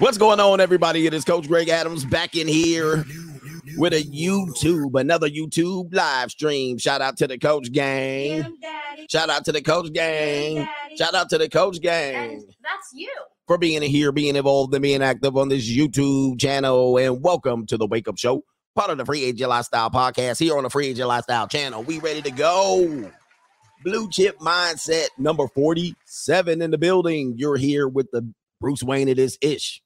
[0.00, 1.06] What's going on, everybody?
[1.06, 3.04] It is Coach Greg Adams back in here
[3.76, 6.78] with a YouTube, another YouTube live stream.
[6.78, 8.56] Shout out to the Coach Gang.
[9.10, 10.66] Shout out to the Coach Gang.
[10.96, 12.42] Shout out to the Coach Gang.
[12.62, 13.10] That's you.
[13.46, 16.96] for being here, being involved, and being active on this YouTube channel.
[16.96, 18.42] And welcome to the Wake Up Show,
[18.74, 21.82] part of the Free Agent Lifestyle podcast here on the Free Agent Lifestyle channel.
[21.82, 23.10] We ready to go.
[23.84, 27.34] Blue Chip Mindset number 47 in the building.
[27.36, 28.32] You're here with the
[28.62, 29.08] Bruce Wayne.
[29.08, 29.82] It is ish.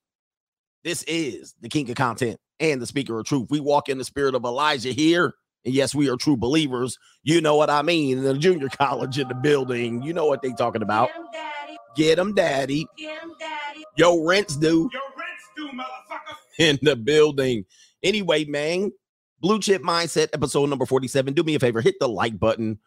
[0.85, 3.49] This is the king of content and the speaker of truth.
[3.51, 5.33] We walk in the spirit of Elijah here.
[5.65, 6.99] And yes, we are true believers.
[7.23, 8.23] You know what I mean.
[8.23, 10.03] The junior college in the building.
[10.03, 11.09] You know what they talking about.
[11.09, 11.77] Get 'em, daddy.
[11.97, 12.87] Get them, daddy.
[12.99, 13.85] Get 'em, daddy.
[13.97, 16.37] Yo, rents due Your rent's due, motherfucker.
[16.59, 17.65] in the building.
[18.03, 18.93] Anyway, man,
[19.41, 21.33] Blue Chip Mindset, episode number 47.
[21.33, 22.79] Do me a favor, hit the like button.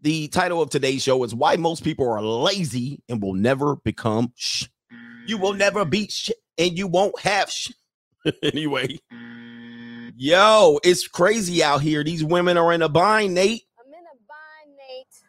[0.00, 4.32] The title of today's show is Why Most People Are Lazy and Will Never Become
[4.34, 4.64] Sh.
[5.26, 7.70] You will never be sh and you won't have sh.
[8.42, 8.98] anyway,
[10.16, 12.02] yo, it's crazy out here.
[12.02, 13.62] These women are in a bind, Nate.
[13.78, 15.22] I'm in a bind, Nate.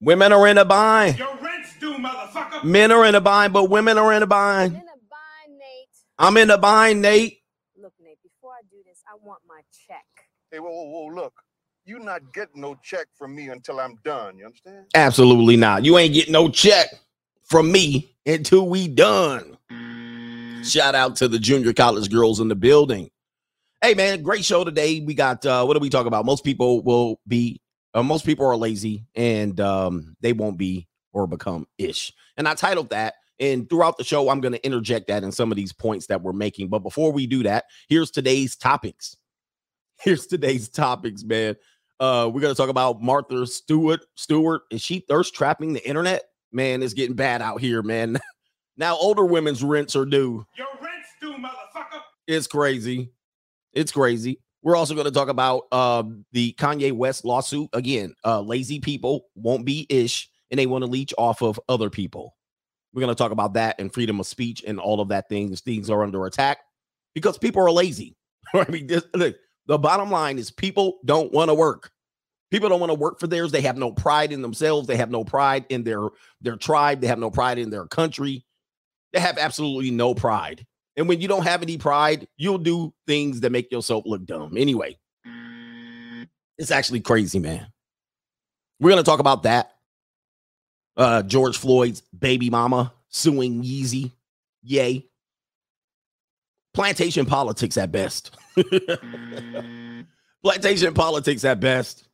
[0.00, 1.18] Women are in a bind.
[1.18, 2.64] Your rent's due, motherfucker.
[2.64, 5.96] Men are in a bind, but women are in a I'm in a bind, Nate.
[6.18, 7.38] I'm in a bind, Nate.
[7.76, 10.04] Look, Nate, before I do this, I want my check.
[10.50, 11.34] Hey, whoa, whoa, whoa, look.
[11.84, 14.38] You're not getting no check from me until I'm done.
[14.38, 14.86] You understand?
[14.94, 15.84] Absolutely not.
[15.84, 16.88] You ain't getting no check
[17.44, 19.57] from me until we done.
[20.64, 23.10] Shout out to the junior college girls in the building.
[23.80, 25.00] Hey man, great show today.
[25.00, 26.26] We got uh what do we talk about?
[26.26, 27.60] Most people will be
[27.94, 32.12] uh, most people are lazy and um they won't be or become ish.
[32.36, 35.52] And I titled that and throughout the show I'm going to interject that in some
[35.52, 36.68] of these points that we're making.
[36.68, 39.16] But before we do that, here's today's topics.
[40.00, 41.56] Here's today's topics, man.
[42.00, 44.04] Uh, we're gonna talk about Martha Stewart.
[44.14, 46.24] Stewart is she thirst trapping the internet?
[46.52, 48.18] Man, it's getting bad out here, man.
[48.78, 50.46] now older women's rents are due.
[50.56, 52.00] Your rent's due, motherfucker.
[52.26, 53.12] It's crazy.
[53.72, 54.40] It's crazy.
[54.62, 58.14] We're also going to talk about uh, the Kanye West lawsuit again.
[58.24, 62.36] Uh, lazy people won't be ish, and they want to leech off of other people.
[62.92, 65.60] We're going to talk about that and freedom of speech and all of that things.
[65.60, 66.58] Things are under attack
[67.14, 68.16] because people are lazy.
[68.54, 69.36] I mean, this, look,
[69.66, 71.90] the bottom line is people don't want to work.
[72.50, 73.52] People don't want to work for theirs.
[73.52, 74.86] They have no pride in themselves.
[74.86, 76.08] They have no pride in their
[76.40, 77.00] their tribe.
[77.00, 78.46] They have no pride in their country.
[79.12, 80.66] They have absolutely no pride.
[80.96, 84.56] And when you don't have any pride, you'll do things that make yourself look dumb.
[84.56, 84.98] Anyway,
[86.58, 87.68] it's actually crazy, man.
[88.80, 89.72] We're going to talk about that.
[90.96, 94.10] Uh, George Floyd's baby mama suing Yeezy.
[94.62, 95.06] Yay.
[96.74, 98.36] Plantation politics at best.
[100.42, 102.08] Plantation politics at best.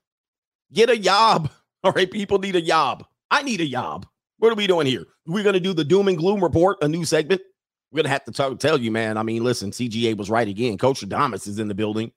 [0.72, 1.50] Get a job.
[1.84, 3.06] All right, people need a job.
[3.30, 4.06] I need a job.
[4.38, 5.04] What are we doing here?
[5.26, 7.40] We're going to do the doom and gloom report, a new segment.
[7.94, 9.16] We're gonna have to talk, tell you, man.
[9.16, 10.78] I mean, listen, CGA was right again.
[10.78, 12.10] Coach Adamas is in the building.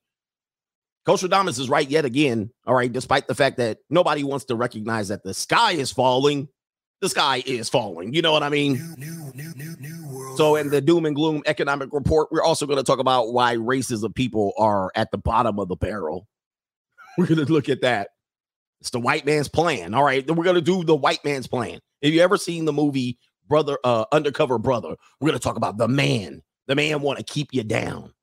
[1.06, 2.50] Coach Adamas is right yet again.
[2.66, 6.48] All right, despite the fact that nobody wants to recognize that the sky is falling,
[7.00, 8.12] the sky is falling.
[8.12, 8.78] You know what I mean?
[10.36, 13.54] So, in the doom and gloom economic report, we're also going to talk about why
[13.54, 16.28] races of people are at the bottom of the barrel.
[17.18, 18.10] We're going to look at that.
[18.82, 19.94] It's the white man's plan.
[19.94, 21.80] All right, then we're to do the white man's plan.
[22.04, 23.18] Have you ever seen the movie
[23.48, 24.96] brother uh undercover brother?
[25.20, 26.42] We're to talk about the man.
[26.68, 28.14] The man want to keep you down.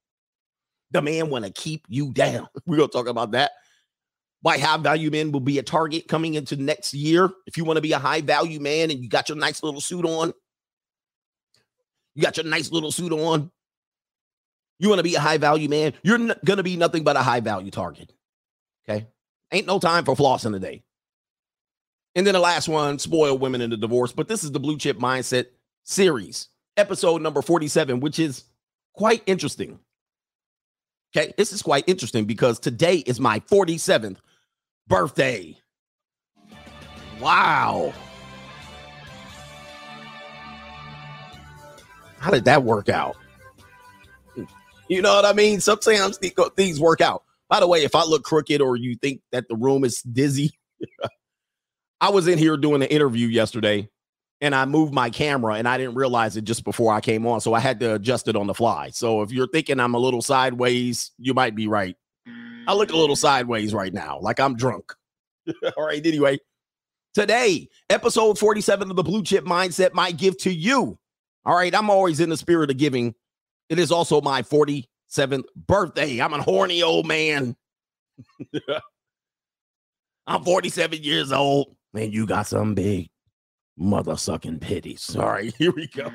[0.92, 2.46] The man want to keep you down.
[2.66, 3.52] We're to talk about that.
[4.42, 7.30] Why high value men will be a target coming into next year.
[7.46, 9.80] If you want to be a high value man and you got your nice little
[9.80, 10.32] suit on.
[12.14, 13.50] You got your nice little suit on.
[14.78, 17.16] You want to be a high value man you're n- going to be nothing but
[17.16, 18.12] a high value target.
[18.86, 19.06] Okay
[19.54, 20.82] ain't no time for flossing today
[22.14, 24.12] and then the last one, spoil women in the divorce.
[24.12, 25.46] But this is the Blue Chip Mindset
[25.82, 28.44] series, episode number 47, which is
[28.94, 29.80] quite interesting.
[31.16, 34.16] Okay, this is quite interesting because today is my 47th
[34.86, 35.56] birthday.
[37.20, 37.92] Wow.
[42.18, 43.16] How did that work out?
[44.88, 45.60] You know what I mean?
[45.60, 47.24] Sometimes th- things work out.
[47.54, 50.58] By the way, if I look crooked or you think that the room is dizzy,
[52.00, 53.88] I was in here doing an interview yesterday
[54.40, 57.40] and I moved my camera and I didn't realize it just before I came on.
[57.40, 58.90] So I had to adjust it on the fly.
[58.90, 61.94] So if you're thinking I'm a little sideways, you might be right.
[62.66, 64.92] I look a little sideways right now, like I'm drunk.
[65.76, 66.04] All right.
[66.04, 66.40] Anyway,
[67.14, 70.98] today, episode 47 of the Blue Chip Mindset, my gift to you.
[71.44, 71.72] All right.
[71.72, 73.14] I'm always in the spirit of giving.
[73.68, 74.42] It is also my
[75.14, 76.20] 47th birthday.
[76.20, 77.56] I'm a horny old man.
[80.26, 81.76] I'm 47 years old.
[81.92, 83.08] Man, you got some big
[83.76, 84.60] mother sucking.
[85.16, 86.10] All right, here we go.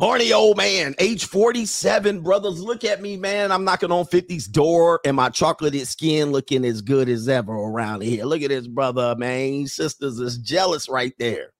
[0.00, 2.60] Horny old man, age 47, brothers.
[2.60, 3.50] Look at me, man.
[3.50, 8.04] I'm knocking on 50's door and my chocolated skin looking as good as ever around
[8.04, 8.24] here.
[8.24, 9.66] Look at this, brother, man.
[9.66, 11.52] Sisters is jealous right there.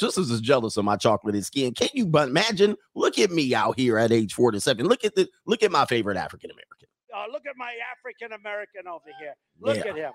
[0.00, 1.74] Sisters is jealous of my chocolated skin.
[1.74, 2.76] Can you imagine?
[2.94, 4.86] Look at me out here at age 47.
[4.86, 6.88] Look at the look at my favorite African American.
[7.14, 9.34] Uh, look at my African American over here.
[9.60, 9.90] Look Yeah.
[9.90, 10.12] at him.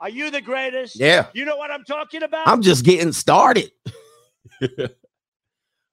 [0.00, 0.98] Are you the greatest?
[0.98, 1.26] Yeah.
[1.32, 2.48] You know what I'm talking about?
[2.48, 3.70] I'm just getting started.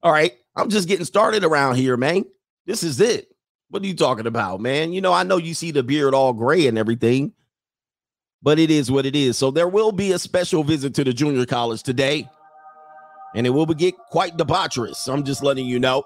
[0.04, 0.34] All right.
[0.56, 2.26] I'm just getting started around here, man.
[2.66, 3.28] This is it.
[3.70, 4.94] What are you talking about, man?
[4.94, 7.34] You know, I know you see the beard all gray and everything,
[8.42, 9.38] but it is what it is.
[9.38, 12.30] So there will be a special visit to the junior college today,
[13.36, 15.12] and it will get quite debaucherous.
[15.12, 16.04] I'm just letting you know.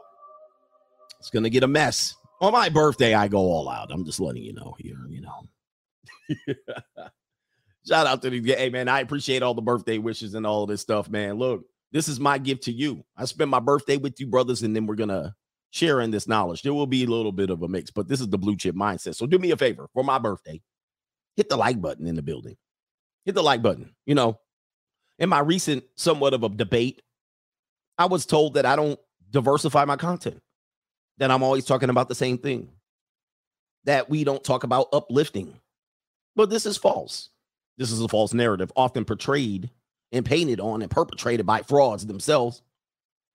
[1.19, 2.15] It's gonna get a mess.
[2.41, 3.91] On my birthday, I go all out.
[3.91, 6.55] I'm just letting you know here, you know.
[7.87, 8.57] Shout out to guys.
[8.57, 11.35] Hey, man, I appreciate all the birthday wishes and all this stuff, man.
[11.35, 13.03] Look, this is my gift to you.
[13.15, 15.33] I spend my birthday with you, brothers, and then we're to
[15.71, 16.61] share in this knowledge.
[16.61, 18.75] There will be a little bit of a mix, but this is the blue chip
[18.75, 19.15] mindset.
[19.15, 20.61] So do me a favor for my birthday,
[21.35, 22.57] hit the like button in the building.
[23.25, 23.95] Hit the like button.
[24.05, 24.39] You know,
[25.19, 27.01] in my recent somewhat of a debate,
[27.97, 28.99] I was told that I don't
[29.31, 30.41] diversify my content,
[31.17, 32.69] that I'm always talking about the same thing,
[33.85, 35.59] that we don't talk about uplifting.
[36.35, 37.29] But this is false.
[37.77, 39.69] This is a false narrative, often portrayed
[40.11, 42.61] and painted on and perpetrated by frauds themselves.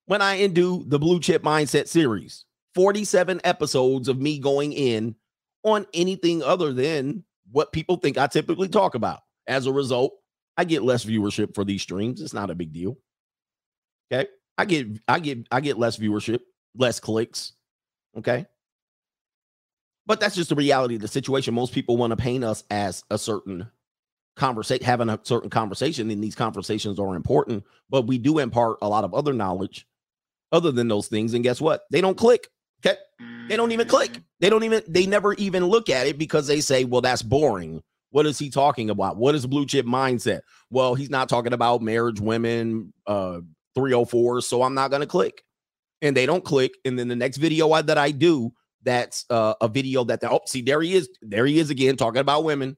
[0.06, 2.44] When I undo the Blue Chip Mindset series,
[2.74, 5.14] 47 episodes of me going in
[5.62, 9.20] on anything other than what people think I typically talk about.
[9.46, 10.14] As a result,
[10.56, 12.20] I get less viewership for these streams.
[12.20, 12.98] It's not a big deal.
[14.12, 14.28] Okay.
[14.58, 16.40] I get I get I get less viewership,
[16.76, 17.52] less clicks.
[18.16, 18.46] Okay.
[20.06, 21.54] But that's just the reality of the situation.
[21.54, 23.70] Most people want to paint us as a certain
[24.36, 28.88] conversation, having a certain conversation, and these conversations are important, but we do impart a
[28.88, 29.86] lot of other knowledge
[30.50, 31.34] other than those things.
[31.34, 31.82] And guess what?
[31.90, 32.48] They don't click.
[32.84, 32.98] Okay.
[33.48, 34.10] They don't even click.
[34.40, 37.82] They don't even, they never even look at it because they say, well, that's boring.
[38.10, 39.16] What is he talking about?
[39.16, 40.40] What is blue chip mindset?
[40.70, 43.40] Well, he's not talking about marriage, women, uh,
[43.74, 44.40] 304.
[44.42, 45.42] So I'm not going to click.
[46.00, 46.72] And they don't click.
[46.84, 48.52] And then the next video I, that I do,
[48.82, 51.08] that's uh, a video that, they, oh, see, there he is.
[51.22, 52.76] There he is again talking about women.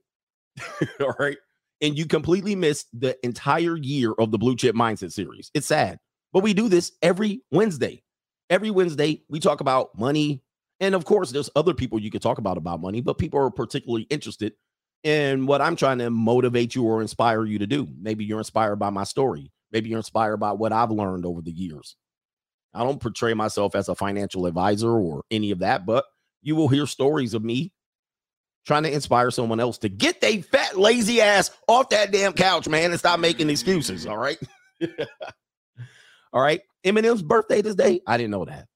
[1.01, 1.39] All right.
[1.81, 5.51] And you completely missed the entire year of the Blue Chip Mindset series.
[5.55, 5.99] It's sad,
[6.33, 8.03] but we do this every Wednesday.
[8.51, 10.43] Every Wednesday, we talk about money.
[10.81, 13.51] And of course, there's other people you could talk about about money, but people are
[13.51, 14.53] particularly interested
[15.03, 17.87] in what I'm trying to motivate you or inspire you to do.
[18.01, 19.53] Maybe you're inspired by my story.
[19.75, 21.97] Maybe you're inspired by what I've learned over the years.
[22.73, 26.05] I don't portray myself as a financial advisor or any of that, but
[26.43, 27.73] you will hear stories of me
[28.65, 32.69] trying to inspire someone else to get they fat lazy ass off that damn couch,
[32.69, 34.07] man, and stop making excuses.
[34.07, 34.39] All right.
[36.33, 36.63] all right.
[36.87, 38.01] Eminem's birthday this day.
[38.07, 38.69] I didn't know that.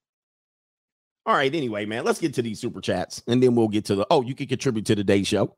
[1.27, 1.55] All right.
[1.55, 4.23] Anyway, man, let's get to these super chats and then we'll get to the oh,
[4.23, 5.57] you can contribute to today's show.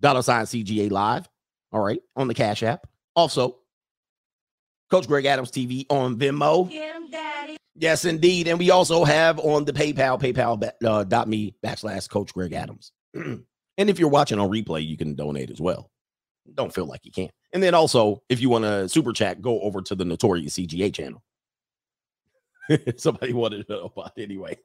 [0.00, 1.28] Dollar sign CGA live.
[1.72, 2.00] All right.
[2.14, 2.86] On the Cash App.
[3.16, 3.58] Also,
[4.90, 6.70] Coach Greg Adams TV on Venmo.
[7.74, 8.48] Yes, indeed.
[8.48, 12.92] And we also have on the PayPal, paypal uh, dot me backslash Coach Greg Adams.
[13.14, 13.44] and
[13.78, 15.90] if you're watching on replay, you can donate as well.
[16.54, 17.32] Don't feel like you can't.
[17.52, 20.92] And then also, if you want to super chat, go over to the Notorious CGA
[20.92, 21.22] channel.
[22.96, 24.56] Somebody wanted to know about it anyway.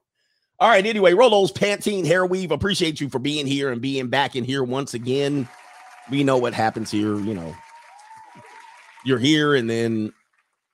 [0.59, 0.85] All right.
[0.85, 2.51] Anyway, Rolo's Pantene Hair Weave.
[2.51, 5.47] Appreciate you for being here and being back in here once again.
[6.09, 7.19] We know what happens here.
[7.19, 7.55] You know,
[9.03, 10.13] you're here and then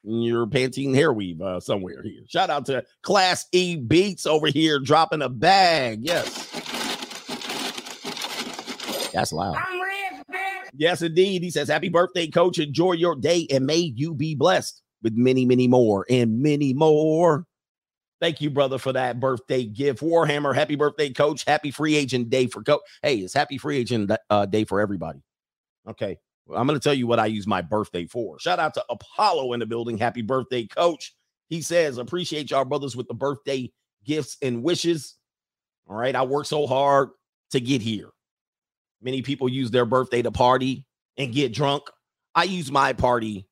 [0.04, 2.22] your Pantene hair weave uh, somewhere here.
[2.28, 6.00] Shout out to Class E Beats over here dropping a bag.
[6.02, 6.46] Yes.
[9.14, 9.58] That's loud.
[10.76, 11.42] Yes, indeed.
[11.42, 12.60] He says, Happy birthday, coach.
[12.60, 17.46] Enjoy your day and may you be blessed with many, many more and many more.
[18.20, 20.02] Thank you, brother, for that birthday gift.
[20.02, 21.44] Warhammer, happy birthday, coach.
[21.46, 22.82] Happy free agent day for coach.
[23.04, 25.20] Hey, it's happy free agent uh, day for everybody.
[25.88, 26.18] Okay.
[26.56, 28.40] I'm going to tell you what I use my birthday for.
[28.40, 29.98] Shout out to Apollo in the building.
[29.98, 31.14] Happy birthday, coach.
[31.48, 33.72] He says, appreciate y'all brothers with the birthday
[34.06, 35.16] gifts and wishes.
[35.88, 36.16] All right.
[36.16, 37.10] I worked so hard
[37.52, 38.10] to get here.
[39.02, 40.86] Many people use their birthday to party
[41.18, 41.84] and get drunk.
[42.36, 43.48] I use my party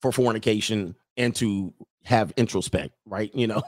[0.00, 1.72] for fornication and to
[2.04, 3.30] have introspect, right?
[3.34, 3.62] You know,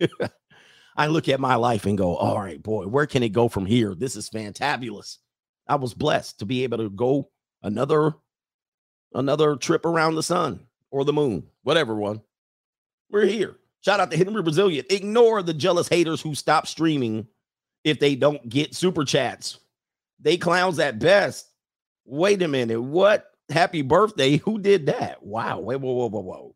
[0.96, 3.66] I look at my life and go, all right, boy, where can it go from
[3.66, 3.94] here?
[3.94, 5.18] This is fantabulous.
[5.66, 7.30] I was blessed to be able to go
[7.62, 8.14] another
[9.14, 12.20] another trip around the sun or the moon, whatever one.
[13.10, 13.56] We're here.
[13.82, 14.84] Shout out to Henry Brazilian.
[14.90, 17.26] Ignore the jealous haters who stop streaming
[17.84, 19.58] if they don't get super chats.
[20.20, 21.48] They clowns at best.
[22.04, 22.80] Wait a minute.
[22.80, 23.26] What?
[23.48, 24.36] Happy birthday.
[24.36, 25.22] Who did that?
[25.22, 25.60] Wow.
[25.60, 26.54] Wait, whoa, whoa, whoa, whoa.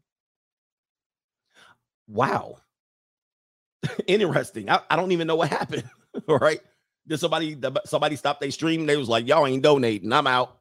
[2.07, 2.57] Wow.
[4.07, 4.71] Interesting.
[4.71, 5.85] I, I don't even know what happened.
[6.29, 6.61] All right.
[7.07, 8.87] Did somebody somebody stop their stream?
[8.87, 10.13] They was like, y'all ain't donating.
[10.13, 10.59] I'm out.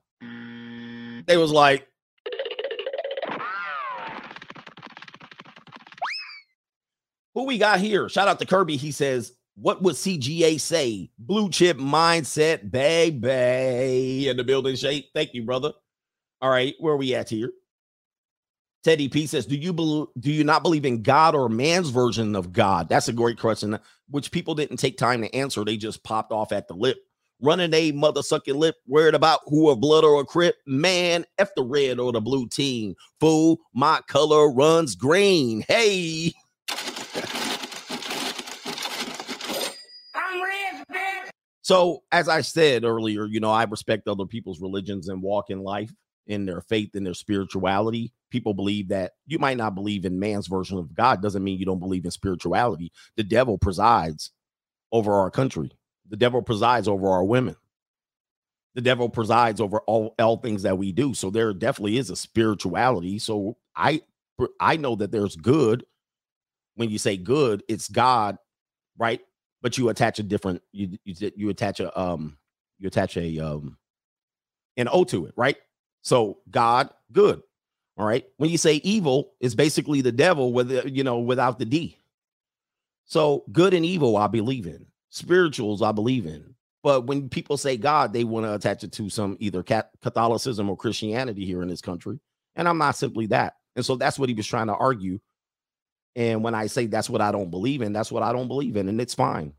[1.25, 1.88] They was like,
[7.34, 8.10] who we got here?
[8.10, 8.77] Shout out to Kirby.
[8.77, 11.12] He says, what would CGA say?
[11.18, 14.27] Blue chip mindset, baby.
[14.27, 15.10] In the building shape.
[15.13, 15.74] Thank you, brother.
[16.42, 17.51] All right, where are we at here?
[18.84, 20.08] Teddy P says, "Do you believe?
[20.20, 23.80] Do you not believe in God or man's version of God?" That's a great question,
[24.10, 25.63] which people didn't take time to answer.
[25.63, 26.98] They just popped off at the lip,
[27.42, 30.56] running a mother sucking lip, worried about who a blood or a crip.
[30.66, 32.96] Man, f the red or the blue team.
[33.20, 35.63] Fool, my color runs green.
[35.68, 36.34] Hey.
[41.63, 45.63] So, as I said earlier, you know, I respect other people's religions and walk in
[45.63, 45.94] life
[46.28, 48.12] in their faith and their spirituality.
[48.32, 51.66] People believe that you might not believe in man's version of God, doesn't mean you
[51.66, 52.92] don't believe in spirituality.
[53.16, 54.32] The devil presides
[54.92, 55.72] over our country,
[56.13, 57.55] the devil presides over our women,
[58.75, 61.15] the devil presides over all, all things that we do.
[61.15, 63.17] So, there definitely is a spirituality.
[63.17, 64.01] So, I
[64.60, 65.86] I know that there's good.
[66.75, 68.38] When you say good, it's God,
[69.00, 69.22] right?
[69.63, 72.38] But you attach a different you you, you attach a um
[72.77, 73.77] you attach a um
[74.77, 75.58] an O to it, right?
[76.03, 77.41] So God, good.
[77.98, 78.25] All right.
[78.38, 81.98] When you say evil, is basically the devil with you know without the D.
[83.05, 84.86] So good and evil, I believe in.
[85.13, 86.55] Spirituals, I believe in.
[86.82, 90.75] But when people say God, they want to attach it to some either Catholicism or
[90.75, 92.20] Christianity here in this country.
[92.55, 93.53] And I'm not simply that.
[93.75, 95.20] And so that's what he was trying to argue.
[96.15, 98.75] And when I say that's what I don't believe in, that's what I don't believe
[98.75, 98.89] in.
[98.89, 99.53] And it's fine.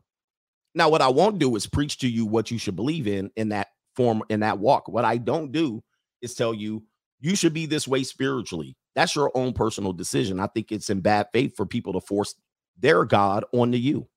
[0.73, 3.47] Now, what I won't do is preach to you what you should believe in in
[3.49, 4.89] that form, in that walk.
[4.89, 5.81] What I don't do
[6.21, 6.83] is tell you
[7.21, 8.75] you should be this way spiritually.
[8.93, 10.41] That's your own personal decision.
[10.41, 12.35] I think it's in bad faith for people to force
[12.77, 14.09] their God onto you.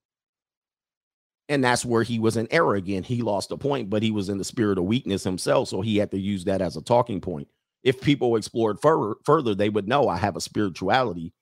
[1.48, 3.02] And that's where he was in error again.
[3.02, 5.68] He lost a point, but he was in the spirit of weakness himself.
[5.68, 7.48] So he had to use that as a talking point.
[7.82, 11.32] If people explored further, further, they would know I have a spirituality.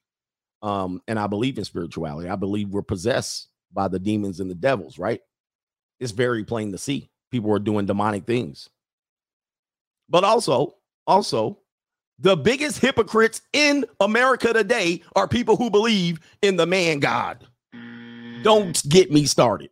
[0.63, 2.29] Um, and I believe in spirituality.
[2.29, 5.21] I believe we're possessed by the demons and the devils, right?
[6.01, 7.11] It's very plain to see.
[7.31, 8.69] People are doing demonic things.
[10.09, 11.59] But also, also,
[12.19, 17.47] the biggest hypocrites in America today are people who believe in the man God.
[18.43, 19.71] Don't get me started.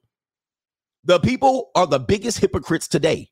[1.04, 3.30] The people are the biggest hypocrites today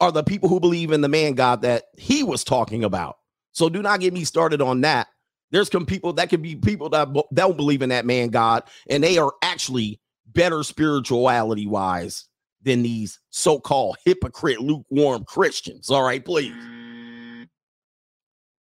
[0.00, 3.16] are the people who believe in the man God that he was talking about.
[3.52, 5.08] So do not get me started on that.
[5.50, 9.02] There's some people that could be people that don't believe in that man God, and
[9.02, 12.26] they are actually better spirituality wise
[12.62, 15.88] than these so-called hypocrite lukewarm Christians.
[15.88, 16.52] All right, please.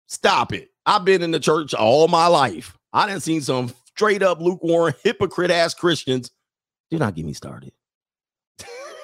[0.06, 0.68] Stop it.
[0.86, 2.78] I've been in the church all my life.
[2.94, 6.30] I didn't see some straight up lukewarm hypocrite ass Christians.
[6.90, 7.72] Do not get me started.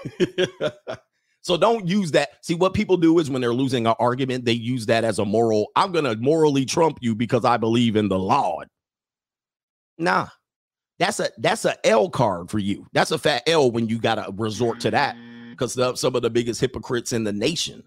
[1.42, 2.30] so don't use that.
[2.42, 5.24] See, what people do is when they're losing an argument, they use that as a
[5.24, 5.68] moral.
[5.76, 8.68] I'm going to morally trump you because I believe in the Lord.
[9.98, 10.28] Nah,
[10.98, 12.86] that's a that's a L card for you.
[12.92, 15.50] That's a fat L when you got to resort to that mm.
[15.50, 17.84] because some of the biggest hypocrites in the nation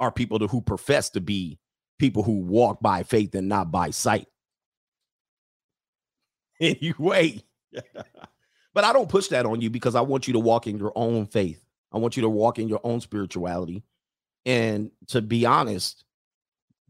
[0.00, 1.58] are people who profess to be
[1.98, 4.26] people who walk by faith and not by sight.
[6.60, 7.40] Anyway,
[8.78, 10.92] but I don't push that on you because I want you to walk in your
[10.94, 11.60] own faith.
[11.90, 13.82] I want you to walk in your own spirituality.
[14.46, 16.04] And to be honest,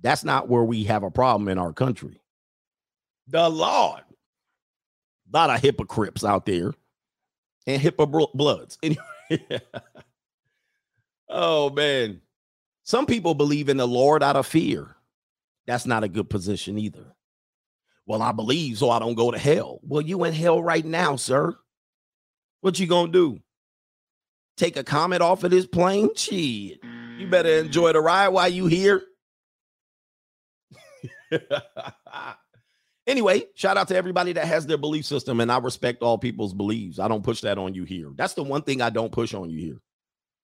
[0.02, 2.20] that's not where we have a problem in our country.
[3.28, 4.02] The Lord
[5.32, 6.74] a lot of hypocrites out there
[7.66, 8.04] and hippo
[8.34, 8.76] bloods.
[8.82, 9.00] Anyway.
[11.30, 12.20] oh man.
[12.82, 14.94] Some people believe in the Lord out of fear.
[15.66, 17.14] That's not a good position either.
[18.04, 19.80] Well, I believe so I don't go to hell.
[19.82, 21.56] Well, you in hell right now, sir.
[22.60, 23.40] What you gonna do?
[24.56, 26.10] Take a comment off of this plane?
[26.16, 26.80] Shit.
[27.18, 29.02] You better enjoy the ride while you here.
[33.08, 36.52] Anyway, shout out to everybody that has their belief system, and I respect all people's
[36.52, 36.98] beliefs.
[36.98, 38.10] I don't push that on you here.
[38.14, 39.78] That's the one thing I don't push on you here.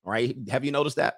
[0.02, 0.34] All right.
[0.48, 1.16] Have you noticed that?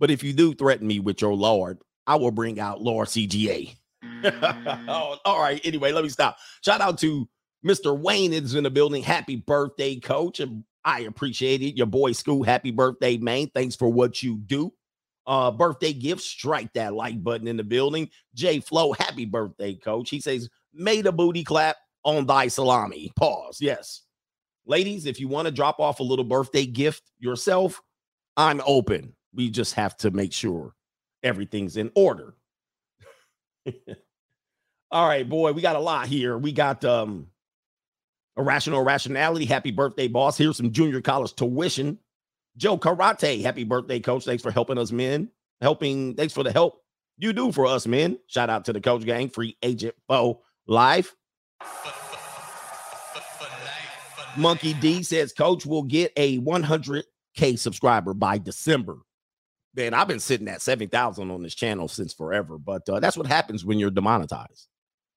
[0.00, 3.76] But if you do threaten me with your Lord, I will bring out Lord CGA.
[4.24, 5.60] oh, all right.
[5.62, 6.36] Anyway, let me stop.
[6.64, 7.28] Shout out to
[7.64, 7.98] Mr.
[7.98, 9.02] Wayne is in the building.
[9.02, 10.40] Happy birthday, coach.
[10.40, 11.76] And I appreciate it.
[11.76, 12.42] Your boy School.
[12.42, 13.50] Happy birthday, man.
[13.54, 14.72] Thanks for what you do
[15.28, 18.08] uh, birthday gift, strike that like button in the building.
[18.34, 20.08] Jay Flow, happy birthday, coach.
[20.10, 23.12] He says, made a booty clap on thy salami.
[23.14, 23.58] Pause.
[23.60, 24.02] Yes.
[24.66, 27.80] Ladies, if you want to drop off a little birthday gift yourself,
[28.36, 29.14] I'm open.
[29.34, 30.74] We just have to make sure
[31.22, 32.34] everything's in order.
[34.90, 36.38] All right, boy, we got a lot here.
[36.38, 37.26] We got um
[38.38, 40.38] Irrational Rationality, happy birthday, boss.
[40.38, 41.98] Here's some junior college tuition.
[42.56, 44.24] Joe Karate, happy birthday, coach.
[44.24, 45.30] Thanks for helping us, men.
[45.60, 46.80] Helping, thanks for the help
[47.18, 48.18] you do for us, men.
[48.28, 51.14] Shout out to the coach gang, free agent foe live.
[54.36, 58.98] Monkey D says, Coach will get a 100K subscriber by December.
[59.74, 63.26] Man, I've been sitting at 7,000 on this channel since forever, but uh, that's what
[63.26, 64.68] happens when you're demonetized.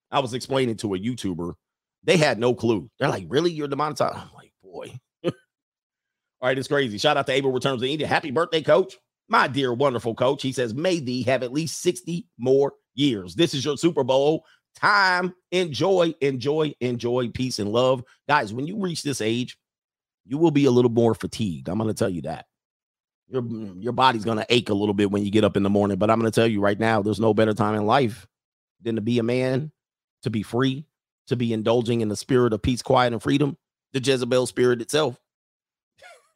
[0.10, 1.54] I was explaining to a YouTuber,
[2.04, 2.90] they had no clue.
[3.00, 3.52] They're like, Really?
[3.52, 4.16] You're demonetized?
[4.16, 5.00] I'm like, Boy.
[5.24, 6.98] All right, it's crazy.
[6.98, 8.08] Shout out to Abel Returns to India.
[8.08, 8.96] Happy birthday, coach.
[9.30, 10.42] My dear, wonderful coach.
[10.42, 13.36] He says, May thee have at least 60 more years.
[13.36, 14.44] This is your Super Bowl
[14.76, 15.34] time.
[15.52, 18.04] Enjoy, enjoy, enjoy, peace and love.
[18.28, 19.58] Guys, when you reach this age,
[20.26, 21.70] you will be a little more fatigued.
[21.70, 22.46] I'm going to tell you that.
[23.28, 23.44] Your,
[23.78, 25.98] your body's going to ache a little bit when you get up in the morning.
[25.98, 28.28] But I'm going to tell you right now, there's no better time in life
[28.82, 29.72] than to be a man,
[30.24, 30.86] to be free,
[31.32, 33.58] to be indulging in the spirit of peace, quiet, and freedom,
[33.94, 35.20] the Jezebel spirit itself.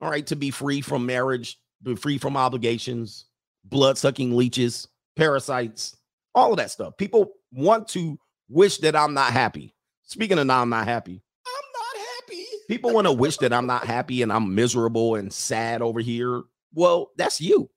[0.00, 3.26] All right, to be free from marriage, be free from obligations,
[3.64, 5.96] blood sucking leeches, parasites,
[6.34, 6.96] all of that stuff.
[6.96, 8.18] People want to
[8.48, 9.74] wish that I'm not happy.
[10.04, 11.22] Speaking of now, I'm not happy.
[11.46, 12.44] I'm not happy.
[12.68, 16.42] People want to wish that I'm not happy and I'm miserable and sad over here.
[16.74, 17.70] Well, that's you.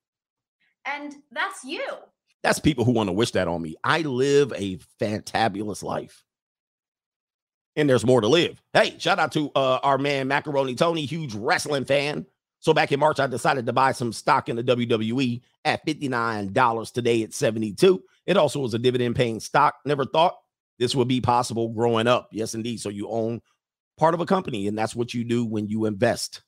[0.86, 1.84] And that's you.
[2.45, 3.75] That's people who want to wish that on me.
[3.83, 6.23] I live a fantabulous life.
[7.75, 8.61] And there's more to live.
[8.71, 12.27] Hey, shout out to uh, our man Macaroni Tony, huge wrestling fan.
[12.59, 16.91] So back in March, I decided to buy some stock in the WWE at $59.
[16.93, 18.03] Today it's 72.
[18.27, 19.77] It also was a dividend paying stock.
[19.83, 20.37] Never thought
[20.77, 22.29] this would be possible growing up.
[22.31, 22.79] Yes, indeed.
[22.79, 23.41] So you own
[23.97, 26.43] part of a company, and that's what you do when you invest.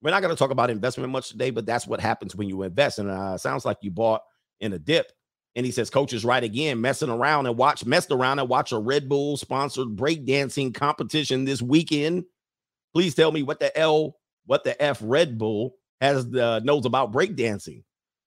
[0.00, 2.62] We're not going to talk about investment much today, but that's what happens when you
[2.62, 2.98] invest.
[2.98, 4.22] And uh, sounds like you bought
[4.60, 5.12] in a dip.
[5.56, 8.70] And he says, Coach is right again, messing around and watch, messed around and watch
[8.70, 12.24] a Red Bull sponsored breakdancing competition this weekend.
[12.94, 17.12] Please tell me what the L, what the F Red Bull has the knows about
[17.12, 17.82] breakdancing.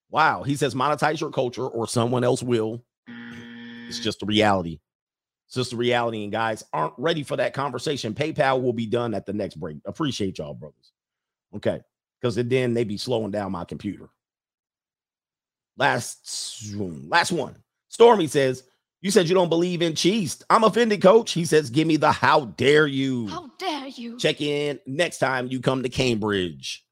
[0.09, 0.43] Wow.
[0.43, 2.83] He says, monetize your culture or someone else will.
[3.87, 4.79] It's just a reality.
[5.47, 6.23] It's just a reality.
[6.23, 8.13] And guys aren't ready for that conversation.
[8.13, 9.77] PayPal will be done at the next break.
[9.85, 10.91] Appreciate y'all, brothers.
[11.55, 11.79] Okay.
[12.19, 14.09] Because then they be slowing down my computer.
[15.81, 17.55] Last, last one.
[17.89, 18.61] Stormy says,
[19.01, 20.43] You said you don't believe in cheese.
[20.47, 21.31] I'm offended, coach.
[21.31, 23.25] He says, Give me the how dare you.
[23.29, 24.15] How dare you?
[24.19, 26.85] Check in next time you come to Cambridge.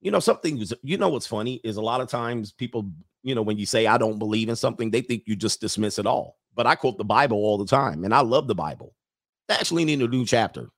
[0.00, 2.90] You know, something, you know, what's funny is a lot of times people,
[3.22, 5.98] you know, when you say I don't believe in something, they think you just dismiss
[5.98, 6.38] it all.
[6.54, 8.94] But I quote the Bible all the time and I love the Bible.
[9.48, 10.70] They actually need a new chapter.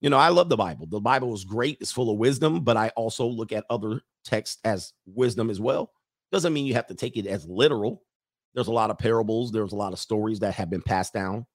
[0.00, 0.86] You know, I love the Bible.
[0.86, 4.60] The Bible is great, it's full of wisdom, but I also look at other texts
[4.64, 5.90] as wisdom as well.
[6.34, 8.02] Doesn't mean you have to take it as literal.
[8.54, 11.46] There's a lot of parables, there's a lot of stories that have been passed down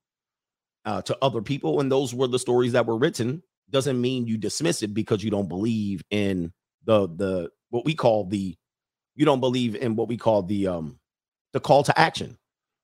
[0.86, 3.44] uh, to other people, and those were the stories that were written.
[3.70, 6.54] Doesn't mean you dismiss it because you don't believe in
[6.86, 8.56] the the what we call the
[9.15, 10.98] you don't believe in what we call the um
[11.52, 12.38] the call to action,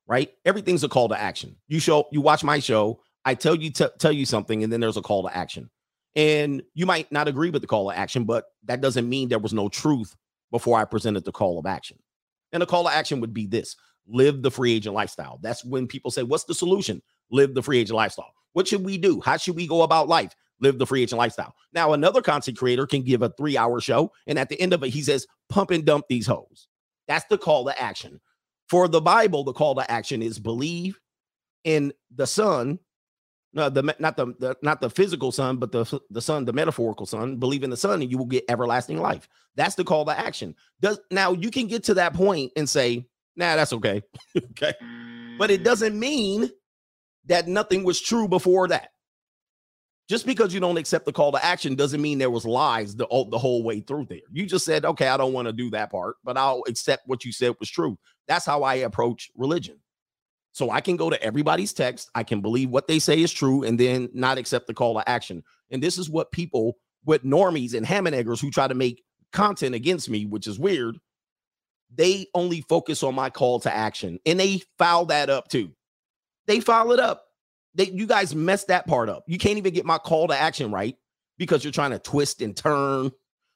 [0.05, 0.33] right?
[0.43, 1.55] Everything's a call to action.
[1.69, 4.81] You show you watch my show, I tell you t- tell you something, and then
[4.81, 5.69] there's a call to action.
[6.13, 9.39] And you might not agree with the call to action, but that doesn't mean there
[9.39, 10.13] was no truth
[10.51, 11.97] before I presented the call of action.
[12.51, 13.75] And the call of action would be this
[14.07, 15.39] live the free agent lifestyle.
[15.41, 17.01] That's when people say, What's the solution?
[17.31, 18.31] Live the free agent lifestyle.
[18.53, 19.19] What should we do?
[19.21, 20.33] How should we go about life?
[20.61, 21.53] Live the free agent lifestyle.
[21.73, 24.83] Now, another content creator can give a three hour show, and at the end of
[24.83, 26.67] it, he says, Pump and dump these hoes.
[27.07, 28.19] That's the call to action.
[28.69, 30.99] For the Bible, the call to action is believe
[31.63, 32.79] in the Son
[33.55, 37.05] no, the not the, the not the physical son, but the the son, the metaphorical
[37.05, 37.37] son.
[37.37, 39.29] Believe in the son, and you will get everlasting life.
[39.55, 40.55] That's the call to action.
[40.81, 44.01] Does now you can get to that point and say, "Nah, that's okay,"
[44.37, 44.73] okay,
[45.39, 46.51] but it doesn't mean
[47.27, 48.89] that nothing was true before that.
[50.09, 53.07] Just because you don't accept the call to action doesn't mean there was lies the
[53.31, 54.19] the whole way through there.
[54.33, 57.23] You just said, "Okay, I don't want to do that part, but I'll accept what
[57.23, 59.79] you said was true." That's how I approach religion.
[60.55, 63.63] So I can go to everybody's text, I can believe what they say is true,
[63.63, 65.43] and then not accept the call to action.
[65.69, 69.03] And this is what people with normies and ham and eggers who try to make
[69.33, 70.97] content against me, which is weird,
[71.93, 75.73] they only focus on my call to action and they foul that up too.
[76.47, 77.25] They foul it up.
[77.73, 79.25] They you guys messed that part up.
[79.27, 80.95] You can't even get my call to action right
[81.37, 83.11] because you're trying to twist and turn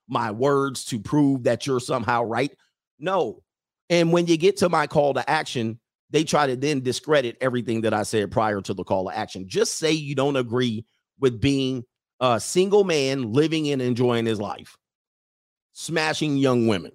[0.09, 2.51] my words to prove that you're somehow right.
[2.99, 3.41] No.
[3.89, 5.79] And when you get to my call to action,
[6.11, 9.47] they try to then discredit everything that I said prior to the call to action.
[9.47, 10.85] Just say you don't agree
[11.19, 11.83] with being
[12.19, 14.77] a single man living and enjoying his life,
[15.73, 16.91] smashing young women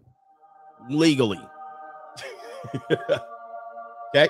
[0.90, 1.40] legally.
[4.14, 4.28] okay.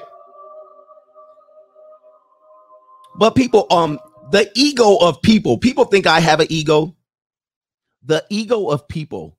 [3.16, 3.98] But people, um,
[4.30, 6.96] the ego of people, people think I have an ego.
[8.04, 9.38] The ego of people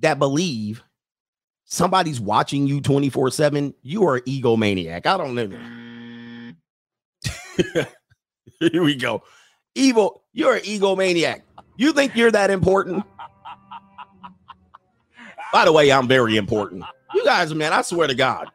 [0.00, 0.82] that believe
[1.66, 5.04] somebody's watching you 24 7, you are an egomaniac.
[5.06, 5.50] I don't know.
[8.60, 9.22] Here we go.
[9.74, 11.42] Evil, you're an egomaniac.
[11.76, 13.04] You think you're that important?
[15.52, 16.84] By the way, I'm very important.
[17.14, 18.48] You guys, man, I swear to God,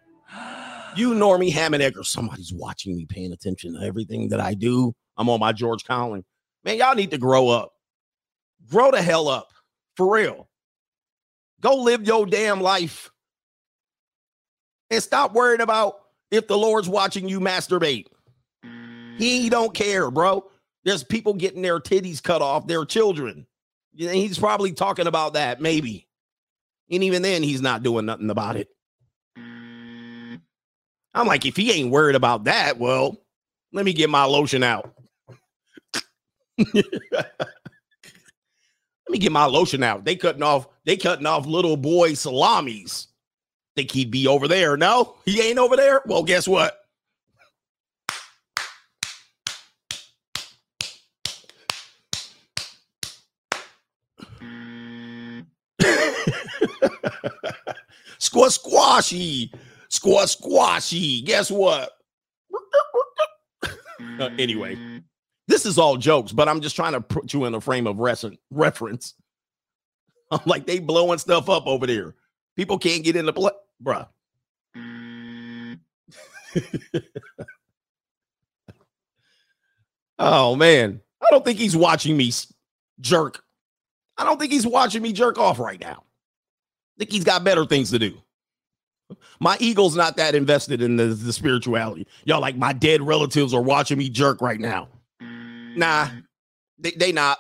[0.96, 4.94] you Normie Hammond somebody's watching me, paying attention to everything that I do.
[5.18, 6.24] I'm on my George Carlin.
[6.64, 7.72] Man, y'all need to grow up.
[8.70, 9.50] Grow the hell up.
[9.96, 10.48] For real.
[11.62, 13.12] Go live your damn life.
[14.90, 18.08] And stop worrying about if the Lord's watching you masturbate.
[19.18, 20.50] He don't care, bro.
[20.84, 23.46] There's people getting their titties cut off, their children.
[23.96, 26.08] He's probably talking about that, maybe.
[26.90, 28.68] And even then, he's not doing nothing about it.
[31.14, 33.18] I'm like, if he ain't worried about that, well,
[33.74, 34.94] let me get my lotion out.
[39.12, 40.06] let me get my lotion out.
[40.06, 43.08] They cutting off, they cutting off little boy salamis.
[43.76, 44.78] Think he'd be over there.
[44.78, 46.02] No, he ain't over there.
[46.06, 46.78] Well, guess what?
[58.18, 59.52] Squash squashy.
[59.90, 61.22] Squash squashy.
[61.26, 61.92] Guess what?
[64.20, 64.76] Uh, anyway,
[65.52, 68.00] this is all jokes, but I'm just trying to put you in a frame of
[68.00, 69.14] res- reference.
[70.32, 72.16] I'm like, they blowing stuff up over there.
[72.56, 73.52] People can't get in the play,
[73.84, 74.08] bruh.
[80.20, 82.32] oh man, I don't think he's watching me
[83.00, 83.44] jerk.
[84.18, 86.04] I don't think he's watching me jerk off right now.
[86.98, 88.18] I think he's got better things to do.
[89.40, 92.08] My ego's not that invested in the, the spirituality.
[92.26, 94.88] Y'all like my dead relatives are watching me jerk right now.
[95.76, 96.24] Nah, mm.
[96.80, 97.38] they, they not.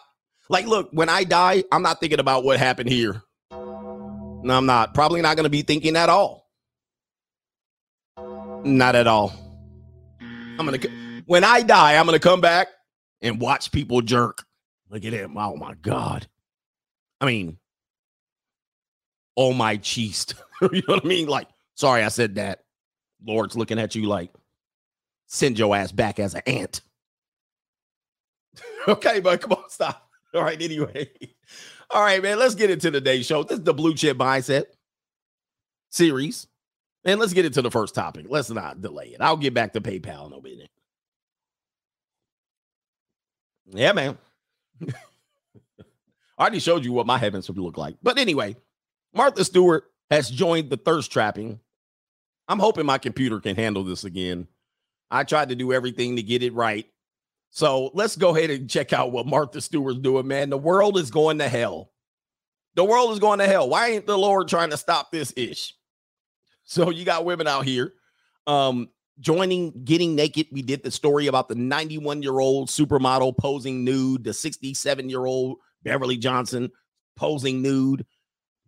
[0.49, 3.23] Like, look, when I die, I'm not thinking about what happened here.
[3.51, 4.93] No, I'm not.
[4.93, 6.49] Probably not going to be thinking at all.
[8.63, 9.33] Not at all.
[10.19, 10.89] I'm going to,
[11.25, 12.67] when I die, I'm going to come back
[13.21, 14.43] and watch people jerk.
[14.89, 15.37] Look at him.
[15.37, 16.27] Oh my God.
[17.19, 17.57] I mean,
[19.37, 20.25] oh my cheese.
[20.61, 21.27] you know what I mean?
[21.27, 22.63] Like, sorry I said that.
[23.25, 24.31] Lord's looking at you like,
[25.27, 26.81] send your ass back as an ant.
[28.87, 30.09] okay, but come on, stop.
[30.33, 31.09] All right, anyway.
[31.89, 33.43] All right, man, let's get into today's show.
[33.43, 34.65] This is the Blue Chip Mindset
[35.89, 36.47] series.
[37.03, 38.27] And let's get into the first topic.
[38.29, 39.21] Let's not delay it.
[39.21, 40.69] I'll get back to PayPal in a minute.
[43.65, 44.17] Yeah, man.
[44.87, 44.93] I
[46.39, 47.95] already showed you what my heavens would look like.
[48.03, 48.55] But anyway,
[49.13, 51.59] Martha Stewart has joined the thirst trapping.
[52.47, 54.47] I'm hoping my computer can handle this again.
[55.09, 56.85] I tried to do everything to get it right.
[57.51, 60.49] So let's go ahead and check out what Martha Stewart's doing, man.
[60.49, 61.91] The world is going to hell.
[62.75, 63.69] The world is going to hell.
[63.69, 65.75] Why ain't the Lord trying to stop this ish?
[66.63, 67.93] So you got women out here
[68.47, 70.47] um joining getting naked.
[70.51, 75.25] We did the story about the 91 year old supermodel posing nude, the 67 year
[75.25, 76.71] old Beverly Johnson
[77.17, 78.05] posing nude.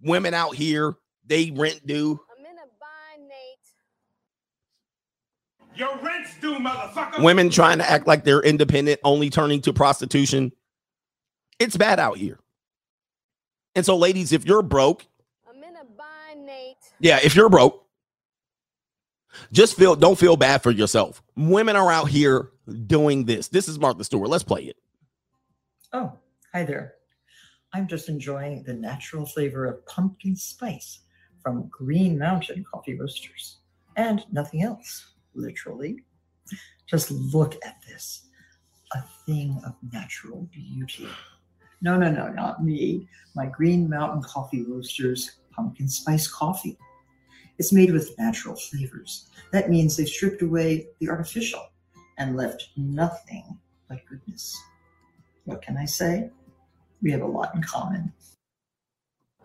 [0.02, 2.20] Women out here, they rent due.
[2.38, 2.68] I'm in a
[3.18, 3.70] bind, Nate.
[5.76, 7.24] Your rent's due, motherfucker.
[7.24, 10.52] Women trying to act like they're independent, only turning to prostitution.
[11.60, 12.40] It's bad out here.
[13.76, 15.06] And so, ladies, if you're broke,
[15.50, 16.78] I'm in a bind, Nate.
[17.00, 17.86] yeah, if you're broke,
[19.52, 21.24] just feel don't feel bad for yourself.
[21.36, 22.52] Women are out here
[22.86, 23.48] doing this.
[23.48, 24.30] This is Martha Stewart.
[24.30, 24.78] Let's play it.
[25.92, 26.14] Oh,
[26.54, 26.96] hi there.
[27.74, 31.00] I'm just enjoying the natural flavor of pumpkin spice
[31.42, 33.58] from Green Mountain Coffee Roasters
[33.96, 36.04] and nothing else, literally.
[36.88, 38.24] Just look at this
[38.94, 41.08] a thing of natural beauty.
[41.82, 43.08] No, no, no, not me.
[43.36, 46.78] My Green Mountain Coffee Roasters pumpkin spice coffee.
[47.60, 49.28] It's made with natural flavors.
[49.52, 51.66] That means they've stripped away the artificial
[52.18, 54.56] and left nothing but goodness.
[55.46, 56.30] What can I say?
[57.02, 58.14] We have a lot in common.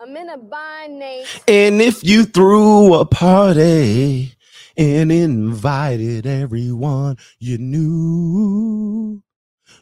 [0.01, 1.42] I'm in a bind, Nate.
[1.48, 4.33] And if you threw a party
[4.78, 9.20] and invited everyone you knew,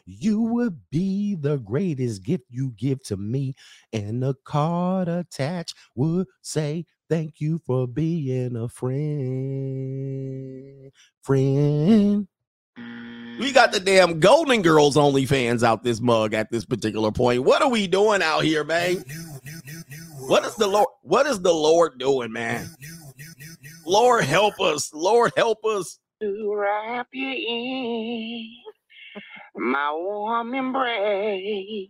[0.05, 3.53] you would be the greatest gift you give to me.
[3.93, 8.91] And the card attached would say, Thank you for being a friend.
[11.21, 12.27] Friend.
[13.39, 17.43] We got the damn Golden Girls OnlyFans out this mug at this particular point.
[17.43, 19.05] What are we doing out here, man?
[20.19, 20.89] What is the Lord?
[21.03, 22.67] What is the Lord doing, man?
[23.87, 24.91] Lord help us.
[24.93, 25.97] Lord help us.
[26.21, 28.51] to wrap you in.
[29.55, 31.87] my warm embrace.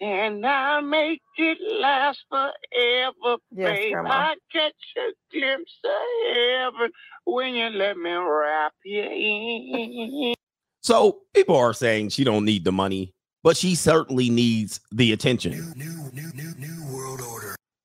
[0.00, 3.92] And I make it last forever, Yes, babe.
[3.92, 4.10] Grandma.
[4.10, 6.90] I catch a glimpse of heaven
[7.24, 10.34] when you let me wrap you in.
[10.82, 15.52] So people are saying she don't need the money, but she certainly needs the attention.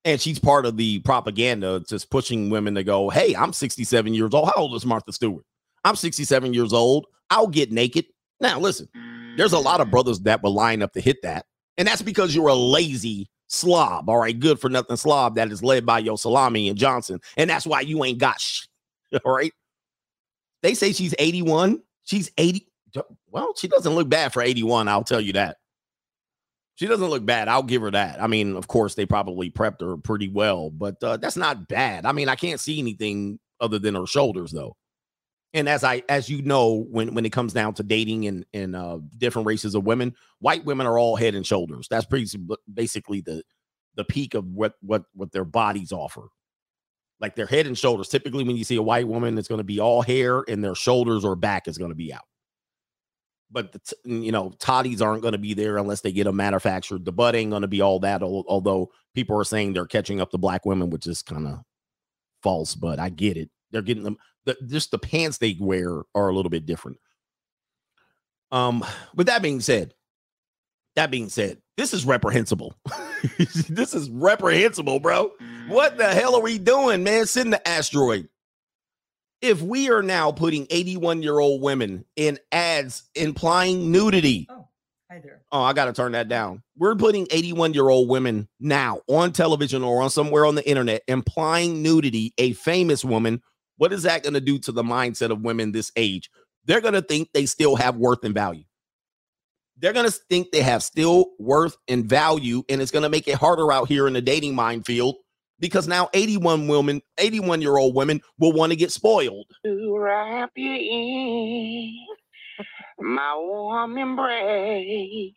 [0.05, 4.33] And she's part of the propaganda, just pushing women to go, Hey, I'm 67 years
[4.33, 4.47] old.
[4.47, 5.45] How old is Martha Stewart?
[5.85, 7.07] I'm 67 years old.
[7.29, 8.05] I'll get naked.
[8.39, 8.87] Now, listen,
[9.37, 11.45] there's a lot of brothers that will line up to hit that.
[11.77, 15.63] And that's because you're a lazy slob, all right, good for nothing slob that is
[15.63, 17.19] led by your Salami and Johnson.
[17.37, 18.67] And that's why you ain't got shit,
[19.25, 19.53] all right?
[20.61, 21.81] They say she's 81.
[22.03, 22.67] She's 80.
[23.29, 25.57] Well, she doesn't look bad for 81, I'll tell you that.
[26.75, 27.47] She doesn't look bad.
[27.47, 28.21] I'll give her that.
[28.21, 32.05] I mean, of course, they probably prepped her pretty well, but uh, that's not bad.
[32.05, 34.75] I mean, I can't see anything other than her shoulders, though.
[35.53, 38.75] And as I, as you know, when when it comes down to dating and and
[38.75, 41.87] uh, different races of women, white women are all head and shoulders.
[41.87, 42.27] That's pretty
[42.73, 43.43] basically the
[43.93, 46.27] the peak of what what what their bodies offer.
[47.19, 48.09] Like their head and shoulders.
[48.09, 50.73] Typically, when you see a white woman, it's going to be all hair, and their
[50.73, 52.25] shoulders or back is going to be out
[53.53, 57.05] but the you know toddies aren't going to be there unless they get them manufactured.
[57.05, 58.21] The butt ain't going to be all that.
[58.23, 61.59] al- Although people are saying they're catching up to black women, which is kind of
[62.41, 63.49] false, but I get it.
[63.71, 64.17] They're getting them.
[64.45, 66.97] The, just the pants they wear are a little bit different.
[68.51, 68.83] Um,
[69.15, 69.93] with that being said,
[70.95, 72.75] that being said, this is reprehensible.
[73.69, 75.31] this is reprehensible, bro.
[75.67, 77.25] What the hell are we doing, man?
[77.25, 78.27] Send the asteroid
[79.43, 84.47] if we are now putting 81 year old women in ads implying nudity.
[84.49, 84.69] Oh,
[85.11, 85.41] hi there.
[85.51, 86.63] Oh, I got to turn that down.
[86.77, 91.03] We're putting 81 year old women now on television or on somewhere on the internet
[91.09, 93.43] implying nudity, a famous woman.
[93.75, 96.31] What is that going to do to the mindset of women this age?
[96.63, 98.63] They're going to think they still have worth and value.
[99.77, 103.27] They're going to think they have still worth and value, and it's going to make
[103.27, 105.15] it harder out here in the dating minefield
[105.63, 109.45] because now 81 women, 81 year old women will want to get spoiled.
[109.63, 111.95] to wrap you in
[112.99, 115.31] my warm embrace.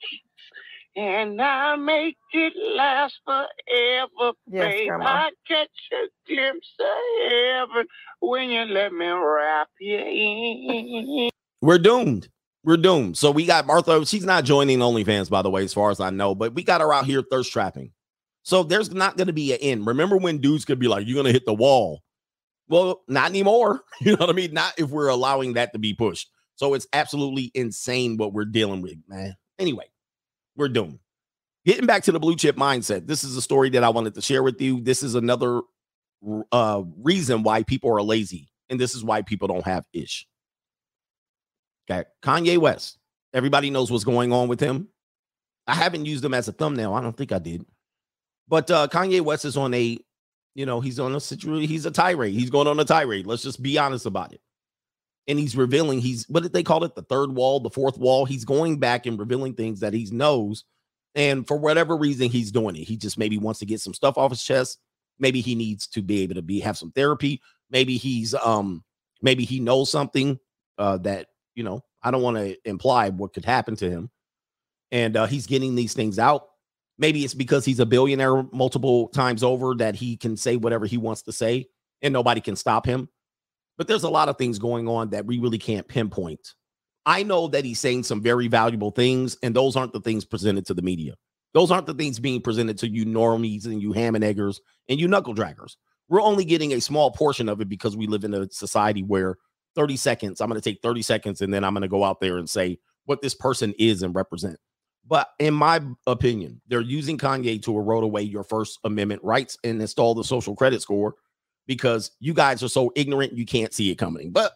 [0.96, 4.88] And I make it last forever, Yes, babe.
[4.88, 5.04] Grandma.
[5.04, 7.86] I catch a glimpse of heaven
[8.18, 11.30] when you let me wrap you in.
[11.62, 12.28] We're doomed.
[12.64, 13.16] We're doomed.
[13.16, 14.04] So we got Martha.
[14.06, 16.80] She's not joining OnlyFans, by the way, as far as I know, but we got
[16.80, 17.92] her out here thirst trapping.
[18.46, 19.86] So there's not going to be an end.
[19.88, 22.04] Remember when dudes could be like, you're going to hit the wall?
[22.68, 23.82] Well, not anymore.
[24.00, 24.54] You know what I mean?
[24.54, 26.30] Not if we're allowing that to be pushed.
[26.54, 29.34] So it's absolutely insane what we're dealing with, man.
[29.58, 29.86] Anyway,
[30.54, 31.00] we're doomed.
[31.64, 34.20] Getting back to the blue chip mindset, this is a story that I wanted to
[34.20, 34.80] share with you.
[34.80, 35.62] This is another
[36.52, 40.24] uh, reason why people are lazy, and this is why people don't have ish.
[41.90, 42.04] Okay.
[42.22, 42.98] Kanye West.
[43.34, 44.88] Everybody knows what's going on with him.
[45.66, 46.94] I haven't used him as a thumbnail.
[46.94, 47.66] I don't think I did.
[48.48, 49.98] But uh Kanye West is on a,
[50.54, 52.34] you know, he's on a situation, he's a tirade.
[52.34, 53.26] He's going on a tirade.
[53.26, 54.40] Let's just be honest about it.
[55.28, 56.94] And he's revealing he's what did they call it?
[56.94, 58.24] The third wall, the fourth wall.
[58.24, 60.64] He's going back and revealing things that he knows.
[61.14, 62.84] And for whatever reason, he's doing it.
[62.84, 64.78] He just maybe wants to get some stuff off his chest.
[65.18, 67.40] Maybe he needs to be able to be have some therapy.
[67.70, 68.84] Maybe he's um
[69.22, 70.38] maybe he knows something
[70.78, 74.10] uh that you know i don't want to imply what could happen to him
[74.92, 76.48] and uh he's getting these things out
[76.98, 80.96] maybe it's because he's a billionaire multiple times over that he can say whatever he
[80.96, 81.66] wants to say
[82.02, 83.08] and nobody can stop him
[83.78, 86.54] but there's a lot of things going on that we really can't pinpoint
[87.04, 90.66] i know that he's saying some very valuable things and those aren't the things presented
[90.66, 91.14] to the media
[91.54, 95.00] those aren't the things being presented to you normies and you ham and eggers and
[95.00, 95.76] you knuckle draggers
[96.08, 99.36] we're only getting a small portion of it because we live in a society where
[99.76, 100.40] 30 seconds.
[100.40, 102.50] I'm going to take 30 seconds and then I'm going to go out there and
[102.50, 104.58] say what this person is and represent.
[105.08, 109.80] But in my opinion, they're using Kanye to erode away your First Amendment rights and
[109.80, 111.14] install the social credit score
[111.66, 114.32] because you guys are so ignorant you can't see it coming.
[114.32, 114.52] But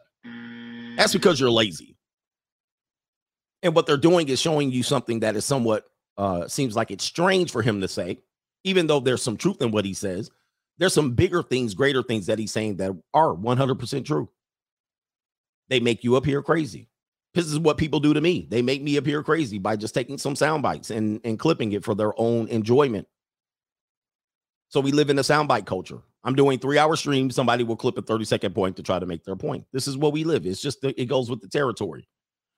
[0.97, 1.97] that's because you're lazy.
[3.63, 5.85] And what they're doing is showing you something that is somewhat
[6.17, 8.19] uh seems like it's strange for him to say,
[8.65, 10.31] even though there's some truth in what he says.
[10.79, 14.31] There's some bigger things, greater things that he's saying that are 100% true
[15.71, 16.90] they make you appear crazy.
[17.35, 18.47] This is what people do to me.
[18.51, 21.85] They make me appear crazy by just taking some sound bites and, and clipping it
[21.85, 23.07] for their own enjoyment.
[24.69, 26.01] So we live in a soundbite culture.
[26.25, 27.35] I'm doing three hour streams.
[27.35, 29.65] Somebody will clip a 30 second point to try to make their point.
[29.73, 30.45] This is what we live.
[30.45, 32.09] It's just the, it goes with the territory.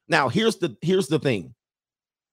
[0.08, 1.54] Now here's the here's the thing.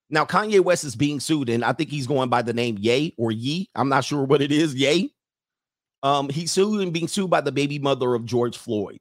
[0.09, 3.13] Now Kanye West is being sued, and I think he's going by the name Ye
[3.17, 3.69] or Ye.
[3.75, 4.73] I'm not sure what it is.
[4.73, 5.13] Ye.
[6.01, 8.99] Um, he's sued and being sued by the baby mother of George Floyd.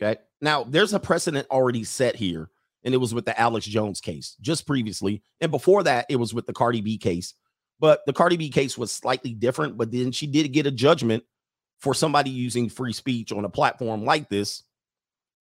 [0.00, 0.20] Okay.
[0.40, 2.48] Now there's a precedent already set here
[2.84, 5.22] and it was with the Alex Jones case just previously.
[5.40, 7.34] And before that, it was with the Cardi B case.
[7.78, 11.24] But the Cardi B case was slightly different, but then she did get a judgment
[11.80, 14.62] for somebody using free speech on a platform like this.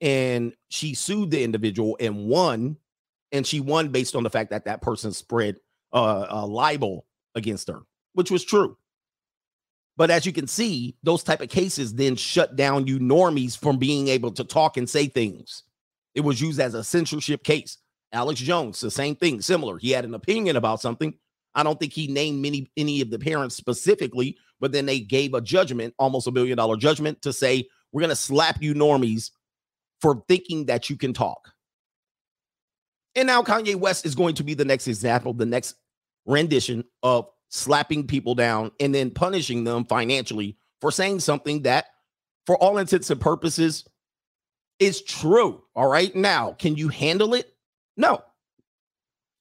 [0.01, 2.77] And she sued the individual and won.
[3.31, 5.57] And she won based on the fact that that person spread
[5.93, 7.81] uh, a libel against her,
[8.13, 8.77] which was true.
[9.97, 13.77] But as you can see, those type of cases then shut down you normies from
[13.77, 15.63] being able to talk and say things.
[16.15, 17.77] It was used as a censorship case.
[18.11, 19.77] Alex Jones, the same thing, similar.
[19.77, 21.13] He had an opinion about something.
[21.55, 25.33] I don't think he named many any of the parents specifically, but then they gave
[25.33, 29.31] a judgment, almost a billion dollar judgment, to say we're gonna slap you normies
[30.01, 31.53] for thinking that you can talk.
[33.15, 35.75] And now Kanye West is going to be the next example, the next
[36.25, 41.85] rendition of slapping people down and then punishing them financially for saying something that,
[42.45, 43.85] for all intents and purposes,
[44.79, 45.63] is true.
[45.75, 46.13] All right.
[46.15, 47.53] Now, can you handle it?
[47.97, 48.23] No.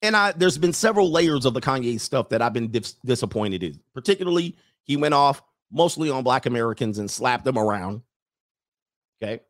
[0.02, 3.62] And I there's been several layers of the Kanye stuff that I've been dis- disappointed
[3.62, 3.80] in.
[3.94, 8.02] Particularly, he went off mostly on black Americans and slapped them around.
[9.22, 9.40] Okay.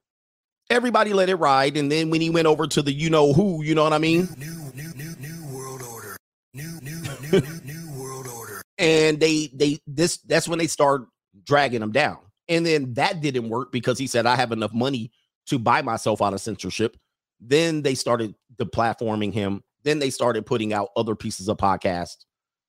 [0.71, 1.77] Everybody let it ride.
[1.77, 3.99] And then when he went over to the you know who, you know what I
[3.99, 4.29] mean?
[4.37, 6.17] New, new, new, new world order.
[6.55, 8.63] New, new, new, new, new world order.
[8.79, 11.03] and they they this that's when they start
[11.45, 15.11] dragging him down and then that didn't work because he said i have enough money
[15.49, 16.97] to buy myself out of censorship
[17.41, 22.25] then they started deplatforming him then they started putting out other pieces of podcast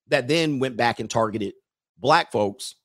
[0.08, 1.54] that then went back and targeted
[1.98, 2.76] black folks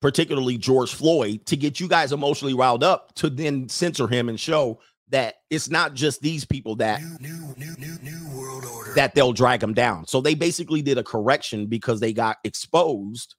[0.00, 4.40] particularly george floyd to get you guys emotionally riled up to then censor him and
[4.40, 8.92] show that it's not just these people that New, new, new, new, new world order.
[8.94, 10.06] that they'll drag them down.
[10.06, 13.34] So they basically did a correction because they got exposed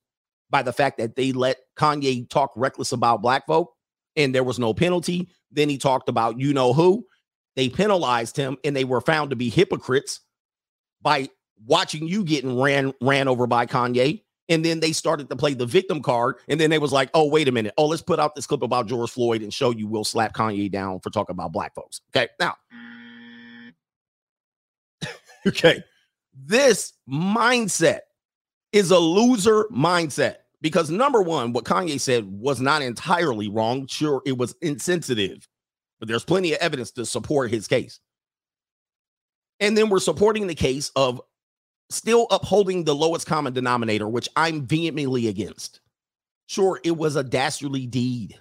[0.50, 3.74] by the fact that they let Kanye talk reckless about black folk
[4.16, 5.30] and there was no penalty.
[5.52, 7.06] Then he talked about you know who.
[7.56, 10.22] They penalized him and they were found to be hypocrites
[11.02, 11.30] by
[11.66, 14.24] watching you getting ran ran over by Kanye.
[14.50, 16.36] And then they started to play the victim card.
[16.50, 17.74] And then they was like, oh, wait a minute.
[17.78, 20.70] Oh, let's put out this clip about George Floyd and show you we'll slap Kanye
[20.70, 22.02] down for talking about black folks.
[22.14, 22.28] Okay.
[22.40, 22.56] Now,
[25.48, 25.84] okay.
[26.34, 28.00] This mindset
[28.72, 33.88] is a loser mindset because number one, what Kanye said was not entirely wrong.
[33.88, 35.48] Sure, it was insensitive,
[36.00, 38.00] but there's plenty of evidence to support his case.
[39.60, 41.22] And then we're supporting the case of
[41.90, 45.82] still upholding the lowest common denominator, which I'm vehemently against.
[46.48, 48.38] Sure, it was a dastardly deed.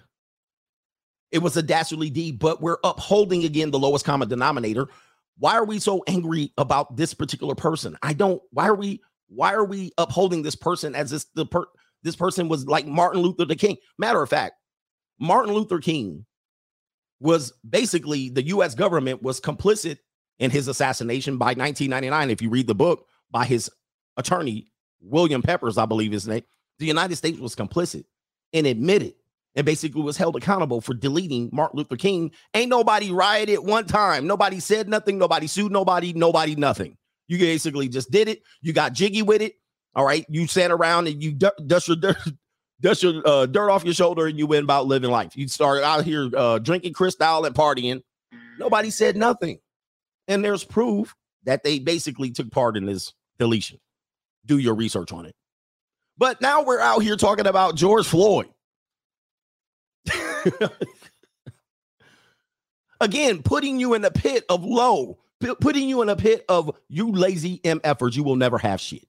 [1.31, 4.87] It was a dastardly deed, but we're upholding again the lowest common denominator.
[5.37, 7.97] Why are we so angry about this particular person?
[8.01, 8.41] I don't.
[8.51, 9.01] Why are we?
[9.29, 11.65] Why are we upholding this person as this the per,
[12.03, 13.77] this person was like Martin Luther the King?
[13.97, 14.55] Matter of fact,
[15.19, 16.25] Martin Luther King
[17.19, 18.73] was basically the U.S.
[18.75, 19.99] government was complicit
[20.39, 22.29] in his assassination by 1999.
[22.31, 23.69] If you read the book by his
[24.17, 26.43] attorney William Peppers, I believe his name,
[26.79, 28.05] the United States was complicit
[28.53, 29.13] and admitted
[29.55, 32.31] and basically was held accountable for deleting Martin Luther King.
[32.53, 34.25] Ain't nobody rioted one time.
[34.25, 35.17] Nobody said nothing.
[35.17, 36.13] Nobody sued nobody.
[36.13, 36.97] Nobody nothing.
[37.27, 38.41] You basically just did it.
[38.61, 39.55] You got jiggy with it.
[39.95, 40.25] All right.
[40.29, 42.17] You sat around and you dust your dirt,
[42.81, 45.35] dust your uh, dirt off your shoulder and you went about living life.
[45.35, 48.01] You started out here uh, drinking Cristal and partying.
[48.57, 49.59] Nobody said nothing.
[50.27, 53.79] And there's proof that they basically took part in this deletion.
[54.45, 55.35] Do your research on it.
[56.17, 58.47] But now we're out here talking about George Floyd.
[63.01, 66.77] Again, putting you in a pit of low, pu- putting you in a pit of
[66.87, 69.07] you lazy MFers, you will never have shit.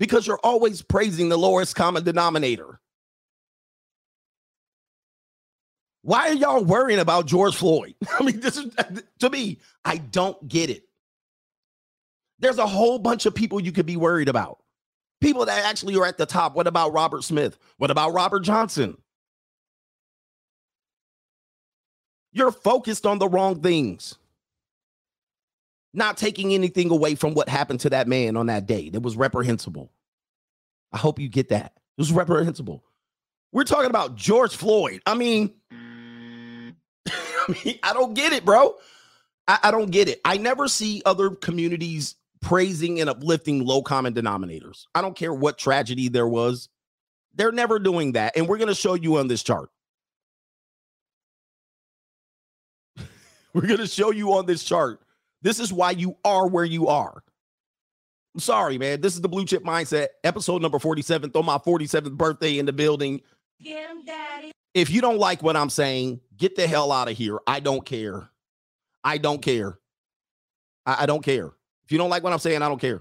[0.00, 2.80] Because you're always praising the lowest common denominator.
[6.02, 7.94] Why are y'all worrying about George Floyd?
[8.18, 8.74] I mean, this is
[9.20, 10.84] to me, I don't get it.
[12.38, 14.60] There's a whole bunch of people you could be worried about.
[15.20, 16.56] People that actually are at the top.
[16.56, 17.58] What about Robert Smith?
[17.76, 18.96] What about Robert Johnson?
[22.32, 24.16] You're focused on the wrong things.
[25.92, 28.90] Not taking anything away from what happened to that man on that day.
[28.90, 29.90] That was reprehensible.
[30.92, 31.72] I hope you get that.
[31.74, 32.84] It was reprehensible.
[33.52, 35.02] We're talking about George Floyd.
[35.06, 36.74] I mean, I
[37.64, 38.76] mean, I don't get it, bro.
[39.48, 40.20] I, I don't get it.
[40.24, 44.86] I never see other communities praising and uplifting low common denominators.
[44.94, 46.68] I don't care what tragedy there was.
[47.34, 48.36] They're never doing that.
[48.36, 49.70] And we're going to show you on this chart.
[53.52, 55.00] we're going to show you on this chart.
[55.42, 57.22] This is why you are where you are.
[58.34, 59.00] I'm sorry, man.
[59.00, 61.32] This is the Blue Chip Mindset, episode number 47.
[61.34, 63.22] on my 47th birthday in the building.
[63.62, 64.52] Get him, daddy.
[64.72, 67.38] If you don't like what I'm saying, get the hell out of here.
[67.46, 68.30] I don't care.
[69.02, 69.78] I don't care.
[70.86, 71.46] I, I don't care.
[71.84, 73.00] If you don't like what I'm saying, I don't care.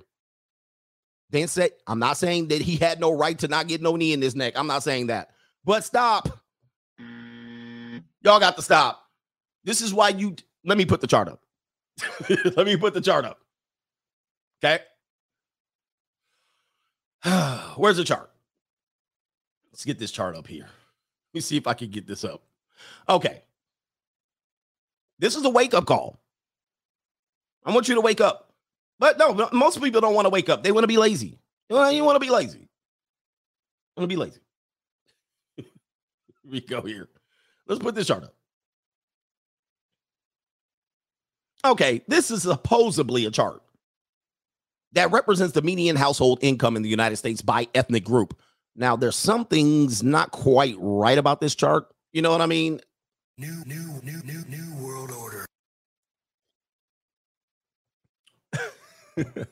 [1.29, 4.13] Then say I'm not saying that he had no right to not get no knee
[4.13, 4.53] in his neck.
[4.55, 5.29] I'm not saying that.
[5.63, 6.39] But stop.
[6.97, 8.99] Y'all got to stop.
[9.63, 10.35] This is why you
[10.65, 11.41] let me put the chart up.
[12.56, 13.39] let me put the chart up.
[14.64, 14.84] Okay.
[17.78, 18.32] Where's the chart?
[19.72, 20.64] Let's get this chart up here.
[20.64, 22.41] Let me see if I can get this up.
[23.08, 23.43] Okay.
[25.20, 26.20] This is a wake up call.
[27.66, 28.54] I want you to wake up.
[29.00, 30.64] But no, most people don't want to wake up.
[30.64, 31.39] They want to be lazy.
[31.70, 32.68] You want, you to be lazy.
[33.95, 34.41] Want to be lazy.
[36.50, 37.08] We go here.
[37.68, 38.34] Let's put this chart up.
[41.66, 43.62] Okay, this is supposedly a chart
[44.93, 48.38] that represents the median household income in the United States by ethnic group.
[48.76, 51.88] Now, there's some things not quite right about this chart.
[52.14, 52.80] You know what I mean?
[53.38, 55.45] New, new, new, new, new world order.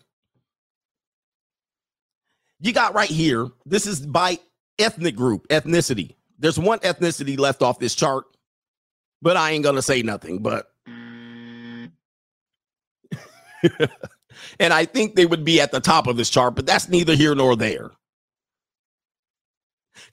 [2.60, 3.48] you got right here.
[3.66, 4.40] This is by
[4.80, 6.16] ethnic group, ethnicity.
[6.40, 8.26] There's one ethnicity left off this chart,
[9.22, 10.40] but I ain't gonna say nothing.
[10.40, 10.72] But
[14.60, 17.16] and I think they would be at the top of this chart, but that's neither
[17.16, 17.92] here nor there.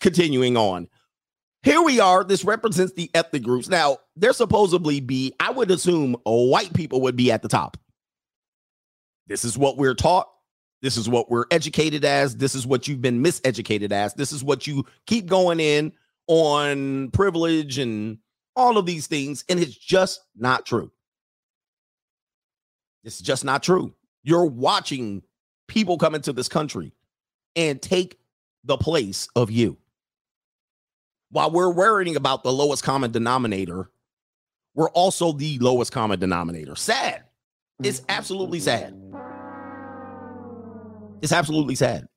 [0.00, 0.88] Continuing on.
[1.62, 2.24] Here we are.
[2.24, 3.68] This represents the ethnic groups.
[3.68, 7.78] Now, there supposedly be, I would assume, white people would be at the top.
[9.26, 10.28] This is what we're taught.
[10.82, 12.36] This is what we're educated as.
[12.36, 14.12] This is what you've been miseducated as.
[14.12, 15.92] This is what you keep going in
[16.26, 18.18] on privilege and
[18.54, 19.44] all of these things.
[19.48, 20.92] And it's just not true.
[23.04, 23.94] It's just not true.
[24.22, 25.22] You're watching
[25.68, 26.92] people come into this country
[27.54, 28.18] and take
[28.64, 29.76] the place of you.
[31.30, 33.90] While we're worrying about the lowest common denominator,
[34.74, 36.74] we're also the lowest common denominator.
[36.76, 37.24] Sad.
[37.82, 38.96] It's absolutely sad.
[41.22, 42.08] It's absolutely sad.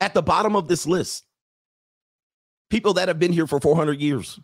[0.00, 1.24] At the bottom of this list,
[2.70, 4.38] people that have been here for 400 years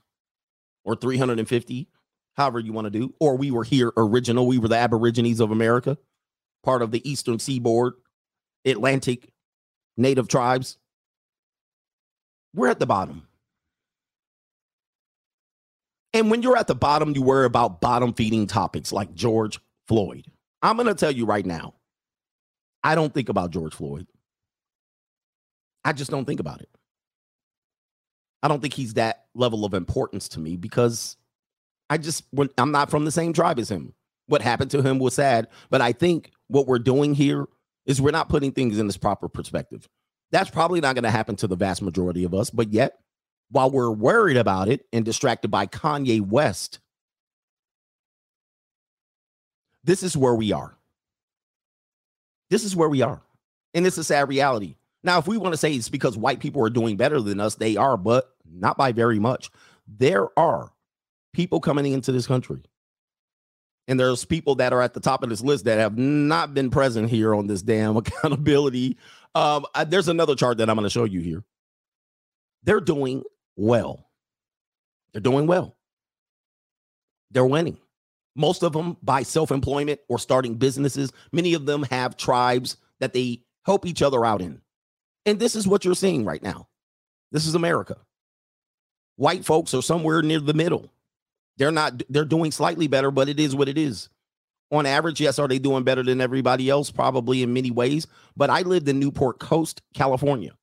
[0.85, 1.89] or 350,
[2.37, 5.51] however you want to do, or we were here original, we were the Aborigines of
[5.51, 5.99] America,
[6.63, 7.95] part of the Eastern Seaboard,
[8.65, 9.33] Atlantic
[9.97, 10.79] native tribes.
[12.55, 13.27] We're at the bottom.
[16.15, 19.59] And when you're at the bottom, you worry about bottom feeding topics like George
[19.89, 20.27] Floyd.
[20.61, 21.75] I'm going to tell you right now,
[22.85, 24.07] I don't think about George Floyd.
[25.85, 26.69] I just don't think about it.
[28.43, 31.17] I don't think he's that level of importance to me because
[31.93, 32.25] I just
[32.57, 33.93] I'm not from the same tribe as him.
[34.27, 37.45] What happened to him was sad, but I think what we're doing here
[37.85, 39.87] is we're not putting things in this proper perspective.
[40.31, 42.99] That's probably not going to happen to the vast majority of us, but yet
[43.51, 46.79] while we're worried about it and distracted by Kanye West,
[49.85, 50.75] this is where we are.
[52.49, 53.21] This is where we are.
[53.75, 54.77] And it's a sad reality.
[55.05, 57.57] Now, if we want to say it's because white people are doing better than us,
[57.57, 59.51] they are, but not by very much.
[59.87, 60.72] There are
[61.33, 62.63] people coming into this country.
[63.89, 66.71] And there's people that are at the top of this list that have not been
[66.71, 68.97] present here on this damn accountability.
[69.35, 71.43] Um, I, there's another chart that I'm going to show you here.
[72.63, 73.25] They're doing
[73.57, 74.09] well.
[75.13, 75.77] They're doing well.
[77.31, 77.79] They're winning.
[78.35, 81.13] Most of them by self employment or starting businesses.
[81.33, 84.61] Many of them have tribes that they help each other out in.
[85.27, 86.69] And this is what you're seeing right now.
[87.31, 87.97] This is America.
[89.17, 90.91] White folks are somewhere near the middle.
[91.57, 94.09] They're not, they're doing slightly better, but it is what it is.
[94.71, 96.91] On average, yes, are they doing better than everybody else?
[96.91, 98.07] Probably in many ways.
[98.37, 100.57] But I lived in Newport Coast, California.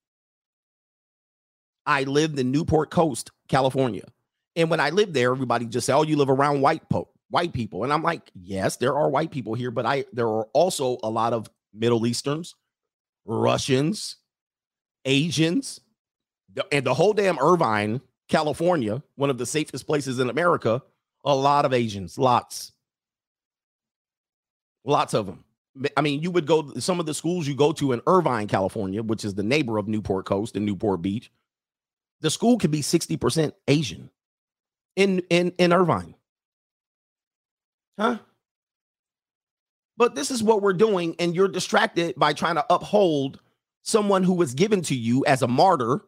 [1.86, 4.06] I lived in Newport Coast, California.
[4.56, 7.54] And when I lived there, everybody just said, Oh, you live around white po- white
[7.54, 7.84] people.
[7.84, 11.10] And I'm like, yes, there are white people here, but I there are also a
[11.10, 12.56] lot of Middle Easterns,
[13.26, 14.18] Russians,
[15.06, 15.80] Asians,
[16.72, 20.82] and the whole damn Irvine, California, one of the safest places in America,
[21.26, 22.72] a lot of Asians, lots.
[24.86, 25.44] Lots of them.
[25.98, 29.04] I mean, you would go some of the schools you go to in Irvine, California,
[29.04, 31.32] which is the neighbor of Newport Coast and Newport Beach.
[32.22, 34.10] The school could be 60% Asian
[34.96, 36.16] in in in Irvine.
[37.98, 38.20] Huh?
[39.96, 43.40] But this is what we're doing, and you're distracted by trying to uphold
[43.84, 46.02] someone who was given to you as a martyr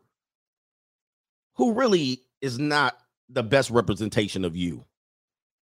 [1.55, 2.97] who really is not
[3.29, 4.85] the best representation of you.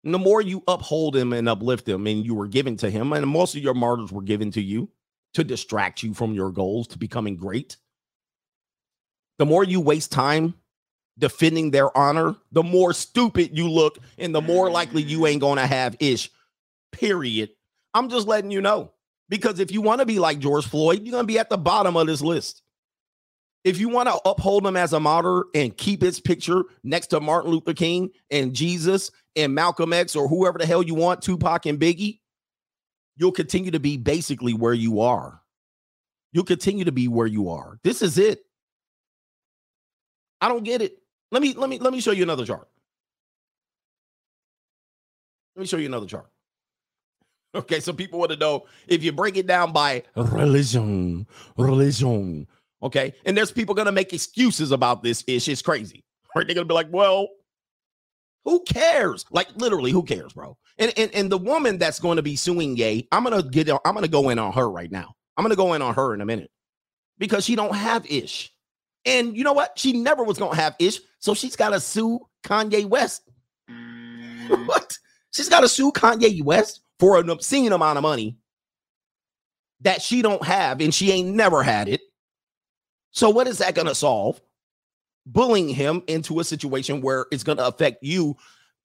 [0.04, 3.12] And the more you uphold him and uplift him, and you were given to him,
[3.12, 4.90] and most of your martyrs were given to you
[5.34, 7.78] to distract you from your goals to becoming great.
[9.40, 10.54] The more you waste time
[11.18, 15.66] defending their honor, the more stupid you look, and the more likely you ain't gonna
[15.66, 16.30] have ish.
[16.92, 17.50] Period.
[17.94, 18.92] I'm just letting you know.
[19.28, 21.98] Because if you want to be like George Floyd, you're to be at the bottom
[21.98, 22.62] of this list.
[23.66, 27.20] If you want to uphold him as a martyr and keep his picture next to
[27.20, 31.66] Martin Luther King and Jesus and Malcolm X or whoever the hell you want, Tupac
[31.66, 32.20] and Biggie,
[33.18, 35.41] you'll continue to be basically where you are.
[36.32, 37.80] You'll continue to be where you are.
[37.84, 38.41] This is it.
[40.39, 40.99] I don't get it.
[41.32, 42.68] Let me let me let me show you another chart.
[45.55, 46.30] Let me show you another chart.
[47.55, 52.47] Okay, so people want to know if you break it down by religion, religion.
[52.84, 55.47] Okay, and there's people gonna make excuses about this ish.
[55.47, 56.03] It's crazy,
[56.36, 56.45] right?
[56.45, 57.30] They're gonna be like, well,
[58.45, 59.26] who cares?
[59.32, 60.57] Like literally, who cares, bro?
[60.78, 63.93] And and, and the woman that's going to be suing Ye, I'm gonna get I'm
[63.93, 65.15] gonna go in on her right now.
[65.36, 66.51] I'm gonna go in on her in a minute
[67.17, 68.53] because she don't have ish.
[69.05, 69.78] And you know what?
[69.78, 73.30] She never was gonna have ish, so she's gotta sue Kanye West.
[74.65, 74.97] what?
[75.32, 78.38] She's gotta sue Kanye West for an obscene amount of money
[79.82, 82.01] that she don't have, and she ain't never had it.
[83.16, 84.41] So what is that gonna solve?
[85.26, 88.36] Bullying him into a situation where it's gonna affect you.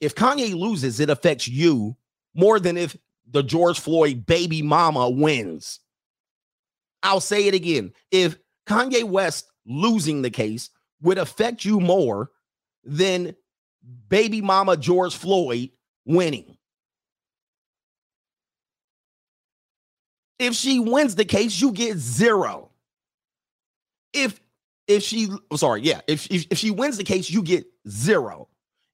[0.00, 1.96] If Kanye loses, it affects you
[2.34, 2.96] more than if
[3.28, 5.80] the George Floyd baby mama wins.
[7.02, 7.92] I'll say it again.
[8.10, 10.70] If Kanye West losing the case
[11.02, 12.30] would affect you more
[12.84, 13.34] than
[14.08, 15.70] baby mama George Floyd
[16.04, 16.56] winning.
[20.38, 22.69] If she wins the case, you get zero.
[24.12, 24.40] If
[24.86, 28.48] if she oh, sorry, yeah, if, if if she wins the case, you get zero.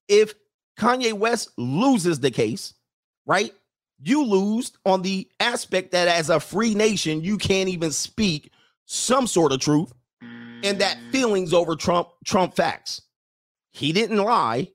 [0.08, 0.34] If
[0.78, 2.74] Kanye West loses the case,
[3.24, 3.52] right?
[4.02, 8.52] You lose on the aspect that as a free nation, you can't even speak
[8.84, 9.92] some sort of truth
[10.62, 11.12] and that mm.
[11.12, 13.02] feelings over Trump Trump facts.
[13.72, 14.68] He didn't lie.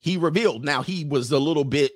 [0.00, 0.64] He revealed.
[0.64, 1.92] Now he was a little bit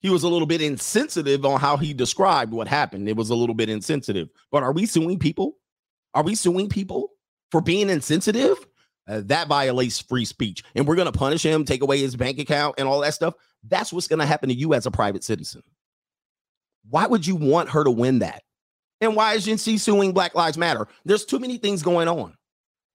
[0.00, 3.08] he was a little bit insensitive on how he described what happened.
[3.08, 4.30] It was a little bit insensitive.
[4.50, 5.56] But are we suing people?
[6.14, 7.10] Are we suing people
[7.50, 8.56] for being insensitive?
[9.08, 10.62] Uh, that violates free speech.
[10.74, 13.34] And we're going to punish him, take away his bank account and all that stuff.
[13.66, 15.62] That's what's going to happen to you as a private citizen.
[16.88, 18.42] Why would you want her to win that?
[19.00, 20.86] And why is she suing Black Lives Matter?
[21.04, 22.34] There's too many things going on.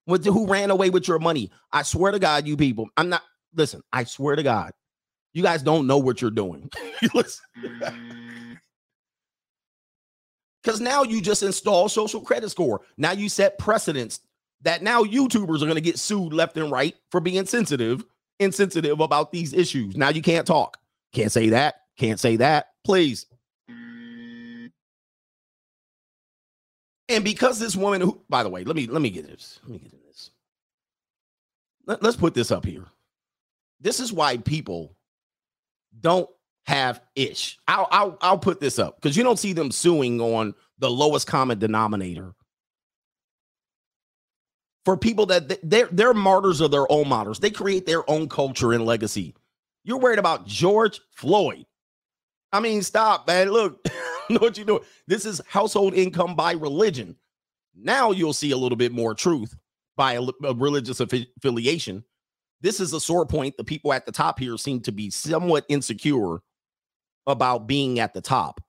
[0.08, 1.52] With who ran away with your money?
[1.72, 2.88] I swear to God, you people.
[2.96, 3.24] I'm not.
[3.56, 4.72] Listen, I swear to God,
[5.34, 6.70] you guys don't know what you're doing.
[10.62, 12.82] Because now you just install social credit score.
[12.98, 14.20] Now you set precedents
[14.66, 18.04] that now YouTubers are going to get sued left and right for being sensitive,
[18.40, 19.96] insensitive about these issues.
[19.96, 20.78] Now you can't talk.
[21.14, 21.82] Can't say that.
[21.98, 22.70] Can't say that.
[22.84, 23.28] Please.
[27.08, 29.60] And because this woman who, by the way, let me let me get this.
[29.64, 30.32] Let me get this.
[31.86, 32.86] Let, let's put this up here.
[33.80, 34.96] This is why people
[36.02, 36.28] don't
[36.66, 37.60] have ish.
[37.68, 41.28] I'll I'll, I'll put this up because you don't see them suing on the lowest
[41.28, 42.34] common denominator.
[44.86, 48.72] For people that they're they're martyrs of their own martyrs, they create their own culture
[48.74, 49.36] and legacy.
[49.84, 51.66] You're worried about George Floyd.
[52.54, 53.50] I mean, stop, man.
[53.50, 53.84] Look,
[54.30, 54.84] know what you're doing.
[55.08, 57.16] This is household income by religion.
[57.76, 59.56] Now you'll see a little bit more truth
[59.98, 62.04] by a, a religious affi- affiliation.
[62.62, 63.58] This is a sore point.
[63.58, 66.40] The people at the top here seem to be somewhat insecure
[67.28, 68.62] about being at the top.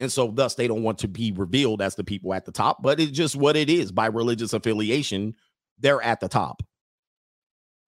[0.00, 2.82] And so, thus, they don't want to be revealed as the people at the top,
[2.82, 5.34] but it's just what it is by religious affiliation.
[5.78, 6.62] They're at the top.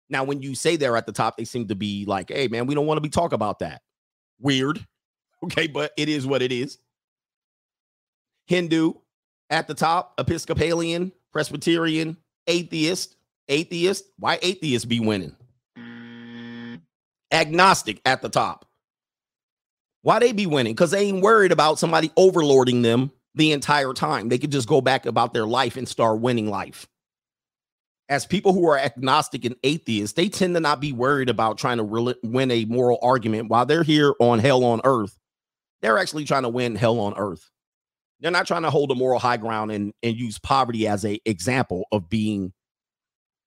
[0.10, 2.68] Now, when you say they're at the top, they seem to be like, hey, man,
[2.68, 3.82] we don't want to be talk about that.
[4.40, 4.86] Weird.
[5.44, 6.78] Okay, but it is what it is.
[8.48, 8.94] Hindu
[9.50, 12.16] at the top, Episcopalian, Presbyterian,
[12.48, 13.18] atheist,
[13.50, 14.06] atheist.
[14.18, 15.36] Why atheists be winning?
[17.30, 18.66] Agnostic at the top.
[20.02, 20.74] Why they be winning?
[20.74, 24.30] Because they ain't worried about somebody overlording them the entire time.
[24.30, 26.88] They could just go back about their life and start winning life.
[28.10, 31.78] As people who are agnostic and atheists, they tend to not be worried about trying
[31.78, 35.18] to re- win a moral argument while they're here on hell on earth.
[35.82, 37.50] They're actually trying to win hell on earth.
[38.20, 41.20] They're not trying to hold a moral high ground and, and use poverty as a
[41.26, 42.54] example of being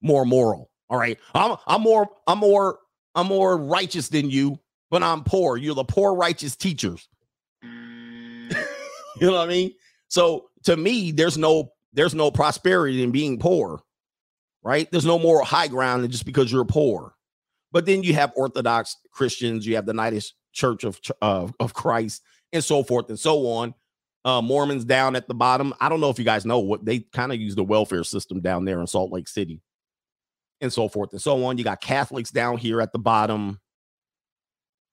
[0.02, 0.70] more moral.
[0.88, 1.18] All right.
[1.34, 2.78] I'm I'm more I'm more
[3.14, 5.56] I'm more righteous than you, but I'm poor.
[5.56, 7.08] You're the poor righteous teachers.
[7.62, 7.68] you
[9.20, 9.72] know what I mean?
[10.08, 13.80] So to me, there's no there's no prosperity in being poor,
[14.66, 14.90] right?
[14.90, 17.14] There's no moral high ground just because you're poor.
[17.72, 22.22] But then you have Orthodox Christians, you have the United Church of uh, of Christ,
[22.52, 23.74] and so forth and so on
[24.26, 25.72] uh, Mormons down at the bottom.
[25.80, 28.40] I don't know if you guys know what they kind of use the welfare system
[28.40, 29.62] down there in Salt Lake City
[30.60, 31.58] and so forth and so on.
[31.58, 33.60] You got Catholics down here at the bottom.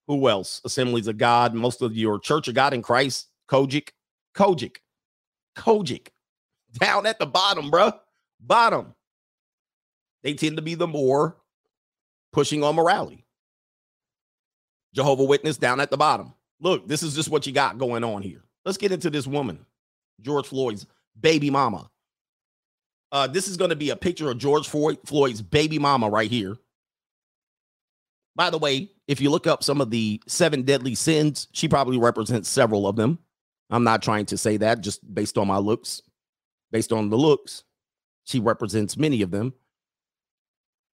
[0.08, 0.62] Who else?
[0.66, 1.56] Assemblies of God.
[1.56, 3.90] Most of your Church of God in Christ COGIC,
[4.36, 4.78] COGIC,
[5.58, 6.10] COGIC,
[6.74, 7.98] down at the bottom, bruh.
[8.40, 8.94] Bottom.
[10.24, 11.38] They tend to be the more
[12.32, 13.26] pushing on morality.
[14.94, 16.34] Jehovah Witness down at the bottom.
[16.60, 18.44] Look, this is just what you got going on here.
[18.66, 19.66] Let's get into this woman,
[20.22, 20.86] George Floyd's
[21.20, 21.90] baby mama.
[23.12, 26.32] Uh, this is going to be a picture of George Floyd, Floyd's baby mama right
[26.32, 26.58] here.
[28.36, 32.00] By the way, if you look up some of the seven deadly sins, she probably
[32.00, 33.20] represents several of them.
[33.70, 36.02] I'm not trying to say that just based on my looks,
[36.72, 37.64] based on the looks.
[38.26, 39.54] She represents many of them.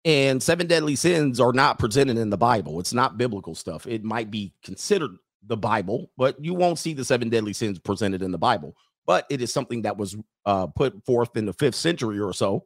[0.05, 2.79] And seven deadly sins are not presented in the Bible.
[2.79, 3.85] It's not biblical stuff.
[3.87, 5.11] It might be considered
[5.45, 8.75] the Bible, but you won't see the seven deadly sins presented in the Bible.
[9.05, 12.65] But it is something that was uh, put forth in the fifth century or so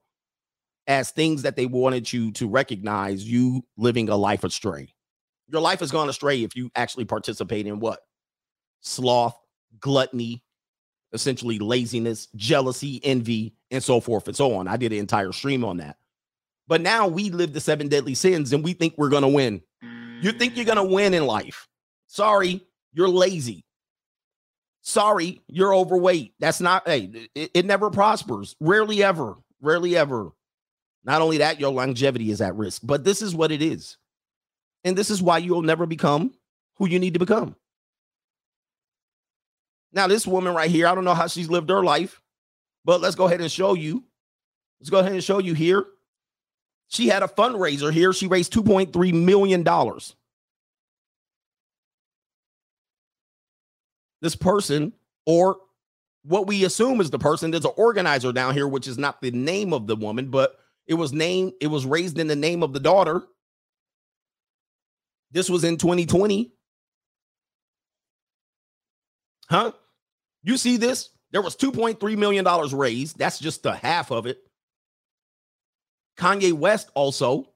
[0.88, 4.94] as things that they wanted you to recognize you living a life astray.
[5.48, 8.00] Your life has gone astray if you actually participate in what?
[8.82, 9.38] Sloth,
[9.80, 10.44] gluttony,
[11.14, 14.68] essentially laziness, jealousy, envy, and so forth and so on.
[14.68, 15.98] I did an entire stream on that.
[16.72, 19.62] But now we live the seven deadly sins and we think we're going to win.
[20.22, 21.68] You think you're going to win in life.
[22.08, 23.66] Sorry, you're lazy.
[24.80, 26.34] Sorry, you're overweight.
[26.40, 28.56] That's not, hey, it, it never prospers.
[28.62, 29.36] Rarely ever.
[29.60, 30.32] Rarely ever.
[31.04, 33.98] Not only that, your longevity is at risk, but this is what it is.
[34.86, 36.34] And this is why you'll never become
[36.78, 37.54] who you need to become.
[39.92, 42.22] Now, this woman right here, I don't know how she's lived her life,
[42.86, 44.06] but let's go ahead and show you.
[44.80, 45.86] Let's go ahead and show you here.
[46.92, 48.12] She had a fundraiser here.
[48.12, 49.64] She raised $2.3 million.
[54.22, 54.92] This person,
[55.26, 55.56] or
[56.24, 59.32] what we assume is the person, there's an organizer down here, which is not the
[59.32, 62.74] name of the woman, but it was named, it was raised in the name of
[62.74, 63.24] the daughter.
[65.32, 66.52] This was in 2020.
[69.50, 69.72] Huh?
[70.44, 71.10] You see this?
[71.32, 72.46] There was $2.3 million
[72.78, 73.18] raised.
[73.18, 74.44] That's just the half of it.
[76.18, 77.50] Kanye West also,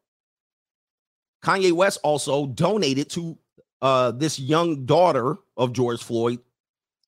[1.43, 3.37] Kanye West also donated to
[3.81, 6.39] uh, this young daughter of George Floyd.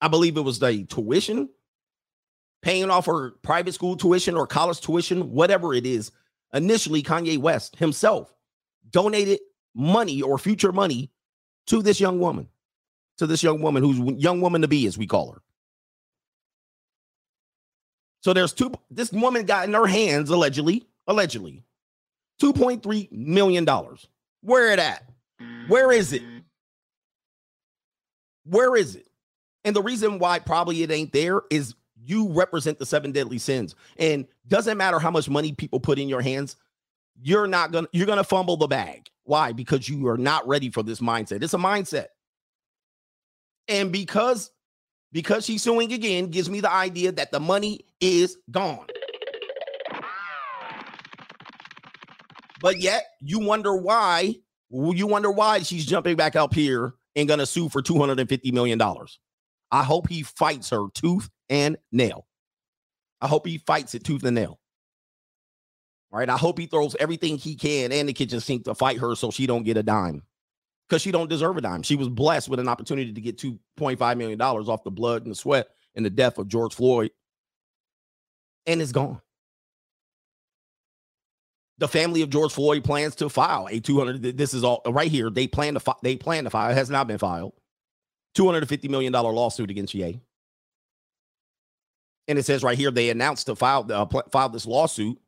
[0.00, 1.48] I believe it was the tuition,
[2.62, 6.12] paying off her private school tuition or college tuition, whatever it is.
[6.54, 8.32] Initially, Kanye West himself
[8.90, 9.40] donated
[9.74, 11.10] money or future money
[11.66, 12.48] to this young woman,
[13.18, 15.42] to this young woman who's young woman to be, as we call her.
[18.20, 21.64] So there's two, this woman got in her hands, allegedly, allegedly,
[22.40, 23.66] $2.3 million.
[24.42, 25.02] Where it at?
[25.66, 26.22] Where is it?
[28.44, 29.08] Where is it?
[29.64, 33.74] And the reason why probably it ain't there is you represent the seven deadly sins.
[33.98, 36.56] And doesn't matter how much money people put in your hands,
[37.20, 39.08] you're not gonna you're gonna fumble the bag.
[39.24, 39.52] Why?
[39.52, 41.42] Because you are not ready for this mindset.
[41.42, 42.06] It's a mindset.
[43.66, 44.50] And because
[45.12, 48.86] because she's suing again gives me the idea that the money is gone.
[52.60, 54.36] But yet you wonder why
[54.70, 59.18] you wonder why she's jumping back up here and gonna sue for 250 million dollars.
[59.70, 62.26] I hope he fights her tooth and nail.
[63.20, 64.58] I hope he fights it tooth and nail.
[66.12, 66.28] All right.
[66.28, 69.30] I hope he throws everything he can and the kitchen sink to fight her so
[69.30, 70.22] she don't get a dime.
[70.88, 71.82] Because she don't deserve a dime.
[71.82, 75.36] She was blessed with an opportunity to get $2.5 million off the blood and the
[75.36, 77.10] sweat and the death of George Floyd.
[78.66, 79.20] And it's gone.
[81.78, 84.36] The family of George Floyd plans to file a 200.
[84.36, 85.30] This is all right here.
[85.30, 86.70] They plan to fi- they plan to file.
[86.70, 87.52] It has not been filed.
[88.36, 90.20] $250 million lawsuit against Ye.
[92.26, 95.18] And it says right here they announced to file uh, pl- file this lawsuit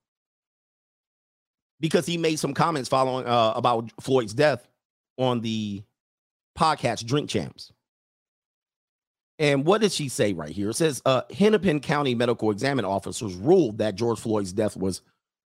[1.80, 4.68] because he made some comments following uh, about Floyd's death
[5.16, 5.82] on the
[6.58, 7.72] podcast Drink Champs.
[9.38, 10.68] And what did she say right here?
[10.68, 15.00] It says uh, Hennepin County medical examine officers ruled that George Floyd's death was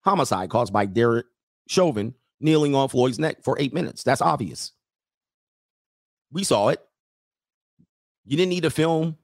[0.02, 1.26] homicide caused by Derek
[1.68, 4.02] Chauvin kneeling on Floyd's neck for eight minutes.
[4.02, 4.72] That's obvious.
[6.32, 6.80] We saw it.
[8.24, 9.16] You didn't need a film.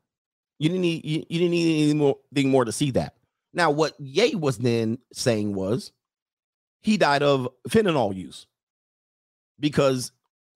[0.59, 3.15] You didn't need you, you didn't need anything more, anything more to see that.
[3.53, 5.93] Now, what Ye was then saying was
[6.81, 8.47] he died of fentanyl use
[9.59, 10.13] because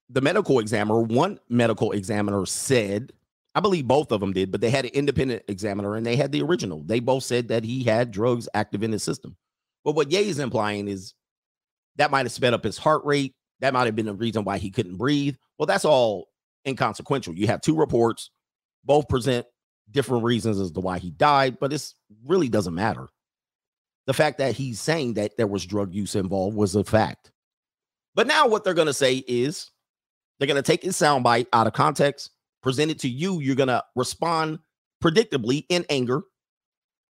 [0.08, 3.12] the medical examiner, one medical examiner said,
[3.54, 6.32] I believe both of them did, but they had an independent examiner and they had
[6.32, 6.82] the original.
[6.82, 9.36] They both said that he had drugs active in his system.
[9.84, 11.14] But what Ye is implying is
[11.96, 13.34] that might have sped up his heart rate.
[13.60, 15.36] That might have been the reason why he couldn't breathe.
[15.58, 16.28] Well, that's all
[16.66, 17.34] inconsequential.
[17.34, 18.30] You have two reports,
[18.84, 19.46] both present
[19.90, 21.92] different reasons as to why he died, but it
[22.26, 23.08] really doesn't matter.
[24.06, 27.30] The fact that he's saying that there was drug use involved was a fact.
[28.14, 29.70] But now what they're going to say is
[30.38, 32.30] they're going to take his soundbite out of context
[32.62, 34.58] present it to you, you're going to respond
[35.02, 36.22] predictably in anger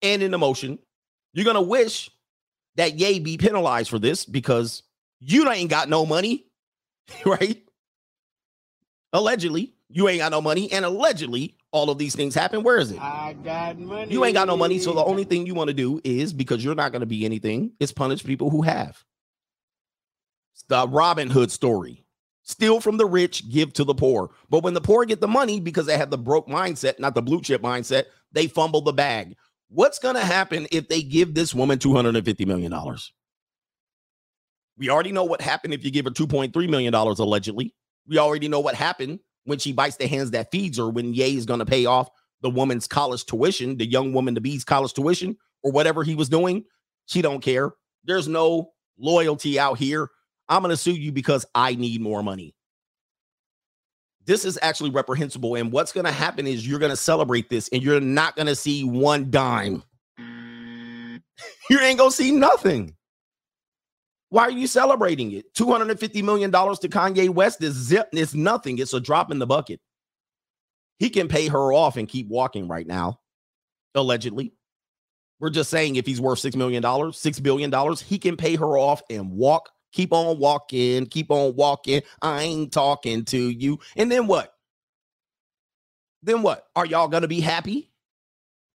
[0.02, 0.78] and in emotion.
[1.34, 2.10] You're going to wish
[2.80, 4.82] that Ye be penalized for this because
[5.18, 6.46] you ain't got no money,
[7.26, 7.62] right?
[9.12, 12.62] Allegedly, you ain't got no money, and allegedly, all of these things happen.
[12.62, 12.98] Where is it?
[12.98, 14.10] I got money.
[14.10, 16.64] You ain't got no money, so the only thing you want to do is because
[16.64, 19.04] you're not going to be anything is punish people who have.
[20.54, 22.06] It's the Robin Hood story.
[22.44, 24.30] Steal from the rich, give to the poor.
[24.48, 27.22] But when the poor get the money because they have the broke mindset, not the
[27.22, 29.36] blue chip mindset, they fumble the bag.
[29.72, 32.74] What's going to happen if they give this woman $250 million?
[34.76, 37.72] We already know what happened if you give her $2.3 million allegedly.
[38.08, 41.36] We already know what happened when she bites the hands that feeds her, when Ye
[41.36, 42.10] is going to pay off
[42.42, 46.28] the woman's college tuition, the young woman to be's college tuition, or whatever he was
[46.28, 46.64] doing.
[47.06, 47.70] She don't care.
[48.04, 50.08] There's no loyalty out here.
[50.48, 52.56] I'm going to sue you because I need more money.
[54.26, 55.54] This is actually reprehensible.
[55.54, 58.46] And what's going to happen is you're going to celebrate this and you're not going
[58.46, 59.82] to see one dime.
[60.18, 62.94] you ain't going to see nothing.
[64.30, 65.52] Why are you celebrating it?
[65.54, 68.78] $250 million to Kanye West is zip, it's nothing.
[68.78, 69.80] It's a drop in the bucket.
[71.00, 73.18] He can pay her off and keep walking right now,
[73.94, 74.52] allegedly.
[75.40, 79.02] We're just saying if he's worth $6 million, $6 billion, he can pay her off
[79.10, 82.02] and walk, keep on walking, keep on walking.
[82.22, 83.78] I ain't talking to you.
[83.96, 84.54] And then what?
[86.22, 86.66] Then what?
[86.76, 87.90] Are y'all going to be happy?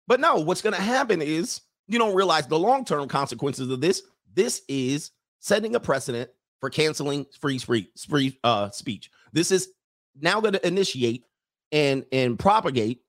[0.06, 3.80] But no, what's going to happen is you don't realize the long term consequences of
[3.80, 4.02] this.
[4.32, 5.10] This is
[5.40, 9.10] setting a precedent for canceling free free free uh, speech.
[9.32, 9.68] This is
[10.20, 11.24] now going to initiate
[11.72, 13.00] and and propagate.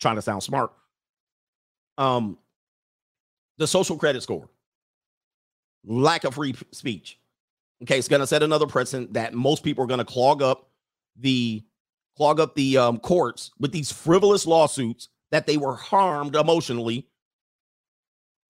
[0.00, 0.72] Trying to sound smart.
[1.98, 2.38] Um,
[3.58, 4.48] the social credit score,
[5.84, 7.19] lack of free speech.
[7.82, 10.70] Okay, it's going to set another precedent that most people are going to clog up
[11.16, 11.62] the
[12.16, 17.06] clog up the um, courts with these frivolous lawsuits that they were harmed emotionally,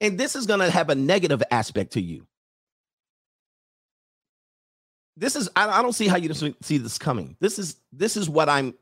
[0.01, 2.27] and this is going to have a negative aspect to you
[5.21, 7.37] this is I, I don't see how you see this coming.
[7.41, 8.75] This is this is what I'm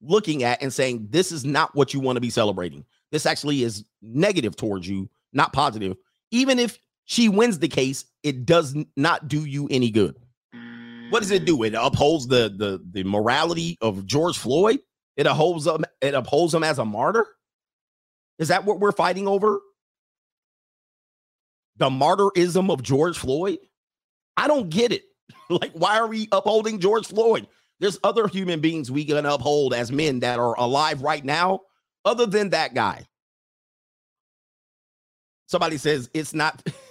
[0.00, 2.84] looking at and saying this is not what you want to be celebrating.
[3.12, 5.96] This actually is negative towards you, not positive.
[6.30, 10.14] Even if she wins the case, it does not do you any good.
[11.08, 11.62] What does it do?
[11.62, 14.80] It upholds the the the morality of George Floyd.
[15.16, 15.86] It upholds him.
[16.02, 17.26] It upholds him as a martyr.
[18.38, 19.58] Is that what we're fighting over?
[21.78, 23.58] The martyrism of George Floyd.
[24.36, 25.04] I don't get it.
[25.48, 27.48] like, why are we upholding George Floyd?
[27.80, 31.60] There's other human beings we can uphold as men that are alive right now,
[32.04, 33.06] other than that guy.
[35.46, 36.62] Somebody says it's not.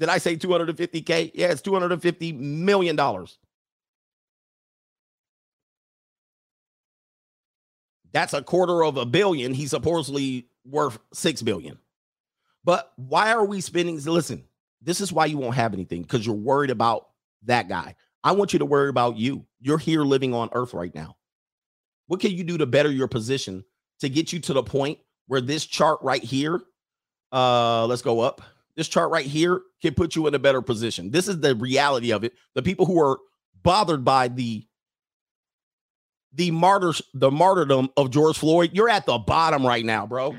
[0.00, 1.32] Did I say 250K?
[1.34, 2.96] Yeah, it's $250 million.
[8.12, 9.52] That's a quarter of a billion.
[9.52, 11.78] He's supposedly worth six billion.
[12.64, 14.02] But why are we spending?
[14.02, 14.44] Listen,
[14.80, 17.08] this is why you won't have anything because you're worried about
[17.44, 17.94] that guy.
[18.24, 19.44] I want you to worry about you.
[19.60, 21.16] You're here living on earth right now.
[22.06, 23.64] What can you do to better your position
[24.00, 26.60] to get you to the point where this chart right here,
[27.32, 28.40] uh, let's go up.
[28.76, 31.10] This chart right here can put you in a better position.
[31.10, 32.32] This is the reality of it.
[32.54, 33.18] The people who are
[33.62, 34.66] bothered by the
[36.32, 40.36] the martyrs, the martyrdom of George Floyd, you're at the bottom right now, bro.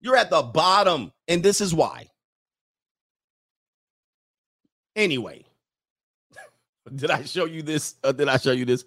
[0.00, 2.10] You're at the bottom, and this is why.
[4.96, 5.44] Anyway,
[6.94, 7.94] did I show you this?
[8.02, 8.84] Uh, did I show you this?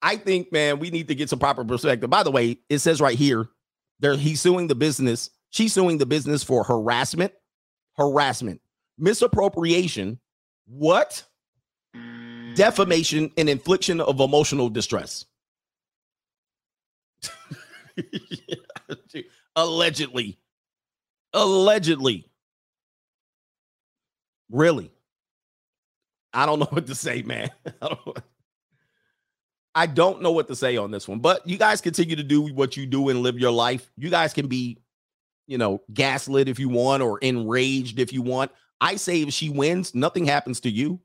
[0.00, 2.08] I think, man, we need to get some proper perspective.
[2.08, 3.48] By the way, it says right here,
[3.98, 5.30] there he's suing the business.
[5.50, 7.32] She's suing the business for harassment,
[7.96, 8.60] harassment,
[8.98, 10.18] misappropriation,
[10.66, 11.24] what?
[12.54, 15.24] Defamation and infliction of emotional distress.
[19.56, 20.38] Allegedly.
[21.32, 22.28] Allegedly.
[24.50, 24.90] Really?
[26.32, 27.50] I don't know what to say, man.
[27.82, 28.18] I don't,
[29.74, 32.42] I don't know what to say on this one, but you guys continue to do
[32.42, 33.90] what you do and live your life.
[33.96, 34.78] You guys can be,
[35.48, 38.52] you know, gaslit if you want or enraged if you want.
[38.80, 41.00] I say if she wins, nothing happens to you.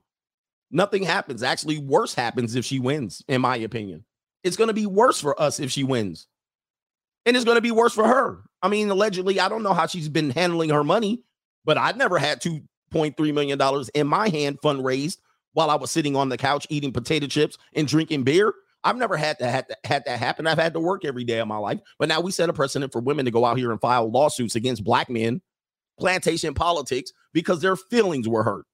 [0.69, 1.41] Nothing happens.
[1.41, 4.05] Actually, worse happens if she wins, in my opinion.
[4.43, 6.27] It's going to be worse for us if she wins.
[7.25, 8.43] And it's going to be worse for her.
[8.61, 11.23] I mean, allegedly, I don't know how she's been handling her money,
[11.63, 12.61] but I've never had to
[12.93, 13.59] $6.3 million
[13.93, 15.17] in my hand fundraised
[15.53, 18.53] while I was sitting on the couch eating potato chips and drinking beer.
[18.84, 20.45] I've never had to had, to, had that happen.
[20.45, 21.79] I've had to work every day of my life.
[21.99, 24.55] But now we set a precedent for women to go out here and file lawsuits
[24.55, 25.41] against black men,
[25.99, 28.65] plantation politics, because their feelings were hurt.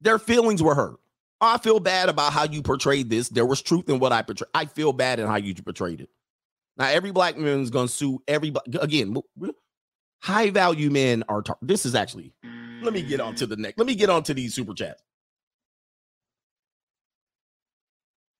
[0.00, 0.96] Their feelings were hurt.
[1.40, 3.28] I feel bad about how you portrayed this.
[3.28, 4.50] There was truth in what I portrayed.
[4.54, 6.10] I feel bad in how you portrayed it.
[6.76, 8.78] Now, every black man is to sue everybody.
[8.78, 9.16] Again,
[10.20, 11.42] high value men are.
[11.42, 12.32] Tar- this is actually.
[12.82, 13.78] Let me get on to the next.
[13.78, 15.02] Let me get on to these super chats.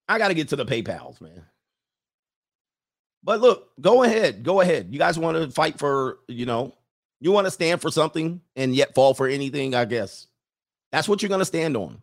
[0.08, 1.42] I got to get to the PayPal's, man.
[3.22, 4.42] But look, go ahead.
[4.42, 4.88] Go ahead.
[4.90, 6.74] You guys want to fight for, you know,
[7.20, 10.26] you want to stand for something and yet fall for anything, I guess.
[10.92, 12.00] That's what you're going to stand on.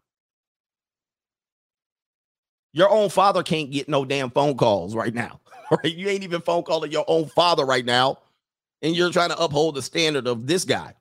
[2.74, 5.40] Your own father can't get no damn phone calls right now.
[5.72, 5.96] Right?
[5.96, 8.20] You ain't even phone calling your own father right now.
[8.84, 10.94] And you're trying to uphold the standard of this guy.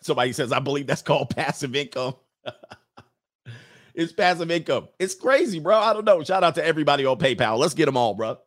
[0.00, 2.14] Somebody says, I believe that's called passive income.
[3.96, 4.88] it's passive income.
[4.98, 5.76] It's crazy, bro.
[5.76, 6.22] I don't know.
[6.22, 7.58] Shout out to everybody on PayPal.
[7.58, 8.38] Let's get them all, bro.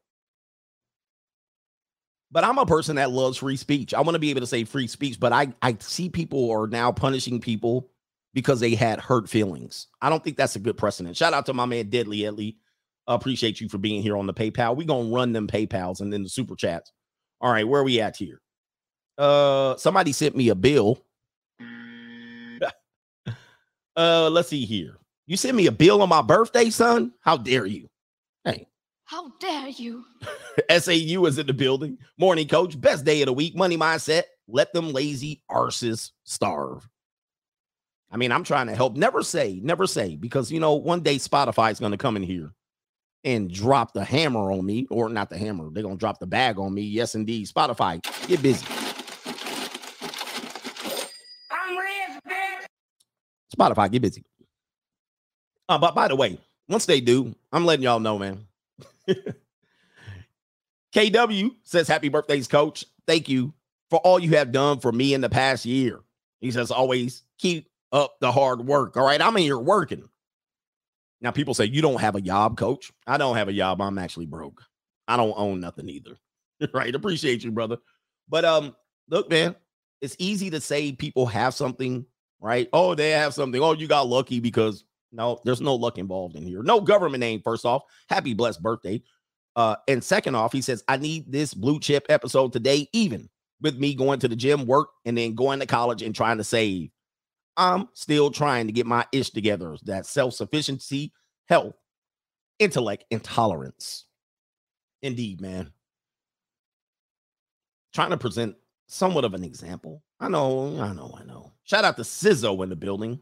[2.31, 3.95] But I'm a person that loves free speech.
[3.95, 6.67] I want to be able to say free speech, but I, I see people are
[6.67, 7.89] now punishing people
[8.35, 9.87] because they had hurt feelings.
[9.99, 11.17] I don't think that's a good precedent.
[11.17, 12.57] Shout out to my man Deadly Edley.
[13.07, 14.75] Appreciate you for being here on the PayPal.
[14.75, 16.91] we gonna run them PayPals and then the super chats.
[17.41, 18.39] All right, where are we at here?
[19.17, 21.03] Uh somebody sent me a bill.
[23.97, 24.98] uh let's see here.
[25.29, 27.13] You sent me a bill on my birthday, son?
[27.21, 27.87] How dare you?
[28.45, 28.65] Hey,
[29.03, 30.03] How dare you?
[30.71, 31.99] SAU is in the building.
[32.17, 33.55] Morning coach, best day of the week.
[33.55, 34.23] Money mindset.
[34.47, 36.89] Let them lazy arses starve.
[38.09, 38.95] I mean, I'm trying to help.
[38.97, 42.23] Never say, never say, because you know, one day Spotify is going to come in
[42.23, 42.51] here
[43.23, 45.69] and drop the hammer on me, or not the hammer.
[45.71, 46.81] They're going to drop the bag on me.
[46.81, 47.47] Yes, indeed.
[47.47, 48.65] Spotify, get busy.
[51.51, 52.65] I'm rich, bitch.
[53.55, 54.23] Spotify, get busy.
[55.69, 58.45] Uh, but by the way, once they do, I'm letting y'all know, man.
[60.93, 62.83] KW says, Happy birthdays, coach.
[63.07, 63.53] Thank you
[63.89, 66.01] for all you have done for me in the past year.
[66.41, 68.97] He says, always keep up the hard work.
[68.97, 69.21] All right.
[69.21, 70.07] I'm in here working.
[71.21, 72.91] Now, people say, You don't have a job, coach.
[73.05, 73.81] I don't have a job.
[73.81, 74.63] I'm actually broke.
[75.07, 76.17] I don't own nothing either.
[76.73, 76.93] right.
[76.93, 77.77] Appreciate you, brother.
[78.27, 78.75] But um,
[79.09, 79.55] look, man,
[80.01, 82.05] it's easy to say people have something,
[82.39, 82.69] right?
[82.71, 83.61] Oh, they have something.
[83.61, 86.63] Oh, you got lucky because no, there's no luck involved in here.
[86.63, 87.83] No government name, first off.
[88.09, 89.01] Happy blessed birthday.
[89.55, 93.29] Uh, and second off, he says, I need this blue chip episode today, even
[93.61, 96.43] with me going to the gym, work, and then going to college and trying to
[96.43, 96.91] save.
[97.57, 99.75] I'm still trying to get my ish together.
[99.83, 101.11] That self sufficiency,
[101.47, 101.75] health,
[102.59, 104.05] intellect, and tolerance.
[105.01, 105.71] Indeed, man.
[107.93, 108.55] Trying to present
[108.87, 110.03] somewhat of an example.
[110.19, 111.51] I know, I know, I know.
[111.63, 113.19] Shout out to Sizzo in the building.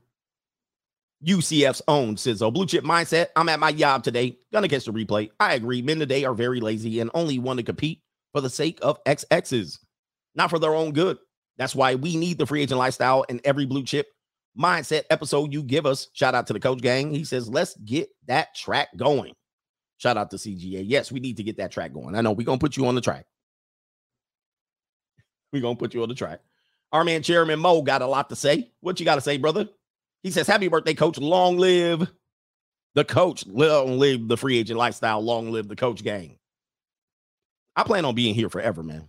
[1.26, 2.54] UCF's own Sizzo.
[2.54, 3.28] Blue chip mindset.
[3.36, 4.38] I'm at my job today.
[4.54, 5.30] Gonna catch the replay.
[5.40, 5.82] I agree.
[5.82, 8.02] Men today are very lazy and only want to compete
[8.34, 9.80] for the sake of XXs,
[10.36, 11.18] not for their own good.
[11.58, 14.08] That's why we need the free agent lifestyle and every blue chip
[14.58, 16.08] mindset episode you give us.
[16.14, 17.12] Shout out to the coach gang.
[17.14, 19.34] He says, let's get that track going.
[19.98, 20.84] Shout out to CGA.
[20.86, 22.16] Yes, we need to get that track going.
[22.16, 23.26] I know we're gonna put you on the track.
[25.52, 26.42] We're gonna put you on the track.
[26.92, 28.72] Our man Chairman Mo got a lot to say.
[28.82, 29.68] What you got to say, brother?
[30.24, 31.18] He says, Happy birthday, coach.
[31.18, 32.10] Long live
[32.96, 33.46] the coach.
[33.48, 35.22] Long live the free agent lifestyle.
[35.22, 36.38] Long live the coach gang.
[37.76, 39.08] I plan on being here forever, man.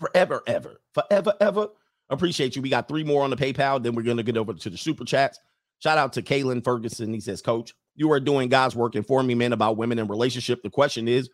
[0.00, 0.80] Forever, ever.
[0.92, 1.68] Forever, ever.
[2.10, 2.62] Appreciate you.
[2.62, 3.82] We got three more on the PayPal.
[3.82, 5.38] Then we're going to get over to the super chats.
[5.78, 7.14] Shout out to Kaylin Ferguson.
[7.14, 10.62] He says, Coach, you are doing God's work informing men about women in relationship.
[10.62, 11.30] The question is,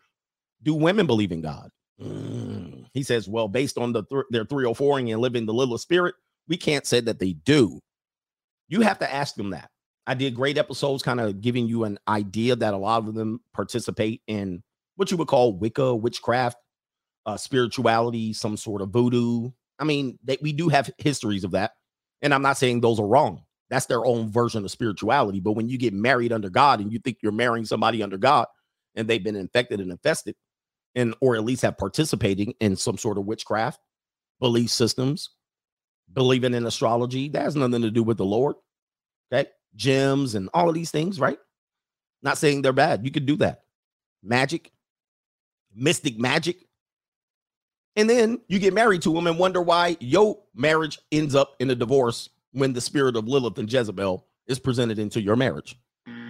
[0.63, 1.71] do women believe in God?
[2.01, 2.85] Mm.
[2.93, 6.15] He says, well, based on the th- their 304 and living the little spirit,
[6.47, 7.79] we can't say that they do.
[8.69, 9.69] You have to ask them that.
[10.07, 13.41] I did great episodes, kind of giving you an idea that a lot of them
[13.53, 14.63] participate in
[14.95, 16.57] what you would call Wicca, witchcraft,
[17.25, 19.51] uh, spirituality, some sort of voodoo.
[19.77, 21.73] I mean, they, we do have histories of that.
[22.21, 23.43] And I'm not saying those are wrong.
[23.69, 25.39] That's their own version of spirituality.
[25.39, 28.47] But when you get married under God and you think you're marrying somebody under God
[28.95, 30.35] and they've been infected and infested,
[30.95, 33.79] and or at least have participating in some sort of witchcraft,
[34.39, 35.29] belief systems,
[36.13, 38.55] believing in astrology, that has nothing to do with the Lord.
[39.31, 39.49] Okay.
[39.75, 41.37] Gems and all of these things, right?
[42.21, 43.05] Not saying they're bad.
[43.05, 43.63] You could do that.
[44.23, 44.71] Magic,
[45.73, 46.65] mystic magic.
[47.95, 51.69] And then you get married to them and wonder why your marriage ends up in
[51.69, 55.77] a divorce when the spirit of Lilith and Jezebel is presented into your marriage.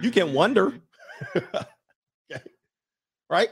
[0.02, 0.72] You can wonder.
[1.34, 1.38] Mm-hmm.
[2.32, 2.42] okay.
[3.28, 3.50] Right?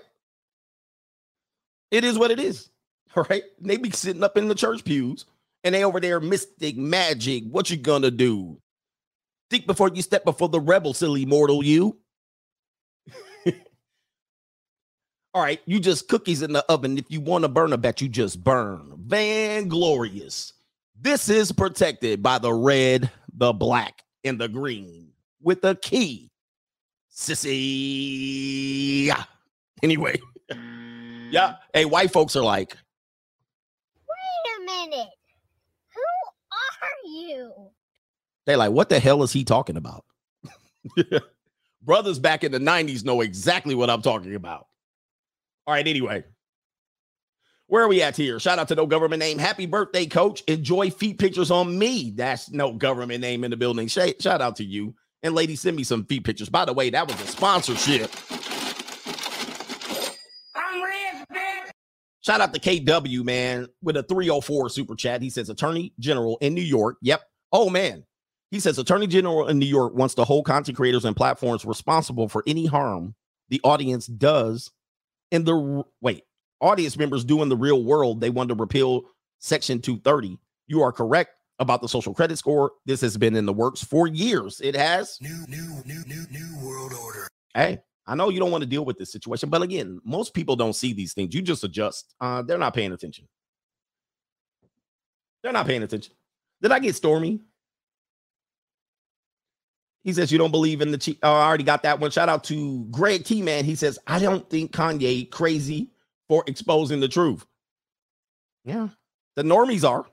[1.90, 2.70] It is what it is.
[3.16, 3.42] All right.
[3.60, 5.24] They be sitting up in the church pews
[5.68, 7.44] and they over there mystic magic.
[7.44, 8.58] What you gonna do?
[9.50, 11.98] Think before you step before the rebel, silly mortal you.
[15.34, 16.96] All right, you just cookies in the oven.
[16.96, 18.94] If you want to burn a bet, you just burn.
[18.96, 20.54] Van glorious.
[20.98, 25.10] This is protected by the red, the black, and the green
[25.42, 26.30] with a key.
[27.14, 29.14] Sissy.
[29.80, 30.20] Anyway,
[31.30, 31.54] yeah.
[31.72, 32.76] Hey, white folks are like,
[34.08, 35.08] Wait a minute.
[37.28, 37.52] You?
[38.46, 40.04] they like, what the hell is he talking about?
[41.82, 44.66] Brothers back in the 90s know exactly what I'm talking about.
[45.66, 46.24] All right, anyway.
[47.66, 48.40] Where are we at here?
[48.40, 49.38] Shout out to no government name.
[49.38, 50.42] Happy birthday, coach.
[50.48, 52.12] Enjoy feet pictures on me.
[52.16, 53.86] That's no government name in the building.
[53.88, 54.94] Shout out to you.
[55.22, 56.48] And lady, send me some feet pictures.
[56.48, 58.10] By the way, that was a sponsorship.
[60.54, 61.70] I'm rich, bitch.
[62.28, 65.22] Shout out to KW, man, with a 304 super chat.
[65.22, 66.98] He says, Attorney General in New York.
[67.00, 67.22] Yep.
[67.52, 68.04] Oh, man.
[68.50, 72.28] He says, Attorney General in New York wants to hold content creators and platforms responsible
[72.28, 73.14] for any harm
[73.48, 74.70] the audience does
[75.30, 76.24] in the wait,
[76.60, 78.20] audience members do in the real world.
[78.20, 79.04] They want to repeal
[79.38, 80.38] Section 230.
[80.66, 82.72] You are correct about the social credit score.
[82.84, 84.60] This has been in the works for years.
[84.62, 85.16] It has.
[85.22, 87.26] New, new, new, new, new world order.
[87.54, 90.56] Hey, I know you don't want to deal with this situation, but again, most people
[90.56, 91.34] don't see these things.
[91.34, 92.14] You just adjust.
[92.18, 93.28] Uh, they're not paying attention.
[95.42, 96.14] They're not paying attention.
[96.62, 97.40] Did I get stormy?
[100.04, 101.18] He says you don't believe in the cheat.
[101.22, 102.10] Oh, I already got that one.
[102.10, 103.66] Shout out to Greg T Man.
[103.66, 105.90] He says I don't think Kanye crazy
[106.28, 107.44] for exposing the truth.
[108.64, 108.88] Yeah,
[109.36, 110.06] the normies are.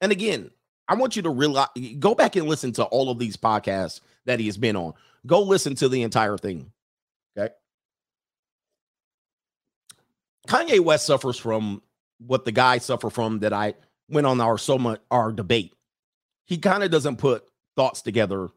[0.00, 0.50] And again,
[0.88, 1.68] I want you to realize
[2.00, 4.94] go back and listen to all of these podcasts that he has been on.
[5.24, 6.72] Go listen to the entire thing.
[7.38, 7.54] Okay.
[10.50, 11.80] Kanye West suffers from
[12.18, 13.74] what the guy suffer from that I
[14.08, 15.72] went on our so much our debate.
[16.44, 17.44] He kind of doesn't put
[17.76, 18.48] thoughts together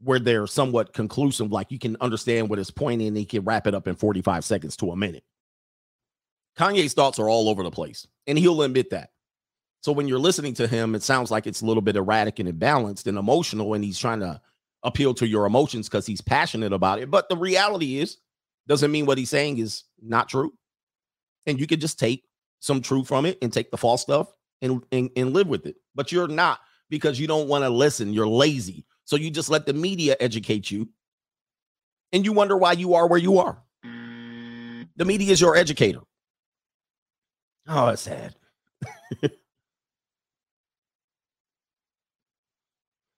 [0.00, 3.42] where they're somewhat conclusive, like you can understand what his point is and he can
[3.42, 5.24] wrap it up in 45 seconds to a minute.
[6.56, 9.10] Kanye's thoughts are all over the place, and he'll admit that.
[9.82, 12.48] So when you're listening to him, it sounds like it's a little bit erratic and
[12.48, 14.40] imbalanced and emotional, and he's trying to
[14.84, 17.10] appeal to your emotions because he's passionate about it.
[17.10, 18.18] But the reality is,
[18.68, 20.52] doesn't mean what he's saying is not true.
[21.46, 22.24] And you can just take
[22.60, 24.32] some truth from it and take the false stuff
[24.62, 25.76] and, and, and live with it.
[25.94, 28.12] But you're not because you don't want to listen.
[28.12, 28.84] You're lazy.
[29.04, 30.88] So you just let the media educate you.
[32.12, 33.58] And you wonder why you are where you are.
[34.96, 36.00] The media is your educator.
[37.66, 38.36] Oh, it's sad.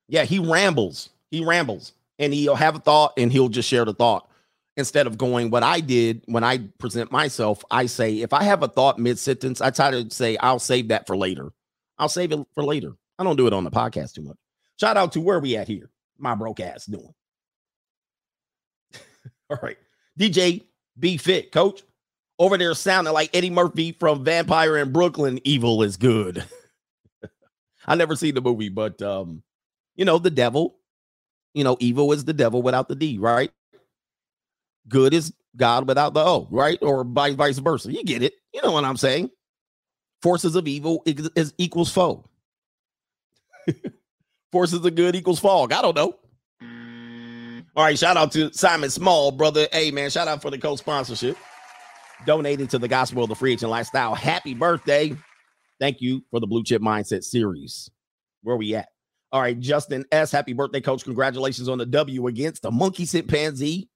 [0.09, 1.11] yeah, he rambles.
[1.31, 4.31] He rambles and he'll have a thought and he'll just share the thought
[4.77, 7.65] instead of going what I did when I present myself.
[7.71, 10.89] I say, if I have a thought mid sentence, I try to say, I'll save
[10.89, 11.53] that for later.
[11.99, 12.93] I'll save it for later.
[13.19, 14.37] I don't do it on the podcast too much.
[14.79, 15.91] Shout out to where we at here.
[16.19, 17.15] My broke ass doing.
[19.51, 19.79] All right.
[20.19, 20.65] DJ
[20.99, 21.83] Be Fit, coach.
[22.39, 25.41] Over there sounding like Eddie Murphy from Vampire in Brooklyn.
[25.45, 26.45] Evil is good.
[27.87, 29.43] I never seen the movie, but um,
[29.95, 30.79] you know, the devil,
[31.55, 33.51] you know, evil is the devil without the D, right?
[34.89, 36.79] Good is God without the O, right?
[36.83, 37.93] Or vice versa.
[37.93, 38.35] You get it.
[38.53, 39.31] You know what I'm saying?
[40.23, 42.25] Forces of evil is, equals foe.
[44.53, 45.73] Forces of good equals fog.
[45.73, 46.17] I don't know.
[47.75, 49.69] All right, shout out to Simon Small, brother.
[49.71, 51.37] Hey, man, shout out for the co-sponsorship.
[52.25, 54.15] Donated to the Gospel of the Free Agent Lifestyle.
[54.15, 55.15] Happy birthday.
[55.79, 57.91] Thank you for the Blue Chip Mindset series.
[58.43, 58.89] Where we at?
[59.31, 60.33] All right, Justin S.
[60.33, 61.05] Happy birthday, coach.
[61.05, 63.91] Congratulations on the W against the Monkey Chimpanzee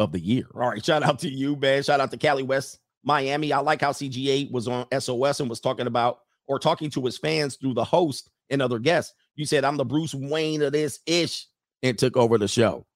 [0.00, 0.46] of the year.
[0.54, 1.82] All right, shout out to you, man.
[1.82, 3.52] Shout out to Cali West, Miami.
[3.52, 7.18] I like how CGA was on SOS and was talking about or talking to his
[7.18, 9.14] fans through the host and other guests.
[9.36, 11.46] You said, I'm the Bruce Wayne of this ish
[11.82, 12.86] and took over the show.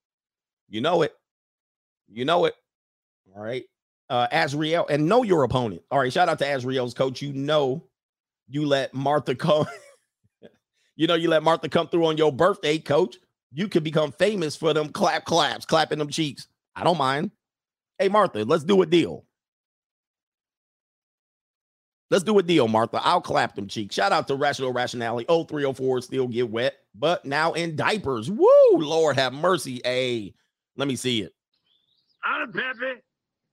[0.68, 1.14] You know it.
[2.08, 2.54] You know it.
[3.34, 3.64] All right.
[4.10, 5.82] Uh Azriel and know your opponent.
[5.90, 6.12] All right.
[6.12, 7.22] Shout out to Azriel's coach.
[7.22, 7.84] You know,
[8.48, 9.66] you let Martha come.
[10.96, 13.16] you know, you let Martha come through on your birthday, coach.
[13.52, 16.48] You could become famous for them clap claps, clapping them cheeks.
[16.76, 17.30] I don't mind.
[17.98, 19.24] Hey, Martha, let's do a deal.
[22.10, 23.00] Let's do a deal, Martha.
[23.02, 23.94] I'll clap them cheeks.
[23.94, 25.26] Shout out to Rational Rationality.
[25.26, 28.30] 0304 still get wet, but now in diapers.
[28.30, 28.48] Woo!
[28.72, 29.80] Lord have mercy.
[29.84, 30.34] Hey,
[30.76, 31.32] let me see it.
[32.24, 33.00] I'm Pepe.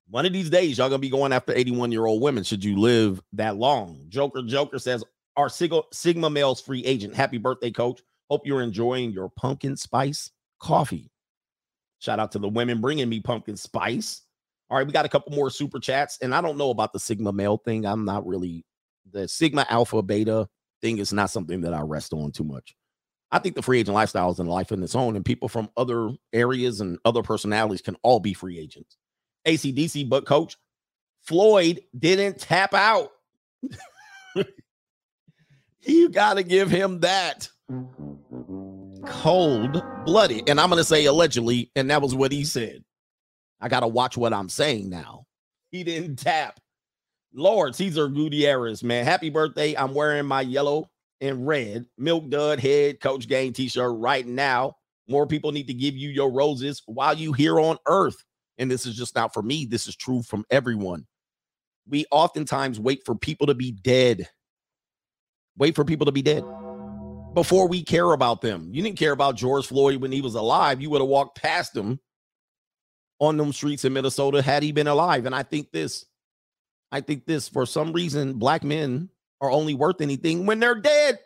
[0.10, 2.44] One of these days, y'all gonna be going after 81 year old women.
[2.44, 4.06] Should you live that long?
[4.10, 5.04] Joker Joker says,
[5.38, 7.16] "Our Sigma, Sigma males free agent.
[7.16, 8.02] Happy birthday, coach.
[8.30, 11.11] Hope you're enjoying your pumpkin spice coffee."
[12.02, 14.24] Shout out to the women bringing me pumpkin spice.
[14.72, 17.00] All right, we got a couple more super chats, and I don't know about the
[17.00, 17.86] Sigma male thing.
[17.86, 18.66] I'm not really
[19.12, 20.50] the Sigma Alpha Beta
[20.82, 22.76] thing is not something that I rest on too much.
[23.32, 25.70] I think the free agent lifestyle is in life in its own, and people from
[25.78, 28.98] other areas and other personalities can all be free agents.
[29.46, 30.58] ACDC, but coach
[31.22, 33.12] Floyd didn't tap out.
[35.82, 37.48] you got to give him that.
[39.06, 40.50] Cold blooded.
[40.50, 42.84] And I'm going to say allegedly, and that was what he said.
[43.60, 45.26] I got to watch what I'm saying now.
[45.72, 46.60] He didn't tap.
[47.34, 49.06] Lord Caesar Gutierrez, man.
[49.06, 49.76] Happy birthday.
[49.76, 50.90] I'm wearing my yellow
[51.22, 54.74] and red Milk Dud Head Coach Game t shirt right now.
[55.08, 58.18] More people need to give you your roses while you here on earth.
[58.58, 61.06] And this is just not for me, this is true from everyone.
[61.88, 64.28] We oftentimes wait for people to be dead.
[65.58, 66.44] Wait for people to be dead
[67.34, 68.70] before we care about them.
[68.72, 70.82] You didn't care about George Floyd when he was alive.
[70.82, 72.00] You would have walked past him
[73.20, 75.26] on them streets in Minnesota had he been alive.
[75.26, 76.06] And I think this,
[76.92, 79.10] I think this, for some reason, black men
[79.40, 81.20] are only worth anything when they're dead.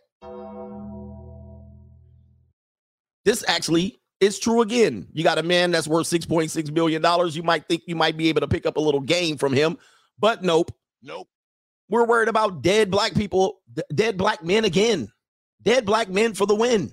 [3.23, 5.07] This actually is true again.
[5.13, 7.03] You got a man that's worth $6.6 billion.
[7.31, 9.77] You might think you might be able to pick up a little gain from him,
[10.19, 10.71] but nope.
[11.01, 11.27] Nope.
[11.89, 13.61] We're worried about dead black people,
[13.93, 15.11] dead black men again.
[15.66, 16.91] Dead black men for the win.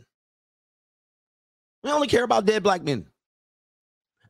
[1.84, 3.06] We only care about dead black men.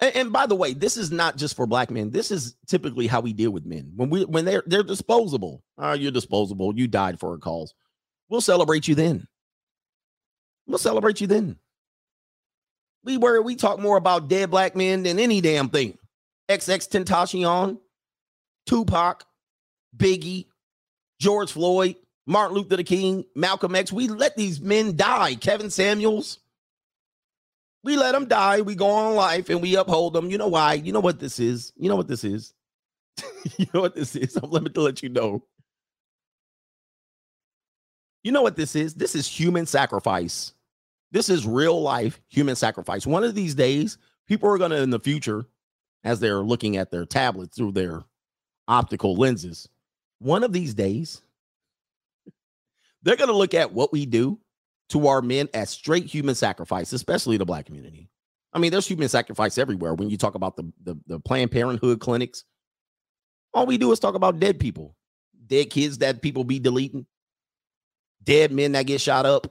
[0.00, 2.10] And, and by the way, this is not just for black men.
[2.10, 3.92] This is typically how we deal with men.
[3.94, 5.62] When we when they're they're disposable.
[5.78, 6.76] Oh, you're disposable.
[6.76, 7.72] You died for a cause.
[8.28, 9.28] We'll celebrate you then.
[10.66, 11.56] We'll celebrate you then.
[13.04, 15.98] We were we talk more about dead black men than any damn thing.
[16.48, 17.78] XXXTentacion,
[18.66, 19.24] Tupac,
[19.96, 20.46] Biggie,
[21.20, 23.92] George Floyd, Martin Luther the King, Malcolm X.
[23.92, 25.34] We let these men die.
[25.34, 26.38] Kevin Samuels.
[27.84, 28.60] We let them die.
[28.60, 30.30] We go on life and we uphold them.
[30.30, 30.74] You know why?
[30.74, 31.72] You know what this is?
[31.76, 32.54] You know what this is?
[33.58, 34.36] you know what this is?
[34.36, 35.42] I'm me to let you know.
[38.22, 38.94] You know what this is?
[38.94, 40.52] This is human sacrifice.
[41.10, 43.06] This is real life human sacrifice.
[43.06, 43.98] One of these days,
[44.28, 45.44] people are going to, in the future,
[46.04, 48.04] as they're looking at their tablets through their
[48.68, 49.68] optical lenses,
[50.20, 51.20] one of these days,
[53.02, 54.38] they're going to look at what we do
[54.90, 58.08] to our men as straight human sacrifice, especially the black community.
[58.52, 59.94] I mean, there's human sacrifice everywhere.
[59.94, 62.44] When you talk about the, the, the Planned Parenthood clinics,
[63.54, 64.94] all we do is talk about dead people,
[65.46, 67.06] dead kids that people be deleting,
[68.22, 69.46] dead men that get shot up,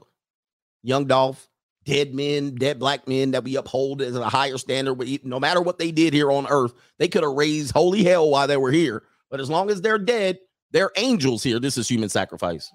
[0.84, 1.49] young Dolph,
[1.84, 4.99] dead men, dead black men that we uphold as a higher standard.
[5.24, 8.47] No matter what they did here on earth, they could have raised holy hell while
[8.47, 9.04] they were here.
[9.30, 10.38] But as long as they're dead,
[10.72, 11.60] they're angels here.
[11.60, 12.72] This is human sacrifice.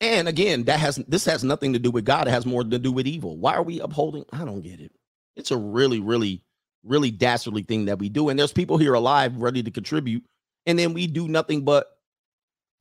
[0.00, 2.28] And again, that has this has nothing to do with God.
[2.28, 3.36] It has more to do with evil.
[3.38, 4.24] Why are we upholding?
[4.32, 4.92] I don't get it.
[5.36, 6.42] It's a really, really,
[6.84, 8.28] really dastardly thing that we do.
[8.28, 10.24] And there's people here alive ready to contribute,
[10.66, 11.88] and then we do nothing but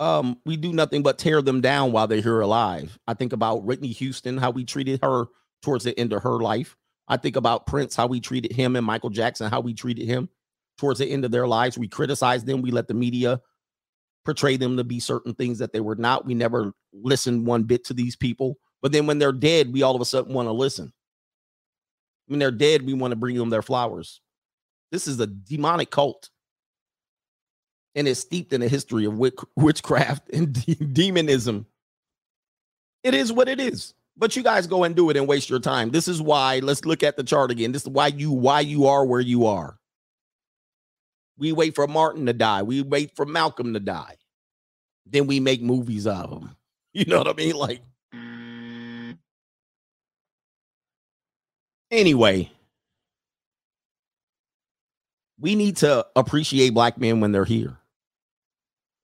[0.02, 3.00] um we do nothing but tear them down while they're here alive.
[3.08, 5.26] I think about Whitney Houston, how we treated her
[5.62, 6.76] towards the end of her life.
[7.08, 10.30] I think about Prince, how we treated him, and Michael Jackson, how we treated him
[10.78, 11.78] towards the end of their lives.
[11.78, 12.62] We criticized them.
[12.62, 13.42] We let the media
[14.26, 16.26] portray them to be certain things that they were not.
[16.26, 18.58] We never listened one bit to these people.
[18.82, 20.92] But then when they're dead, we all of a sudden want to listen.
[22.28, 24.20] When they're dead, we want to bring them their flowers.
[24.92, 26.30] This is a demonic cult.
[27.94, 29.18] And it's steeped in a history of
[29.56, 31.66] witchcraft and de- demonism.
[33.04, 33.94] It is what it is.
[34.18, 35.92] But you guys go and do it and waste your time.
[35.92, 36.60] This is why.
[36.60, 37.72] Let's look at the chart again.
[37.72, 39.78] This is why you why you are where you are.
[41.38, 42.64] We wait for Martin to die.
[42.64, 44.16] We wait for Malcolm to die.
[45.06, 46.56] Then we make movies of them.
[46.94, 47.58] You know what I mean?
[47.58, 47.82] Like,
[51.92, 52.50] anyway,
[55.38, 57.76] we need to appreciate black men when they're here.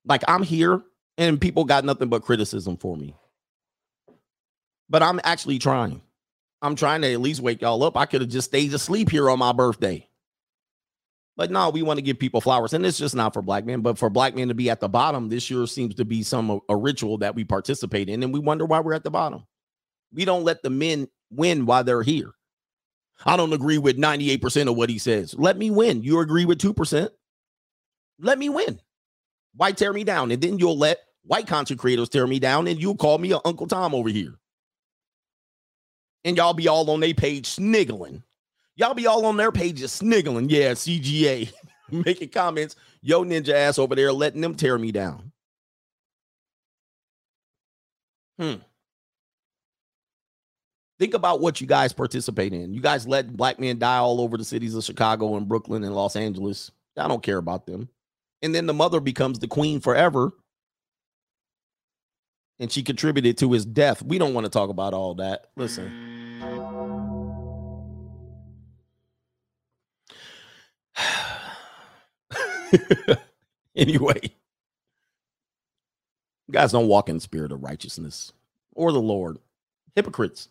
[0.06, 0.82] Like, I'm here
[1.18, 3.14] and people got nothing but criticism for me.
[4.90, 6.02] But I'm actually trying.
[6.62, 7.98] I'm trying to at least wake y'all up.
[7.98, 10.08] I could have just stayed asleep here on my birthday.
[11.38, 12.74] But no, we want to give people flowers.
[12.74, 14.90] And it's just not for black men, but for black men to be at the
[14.90, 18.22] bottom, this year seems to be some uh, a ritual that we participate in.
[18.22, 19.46] And we wonder why we're at the bottom.
[20.14, 22.32] We don't let the men win while they're here.
[23.26, 25.36] I don't agree with 98% of what he says.
[25.38, 26.04] Let me win.
[26.04, 27.10] You agree with 2%?
[28.20, 28.80] Let me win.
[29.56, 30.32] Why tear me down?
[30.32, 33.40] And then you'll let white content creators tear me down and you'll call me a
[33.46, 34.36] Uncle Tom over here.
[36.24, 38.24] And y'all be all on their page sniggling.
[38.82, 40.50] Y'all be all on their pages sniggling.
[40.50, 41.54] Yeah, CGA,
[41.92, 42.76] making comments.
[43.04, 45.32] Yo, ninja ass over there, letting them tear me down.
[48.40, 48.56] Hmm.
[50.98, 52.74] Think about what you guys participate in.
[52.74, 55.94] You guys let black men die all over the cities of Chicago and Brooklyn and
[55.94, 56.72] Los Angeles.
[56.98, 57.88] I don't care about them.
[58.42, 60.32] And then the mother becomes the queen forever.
[62.60, 64.02] And she contributed to his death.
[64.02, 65.52] We don't want to talk about all that.
[65.56, 66.21] Listen.
[73.76, 74.20] anyway,
[76.52, 78.34] guys don't walk in spirit of righteousness
[78.76, 79.38] or the Lord.
[79.96, 80.50] Hypocrites.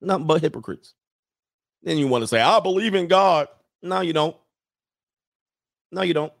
[0.00, 0.94] Nothing but hypocrites.
[1.82, 3.48] Then you want to say, I believe in God.
[3.82, 4.36] No, you don't.
[5.92, 6.32] No, you don't.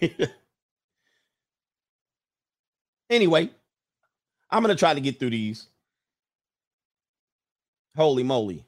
[3.10, 3.50] anyway,
[4.50, 5.68] I'm going to try to get through these.
[7.96, 8.64] Holy moly.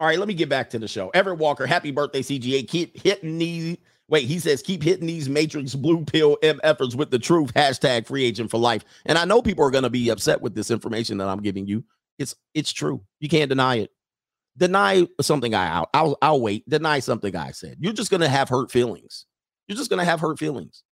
[0.00, 1.10] All right, let me get back to the show.
[1.10, 2.68] Everett Walker, happy birthday, CGA.
[2.68, 3.78] Keep hitting these.
[4.08, 7.52] Wait, he says, keep hitting these Matrix blue pill M efforts with the truth.
[7.54, 8.84] Hashtag free agent for life.
[9.06, 11.66] And I know people are going to be upset with this information that I'm giving
[11.66, 11.84] you.
[12.18, 13.02] It's it's true.
[13.20, 13.90] You can't deny it.
[14.56, 16.68] Deny something I I'll, I'll, I'll wait.
[16.68, 17.76] Deny something I said.
[17.80, 19.26] You're just going to have hurt feelings.
[19.66, 20.82] You're just going to have hurt feelings.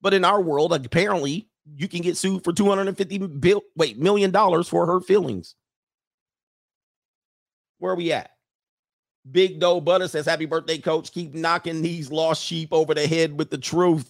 [0.00, 4.68] But in our world, apparently, you can get sued for 250 bill wait million dollars
[4.68, 5.56] for hurt feelings.
[7.78, 8.30] Where are we at?
[9.30, 11.12] Big Doe Butter says, Happy birthday, coach.
[11.12, 14.08] Keep knocking these lost sheep over the head with the truth.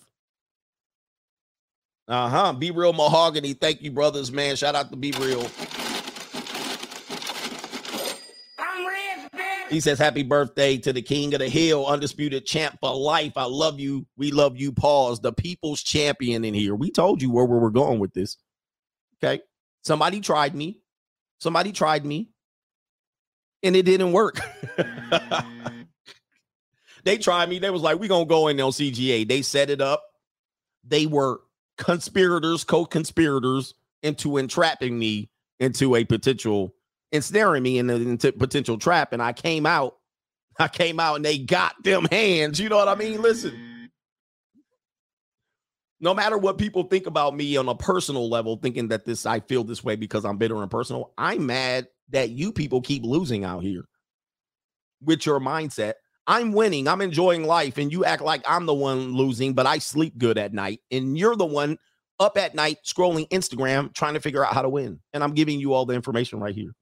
[2.09, 2.52] Uh huh.
[2.52, 3.52] Be real mahogany.
[3.52, 4.56] Thank you, brothers, man.
[4.56, 5.47] Shout out to Be Real.
[8.59, 9.68] I'm rich, bitch.
[9.70, 13.32] He says, Happy birthday to the king of the hill, undisputed champ for life.
[13.36, 14.06] I love you.
[14.16, 14.72] We love you.
[14.72, 15.20] Pause.
[15.20, 16.74] The people's champion in here.
[16.74, 18.36] We told you where we were going with this.
[19.22, 19.43] Okay.
[19.84, 20.80] Somebody tried me.
[21.39, 22.31] Somebody tried me.
[23.62, 24.40] And it didn't work.
[27.05, 27.59] they tried me.
[27.59, 29.26] They was like, we to go in on CGA.
[29.26, 30.02] They set it up.
[30.84, 31.40] They were
[31.78, 35.30] conspirators, co-conspirators into entrapping me
[35.60, 36.74] into a potential
[37.12, 39.12] ensnaring me in a potential trap.
[39.12, 39.97] And I came out.
[40.59, 42.59] I came out and they got them hands.
[42.59, 43.22] You know what I mean?
[43.22, 43.90] Listen.
[46.01, 49.39] No matter what people think about me on a personal level, thinking that this I
[49.40, 53.44] feel this way because I'm bitter and personal, I'm mad that you people keep losing
[53.44, 53.84] out here
[55.02, 55.94] with your mindset.
[56.26, 59.78] I'm winning, I'm enjoying life, and you act like I'm the one losing, but I
[59.78, 61.78] sleep good at night, and you're the one
[62.20, 65.01] up at night scrolling Instagram trying to figure out how to win.
[65.12, 66.72] And I'm giving you all the information right here.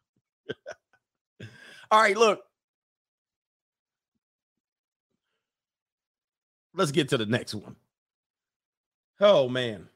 [1.90, 2.40] all right, look.
[6.74, 7.76] Let's get to the next one.
[9.20, 9.88] Oh, man.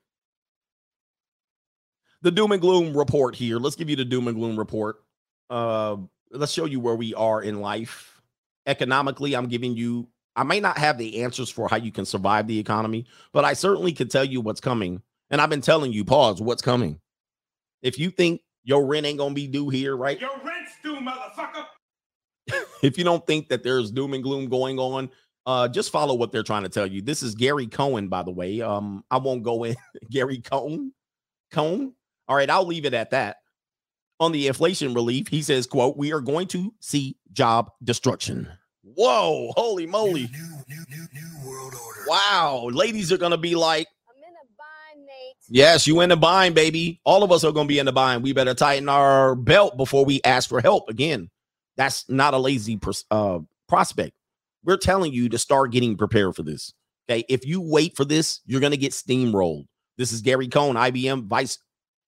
[2.23, 3.59] The doom and gloom report here.
[3.59, 5.04] Let's give you the doom and gloom report.
[5.51, 5.97] Uh,
[6.31, 8.21] let's show you where we are in life.
[8.67, 12.47] Economically, I'm giving you, I may not have the answers for how you can survive
[12.47, 15.03] the economy, but I certainly can tell you what's coming.
[15.31, 17.01] And I've been telling you, pause, what's coming.
[17.83, 20.19] If you think your rent ain't gonna be due here, right?
[20.21, 21.67] Your rent's due, motherfucker.
[22.83, 25.11] if you don't think that there's doom and gloom going on,
[25.47, 27.03] uh, just follow what they're trying to tell you.
[27.03, 28.63] This is Gary Cohn, by the way.
[28.63, 29.77] Um, I won't go in.
[30.11, 30.93] Gary Cohn,
[31.53, 31.95] Cohn.
[32.27, 33.37] All right, I'll leave it at that.
[34.21, 38.49] On the inflation relief, he says, "quote We are going to see job destruction."
[38.83, 40.29] Whoa, holy moly!
[40.33, 42.01] New, new, new, new world order.
[42.07, 45.37] Wow, ladies are gonna be like, I'm in a bind, Nate.
[45.49, 47.01] Yes, you in the bind, baby.
[47.05, 48.23] All of us are going to be in the bind.
[48.23, 51.31] We better tighten our belt before we ask for help again.
[51.77, 54.13] That's not a lazy pros- uh, prospect.
[54.65, 56.73] We're telling you to start getting prepared for this.
[57.11, 57.25] Okay.
[57.29, 59.67] If you wait for this, you're going to get steamrolled.
[59.99, 61.59] This is Gary Cohn, IBM vice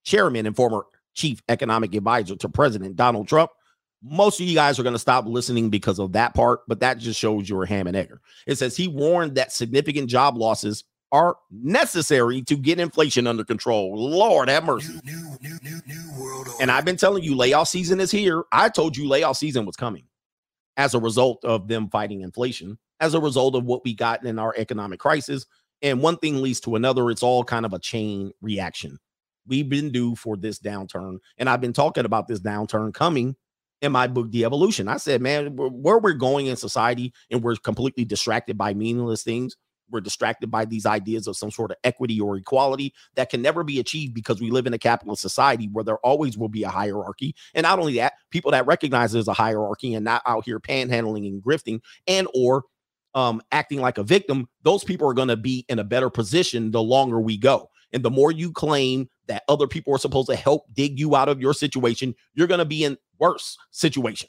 [0.05, 0.85] chairman and former
[1.17, 3.51] chief economic advisor to President Donald Trump.
[4.03, 6.99] Most of you guys are going to stop listening because of that part, but that
[6.99, 8.21] just shows you're a ham and egger.
[8.47, 13.97] It says he warned that significant job losses are necessary to get inflation under control.
[13.97, 15.01] Lord have mercy.
[15.05, 16.49] New, new, new, new, new world.
[16.61, 18.45] And I've been telling you, layoff season is here.
[18.53, 20.05] I told you layoff season was coming
[20.77, 24.39] as a result of them fighting inflation, as a result of what we got in
[24.39, 25.47] our economic crisis.
[25.81, 27.11] And one thing leads to another.
[27.11, 28.99] It's all kind of a chain reaction.
[29.47, 31.19] We've been due for this downturn.
[31.39, 33.37] And I've been talking about this downturn coming
[33.83, 34.89] in my book, The Evolution.
[34.89, 39.57] I said, man, where- we're going in society and we're completely distracted by meaningless things.
[39.91, 43.63] We're distracted by these ideas of some sort of equity or equality that can never
[43.63, 46.69] be achieved because we live in a capitalist society where there always will be a
[46.69, 47.35] hierarchy.
[47.55, 51.29] And not only that, people that recognize there's a hierarchy and not out here panhandling
[51.29, 52.65] and grifting and or
[53.15, 56.73] um, acting like a victim, those people are going to be in a better position
[56.73, 57.69] the longer we go.
[57.93, 61.29] And the more you claim that other people are supposed to help dig you out
[61.29, 64.29] of your situation, you're going to be in worse situation.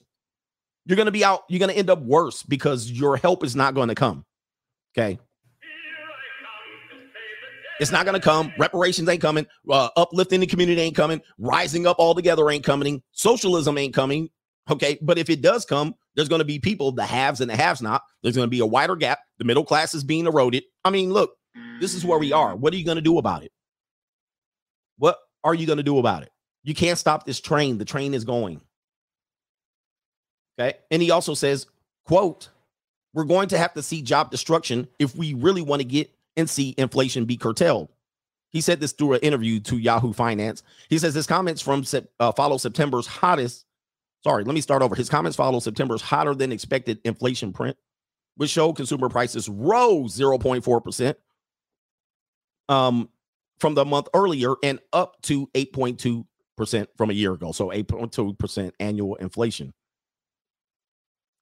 [0.86, 1.42] You're going to be out.
[1.50, 4.26] You're going to end up worse because your help is not going to come.
[4.98, 5.20] Okay.
[7.80, 8.52] It's not going to come.
[8.58, 9.46] Reparations ain't coming.
[9.70, 11.22] Uh, uplifting the community ain't coming.
[11.38, 13.04] Rising up all together ain't coming.
[13.12, 14.30] Socialism ain't coming.
[14.70, 14.98] Okay.
[15.02, 17.82] But if it does come, there's going to be people, the haves and the haves
[17.82, 18.02] not.
[18.24, 19.20] There's going to be a wider gap.
[19.38, 20.64] The middle class is being eroded.
[20.84, 21.36] I mean, look,
[21.80, 22.56] this is where we are.
[22.56, 23.52] What are you going to do about it?
[25.48, 26.32] Are you going to do about it?
[26.64, 27.78] You can't stop this train.
[27.78, 28.60] The train is going.
[30.60, 30.78] Okay.
[30.92, 31.68] And he also says,
[32.04, 32.50] quote,
[33.14, 36.50] we're going to have to see job destruction if we really want to get and
[36.50, 37.88] see inflation be curtailed.
[38.50, 40.64] He said this through an interview to Yahoo Finance.
[40.90, 41.86] He says his comments from
[42.20, 43.66] uh, follow September's hottest.
[44.26, 44.96] Sorry, let me start over.
[44.96, 47.78] His comments follow September's hotter than expected inflation print,
[48.36, 51.16] which showed consumer prices rose 0.4%
[52.68, 53.08] um,
[53.60, 57.52] from the month earlier and up to 8.2% from a year ago.
[57.52, 59.74] So 8.2% annual inflation.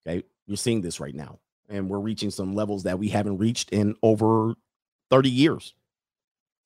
[0.08, 1.40] Okay, you're seeing this right now.
[1.68, 4.54] And we're reaching some levels that we haven't reached in over
[5.10, 5.74] 30 years.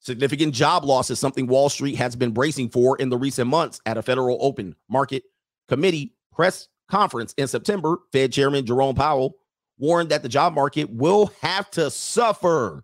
[0.02, 3.82] Significant job loss is something Wall Street has been bracing for in the recent months
[3.86, 5.24] at a Federal Open Market
[5.68, 7.98] Committee press conference in September.
[8.12, 9.36] Fed Chairman Jerome Powell
[9.78, 12.84] warned that the job market will have to suffer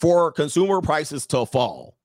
[0.00, 1.96] for consumer prices to fall.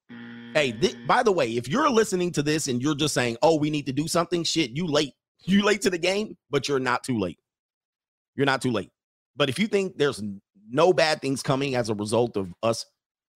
[0.54, 1.08] Hey, thi- mm.
[1.08, 3.86] by the way, if you're listening to this and you're just saying, "Oh, we need
[3.88, 5.14] to do something," shit, you late.
[5.46, 7.40] You late to the game, but you're not too late.
[8.36, 8.92] You're not too late.
[9.36, 10.24] But if you think there's
[10.70, 12.86] no bad things coming as a result of us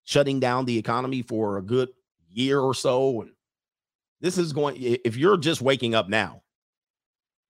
[0.05, 1.89] shutting down the economy for a good
[2.29, 3.31] year or so, and
[4.21, 6.43] this is going, if you're just waking up now,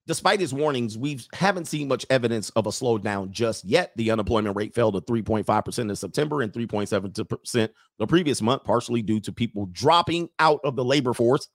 [0.07, 3.91] despite his warnings, we haven't seen much evidence of a slowdown just yet.
[3.97, 7.69] The unemployment rate fell to 3.5% in September and 3.7%
[7.99, 11.49] the previous month, partially due to people dropping out of the labor force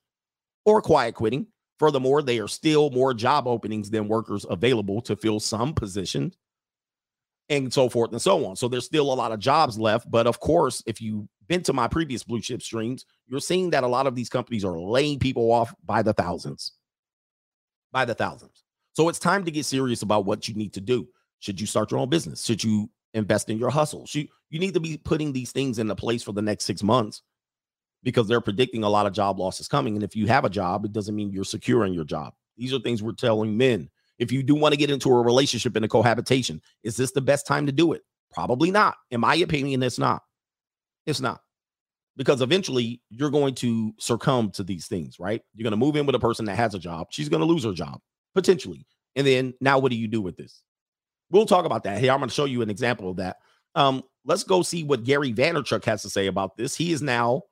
[0.64, 1.46] or quiet quitting.
[1.78, 6.36] Furthermore, there are still more job openings than workers available to fill some positions
[7.48, 8.54] and so forth and so on.
[8.54, 10.08] So there's still a lot of jobs left.
[10.10, 13.82] But of course, if you've been to my previous blue chip streams, you're seeing that
[13.82, 16.72] a lot of these companies are laying people off by the thousands.
[17.92, 18.64] By the thousands.
[18.94, 21.08] So it's time to get serious about what you need to do.
[21.40, 22.44] Should you start your own business?
[22.44, 24.06] Should you invest in your hustle?
[24.06, 27.22] Should, you need to be putting these things into place for the next six months
[28.02, 29.94] because they're predicting a lot of job losses coming.
[29.94, 32.34] And if you have a job, it doesn't mean you're secure in your job.
[32.56, 33.88] These are things we're telling men.
[34.18, 37.20] If you do want to get into a relationship and a cohabitation, is this the
[37.20, 38.02] best time to do it?
[38.32, 38.96] Probably not.
[39.10, 40.22] In my opinion, it's not.
[41.06, 41.40] It's not.
[42.16, 45.40] Because eventually you're going to succumb to these things, right?
[45.54, 47.08] You're going to move in with a person that has a job.
[47.10, 48.00] She's going to lose her job,
[48.34, 48.86] potentially.
[49.16, 50.62] And then now what do you do with this?
[51.30, 51.98] We'll talk about that.
[51.98, 53.36] Hey, I'm going to show you an example of that.
[53.74, 56.76] Um, let's go see what Gary Vaynerchuk has to say about this.
[56.76, 57.42] He is now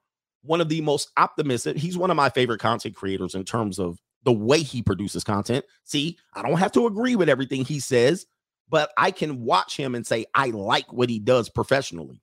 [0.42, 1.76] one of the most optimistic.
[1.76, 5.64] He's one of my favorite content creators in terms of the way he produces content.
[5.84, 8.26] See, I don't have to agree with everything he says,
[8.68, 12.22] but I can watch him and say, I like what he does professionally.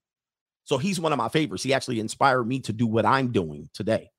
[0.67, 1.63] So he's one of my favorites.
[1.63, 4.11] He actually inspired me to do what I'm doing today.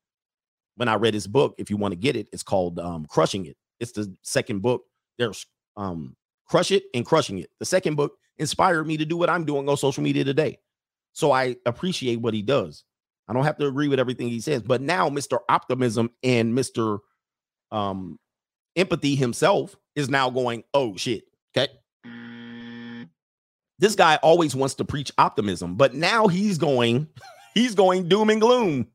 [0.76, 3.44] When I read his book, if you want to get it, it's called um, Crushing
[3.44, 3.58] It.
[3.80, 4.84] It's the second book.
[5.18, 5.44] There's
[5.76, 6.16] um,
[6.48, 7.50] Crush It and Crushing It.
[7.58, 10.58] The second book inspired me to do what I'm doing on social media today.
[11.12, 12.82] So I appreciate what he does.
[13.28, 15.40] I don't have to agree with everything he says, but now Mr.
[15.50, 17.00] Optimism and Mr.
[17.70, 18.18] Um,
[18.74, 21.24] Empathy himself is now going, oh shit.
[21.54, 21.70] Okay.
[23.78, 27.08] This guy always wants to preach optimism, but now he's going,
[27.54, 28.88] he's going doom and gloom.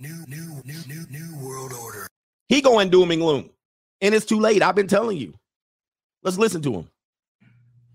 [0.00, 2.06] New, new, new, new, new world order.
[2.48, 3.50] He going doom and gloom.
[4.02, 4.60] And it's too late.
[4.60, 5.34] I've been telling you.
[6.22, 6.90] Let's listen to him.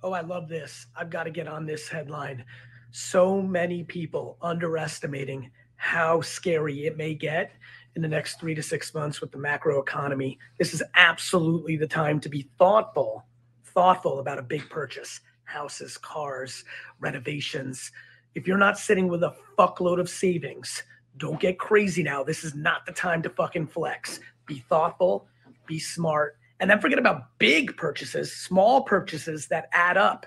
[0.02, 0.88] Oh, I love this.
[0.96, 2.46] I've got to get on this headline.
[2.92, 7.52] So many people underestimating how scary it may get
[7.96, 10.40] in the next three to six months with the macro economy.
[10.58, 13.26] This is absolutely the time to be thoughtful,
[13.66, 15.20] thoughtful about a big purchase
[15.50, 16.64] houses, cars,
[17.00, 17.92] renovations.
[18.36, 20.84] If you're not sitting with a fuckload of savings,
[21.18, 22.24] don't get crazy now.
[22.24, 24.20] This is not the time to fucking flex.
[24.46, 25.28] Be thoughtful,
[25.66, 30.26] be smart, and then forget about big purchases, small purchases that add up.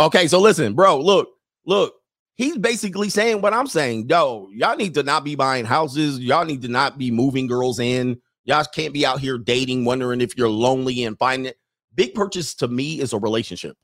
[0.00, 1.28] Okay, so listen, bro, look,
[1.64, 1.94] look.
[2.34, 4.08] He's basically saying what I'm saying.
[4.10, 6.18] Yo, y'all need to not be buying houses.
[6.18, 8.20] Y'all need to not be moving girls in.
[8.44, 11.58] Y'all can't be out here dating, wondering if you're lonely and finding it.
[11.94, 13.76] Big purchase to me is a relationship.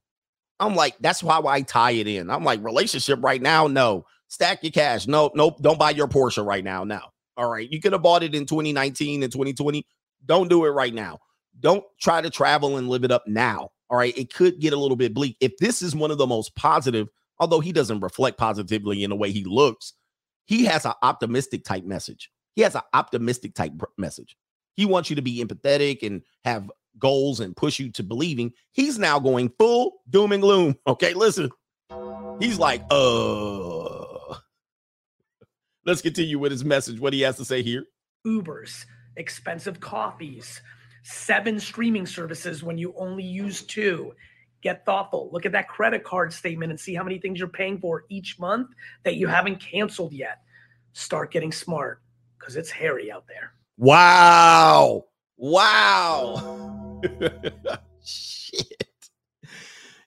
[0.63, 2.31] I'm like, that's why I tie it in.
[2.31, 4.07] I'm like, relationship right now, no.
[4.29, 5.09] Stack your cash.
[5.09, 5.61] No, nope.
[5.61, 6.85] Don't buy your Porsche right now.
[6.85, 7.11] Now.
[7.37, 7.71] All right.
[7.71, 9.85] You could have bought it in 2019 and 2020.
[10.25, 11.19] Don't do it right now.
[11.59, 13.71] Don't try to travel and live it up now.
[13.91, 14.17] All right.
[14.17, 15.37] It could get a little bit bleak.
[15.41, 17.09] If this is one of the most positive,
[17.41, 19.95] although he doesn't reflect positively in the way he looks,
[20.47, 22.31] he has an optimistic type message.
[22.55, 24.37] He has an optimistic type message.
[24.77, 28.53] He wants you to be empathetic and have goals and push you to believing.
[28.73, 30.77] He's now going full doom and gloom.
[30.87, 31.51] Okay, listen.
[32.41, 34.35] He's like, uh,
[35.87, 37.01] let's continue with his message.
[37.01, 37.87] What he has to say here.
[38.27, 38.85] Ubers,
[39.17, 40.61] expensive coffees,
[41.03, 44.13] seven streaming services when you only use two.
[44.61, 45.29] Get thoughtful.
[45.33, 48.39] Look at that credit card statement and see how many things you're paying for each
[48.39, 48.69] month
[49.03, 50.43] that you haven't canceled yet.
[50.93, 52.01] Start getting smart
[52.39, 53.53] because it's hairy out there.
[53.77, 55.07] Wow.
[55.37, 57.01] Wow.
[58.05, 59.11] Shit.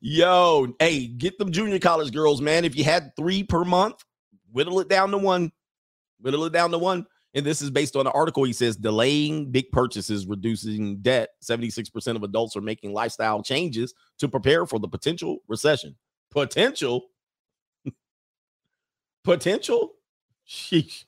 [0.02, 2.66] Yo, hey, get them junior college girls, man.
[2.66, 4.04] If you had three per month,
[4.52, 5.52] whittle it down to one.
[6.22, 7.08] Whittle it down to one.
[7.34, 8.44] And this is based on an article.
[8.44, 11.30] He says delaying big purchases, reducing debt.
[11.44, 15.96] 76% of adults are making lifestyle changes to prepare for the potential recession.
[16.32, 17.08] Potential.
[19.24, 19.94] potential.
[20.48, 21.06] Sheesh.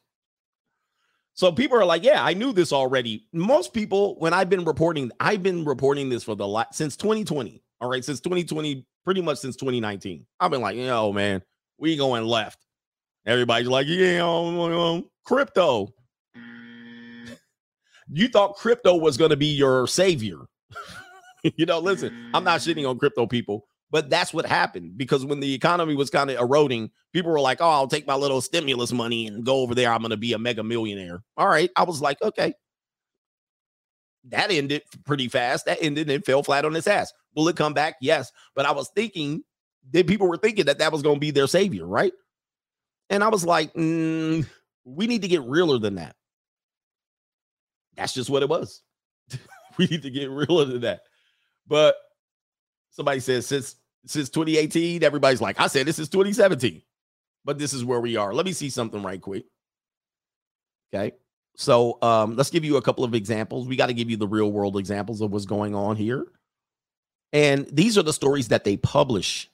[1.38, 3.28] So people are like, yeah, I knew this already.
[3.32, 7.62] Most people, when I've been reporting, I've been reporting this for the lot since 2020.
[7.80, 10.26] All right, since 2020, pretty much since 2019.
[10.40, 11.44] I've been like, yo, man,
[11.78, 12.66] we going left.
[13.28, 15.94] Everybody's like, yeah, um, um, crypto.
[18.10, 20.40] You thought crypto was going to be your savior.
[21.56, 25.40] you know, listen, I'm not shitting on crypto people, but that's what happened because when
[25.40, 28.92] the economy was kind of eroding, people were like, oh, I'll take my little stimulus
[28.92, 29.92] money and go over there.
[29.92, 31.24] I'm going to be a mega millionaire.
[31.38, 31.70] All right.
[31.76, 32.54] I was like, okay.
[34.26, 35.66] That ended pretty fast.
[35.66, 37.14] That ended and fell flat on its ass.
[37.34, 37.96] Will it come back?
[38.02, 38.32] Yes.
[38.56, 39.44] But I was thinking
[39.92, 42.12] that people were thinking that that was going to be their savior, right?
[43.10, 44.46] And I was like, mm,
[44.84, 46.16] we need to get realer than that.
[47.96, 48.82] That's just what it was.
[49.78, 51.02] we need to get realer than that.
[51.68, 51.96] But
[52.98, 56.82] somebody says since since 2018, everybody's like, I said this is 2017,
[57.46, 58.34] but this is where we are.
[58.34, 59.46] Let me see something right quick.
[60.94, 61.14] Okay.
[61.56, 63.68] So um, let's give you a couple of examples.
[63.68, 66.26] We got to give you the real world examples of what's going on here.
[67.34, 69.50] And these are the stories that they publish.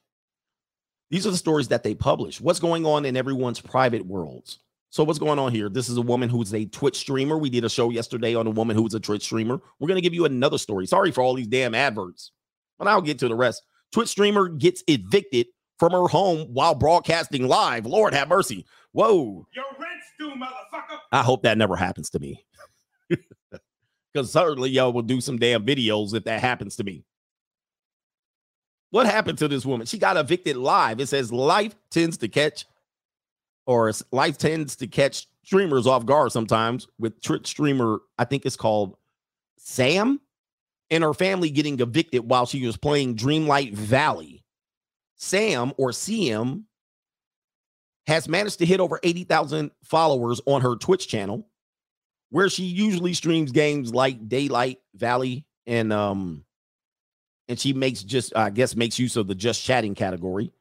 [1.10, 2.42] These are the stories that they publish.
[2.42, 4.60] What's going on in everyone's private worlds.
[4.90, 5.70] So what's going on here?
[5.70, 7.38] This is a woman who's a Twitch streamer.
[7.38, 9.60] We did a show yesterday on a woman who's a Twitch streamer.
[9.80, 10.86] We're going to give you another story.
[10.86, 12.32] Sorry for all these damn adverts,
[12.78, 13.64] but I'll get to the rest.
[13.92, 15.48] Twitch streamer gets evicted
[15.80, 17.86] from her home while broadcasting live.
[17.86, 18.66] Lord have mercy.
[18.92, 19.48] Whoa.
[19.54, 20.98] Your rent's due, motherfucker.
[21.12, 22.46] I hope that never happens to me.
[24.14, 27.04] Because certainly y'all will do some damn videos if that happens to me.
[28.92, 29.88] What happened to this woman?
[29.88, 31.00] She got evicted live.
[31.00, 32.66] It says life tends to catch,
[33.66, 38.56] or life tends to catch streamers off guard sometimes with Twitch streamer, I think it's
[38.56, 38.98] called
[39.58, 40.22] Sam,
[40.94, 44.44] and her family getting evicted while she was playing Dreamlight Valley.
[45.16, 46.66] Sam or CM
[48.06, 51.48] has managed to hit over 80,000 followers on her Twitch channel,
[52.30, 56.46] where she usually streams games like Daylight Valley and um
[57.48, 60.52] and she makes just I guess makes use of the just chatting category.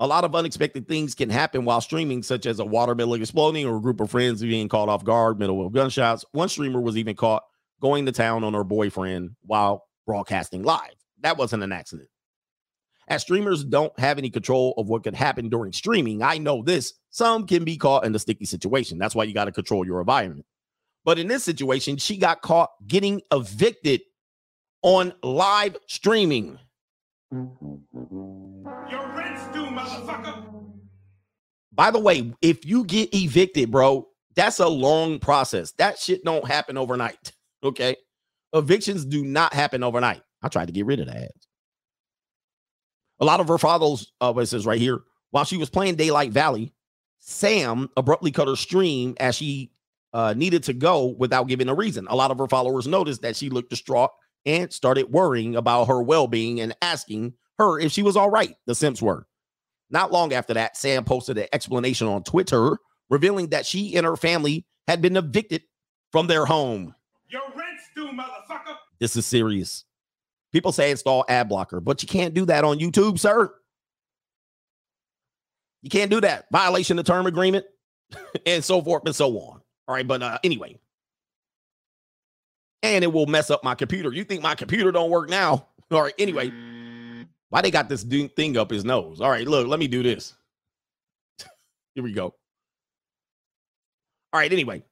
[0.00, 3.76] A lot of unexpected things can happen while streaming, such as a watermelon exploding or
[3.76, 6.24] a group of friends being caught off guard, middle of gunshots.
[6.32, 7.44] One streamer was even caught
[7.80, 10.94] going to town on her boyfriend while broadcasting live.
[11.22, 12.08] That wasn't an accident.
[13.08, 16.94] As streamers don't have any control of what could happen during streaming, I know this.
[17.10, 18.98] Some can be caught in a sticky situation.
[18.98, 20.46] That's why you got to control your environment.
[21.04, 24.02] But in this situation, she got caught getting evicted
[24.82, 26.58] on live streaming.
[27.32, 27.50] Your
[29.16, 30.44] rent's due, motherfucker.
[31.72, 35.72] By the way, if you get evicted, bro, that's a long process.
[35.72, 37.32] That shit don't happen overnight.
[37.62, 37.96] Okay.
[38.52, 40.22] Evictions do not happen overnight.
[40.42, 41.30] I tried to get rid of that.
[43.20, 45.00] A lot of her father's, uh, it says right here,
[45.30, 46.72] while she was playing Daylight Valley,
[47.18, 49.70] Sam abruptly cut her stream as she
[50.12, 52.06] uh, needed to go without giving a reason.
[52.08, 54.10] A lot of her followers noticed that she looked distraught
[54.46, 58.54] and started worrying about her well being and asking her if she was all right.
[58.66, 59.26] The Simps were.
[59.90, 62.78] Not long after that, Sam posted an explanation on Twitter
[63.10, 65.62] revealing that she and her family had been evicted
[66.12, 66.94] from their home.
[67.30, 68.76] Your rent's due, motherfucker.
[68.98, 69.84] This is serious.
[70.52, 73.54] People say install ad blocker, but you can't do that on YouTube, sir.
[75.82, 76.46] You can't do that.
[76.50, 77.64] Violation of term agreement
[78.46, 79.60] and so forth and so on.
[79.86, 80.78] All right, but uh, anyway,
[82.82, 84.12] and it will mess up my computer.
[84.12, 85.66] You think my computer don't work now?
[85.90, 86.14] All right.
[86.18, 86.52] Anyway,
[87.48, 89.20] why they got this thing up his nose?
[89.20, 90.34] All right, look, let me do this.
[91.94, 92.34] here we go.
[94.32, 94.52] All right.
[94.52, 94.84] Anyway,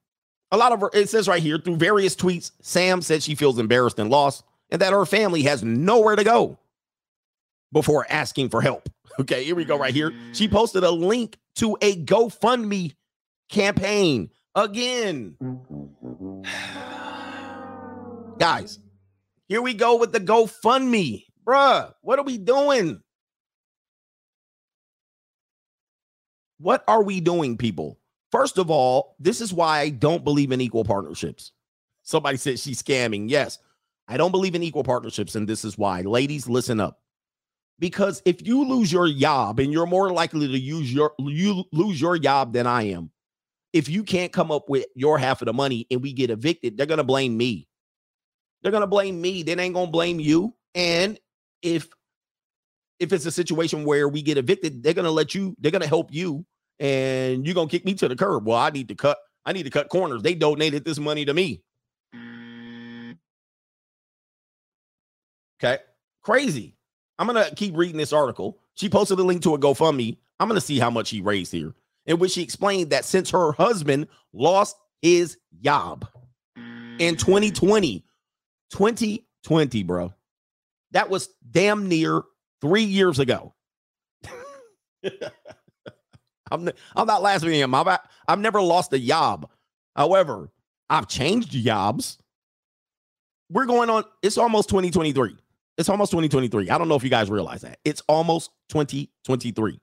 [0.51, 3.59] a lot of her, it says right here through various tweets, Sam said she feels
[3.59, 6.57] embarrassed and lost and that her family has nowhere to go
[7.71, 8.89] before asking for help.
[9.19, 10.13] Okay, here we go right here.
[10.31, 10.51] She mm.
[10.51, 12.95] posted a link to a GoFundMe
[13.49, 15.35] campaign again.
[18.39, 18.79] Guys,
[19.49, 21.25] here we go with the GoFundMe.
[21.45, 23.01] Bruh, what are we doing?
[26.59, 27.99] What are we doing, people?
[28.31, 31.51] First of all, this is why I don't believe in equal partnerships.
[32.03, 33.29] Somebody said she's scamming.
[33.29, 33.59] Yes,
[34.07, 36.01] I don't believe in equal partnerships, and this is why.
[36.01, 36.99] Ladies, listen up.
[37.79, 41.99] Because if you lose your job, and you're more likely to use your you lose
[41.99, 43.11] your job than I am,
[43.73, 46.77] if you can't come up with your half of the money and we get evicted,
[46.77, 47.67] they're gonna blame me.
[48.61, 49.43] They're gonna blame me.
[49.43, 50.53] They ain't gonna blame you.
[50.75, 51.19] And
[51.61, 51.87] if
[52.99, 56.13] if it's a situation where we get evicted, they're gonna let you, they're gonna help
[56.13, 56.45] you,
[56.79, 58.45] and you're gonna kick me to the curb.
[58.45, 60.21] Well, I need to cut, I need to cut corners.
[60.21, 61.63] They donated this money to me.
[65.61, 65.81] Okay.
[66.21, 66.75] Crazy.
[67.17, 68.59] I'm gonna keep reading this article.
[68.75, 70.17] She posted a link to a GoFundMe.
[70.39, 71.73] I'm gonna see how much she raised here,
[72.05, 76.07] in which she explained that since her husband lost his job
[76.99, 78.05] in 2020,
[78.71, 80.13] 2020, bro,
[80.91, 82.21] that was damn near
[82.61, 83.53] three years ago.
[86.51, 87.75] I'm, I'm not laughing at him.
[87.75, 89.49] I've, I've never lost a job.
[89.95, 90.49] However,
[90.89, 92.17] I've changed jobs.
[93.49, 95.35] We're going on, it's almost 2023.
[95.77, 96.69] It's almost 2023.
[96.69, 97.79] I don't know if you guys realize that.
[97.85, 99.79] It's almost 2023.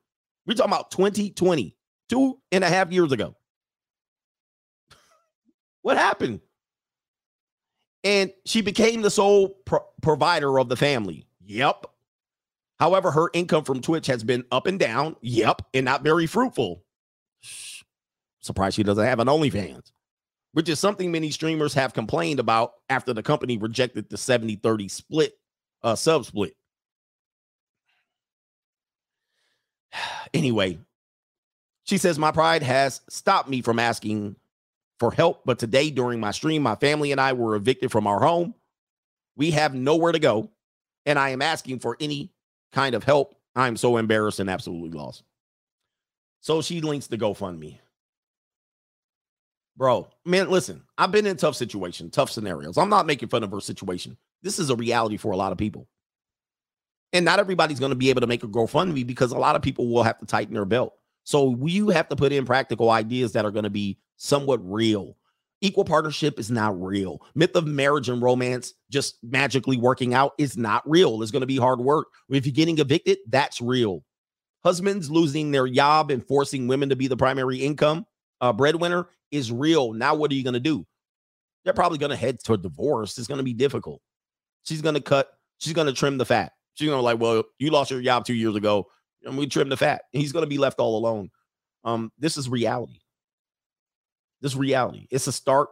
[0.46, 1.74] We're talking about 2020,
[2.08, 3.34] two and a half years ago.
[5.82, 6.40] what happened?
[8.04, 11.26] And she became the sole pro- provider of the family.
[11.44, 11.86] Yep.
[12.78, 15.16] However, her income from Twitch has been up and down.
[15.22, 15.62] Yep.
[15.74, 16.82] And not very fruitful.
[18.40, 19.90] Surprised she doesn't have an OnlyFans,
[20.52, 24.88] which is something many streamers have complained about after the company rejected the 70 30
[24.88, 25.38] split,
[25.82, 26.54] uh, sub split.
[30.34, 30.76] Anyway,
[31.84, 34.36] she says, My pride has stopped me from asking
[34.98, 35.42] for help.
[35.44, 38.54] But today, during my stream, my family and I were evicted from our home.
[39.36, 40.50] We have nowhere to go.
[41.06, 42.32] And I am asking for any
[42.76, 43.34] kind of help.
[43.56, 45.22] I'm so embarrassed and absolutely lost.
[46.40, 47.78] So she links the GoFundMe.
[49.78, 52.76] Bro, man, listen, I've been in tough situations, tough scenarios.
[52.76, 54.18] I'm not making fun of her situation.
[54.42, 55.88] This is a reality for a lot of people.
[57.14, 59.62] And not everybody's going to be able to make a GoFundMe because a lot of
[59.62, 60.94] people will have to tighten their belt.
[61.24, 65.16] So you have to put in practical ideas that are going to be somewhat real.
[65.62, 67.22] Equal partnership is not real.
[67.34, 71.22] Myth of marriage and romance just magically working out is not real.
[71.22, 72.08] It's going to be hard work.
[72.28, 74.04] If you're getting evicted, that's real.
[74.62, 78.04] Husbands losing their job and forcing women to be the primary income
[78.40, 79.92] uh, breadwinner is real.
[79.92, 80.86] Now, what are you going to do?
[81.64, 83.18] They're probably going to head to divorce.
[83.18, 84.00] It's going to be difficult.
[84.64, 86.52] She's going to cut, she's going to trim the fat.
[86.74, 88.86] She's going to like, well, you lost your job two years ago,
[89.24, 90.02] and we trim the fat.
[90.12, 91.30] And he's going to be left all alone.
[91.84, 93.00] Um, this is reality.
[94.40, 95.06] This reality.
[95.10, 95.68] It's a start.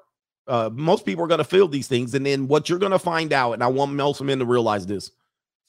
[0.47, 2.99] Uh, most people are going to feel these things, and then what you're going to
[2.99, 5.11] find out, and I want most men to realize this: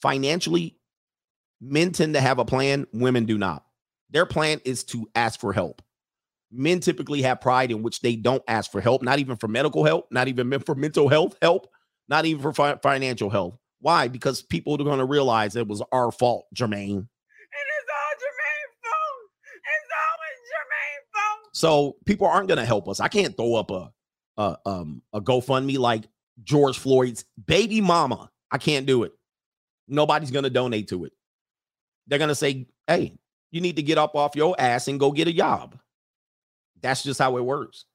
[0.02, 0.78] financially,
[1.60, 3.64] men tend to have a plan, women do not.
[4.10, 5.82] Their plan is to ask for help.
[6.52, 9.84] Men typically have pride in which they don't ask for help, not even for medical
[9.84, 11.66] help, not even for mental health help,
[12.08, 13.58] not even for fi- financial health.
[13.80, 14.08] Why?
[14.08, 16.96] Because people are going to realize it was our fault, Jermaine.
[16.98, 19.22] And it's all Jermaine's fault.
[19.74, 21.44] It's always Jermaine's fault.
[21.56, 23.00] So people aren't going to help us.
[23.00, 23.90] I can't throw up a,
[24.36, 26.04] a um a GoFundMe like
[26.44, 28.30] George Floyd's baby mama.
[28.50, 29.14] I can't do it.
[29.88, 31.14] Nobody's going to donate to it.
[32.06, 33.14] They're going to say, "Hey,
[33.52, 35.78] you need to get up off your ass and go get a job."
[36.82, 37.86] That's just how it works.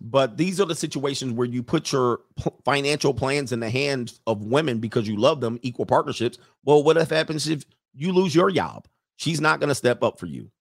[0.00, 4.20] But these are the situations where you put your p- financial plans in the hands
[4.28, 6.38] of women because you love them, equal partnerships.
[6.64, 8.86] Well, what if happens if you lose your job?
[9.16, 10.52] She's not going to step up for you.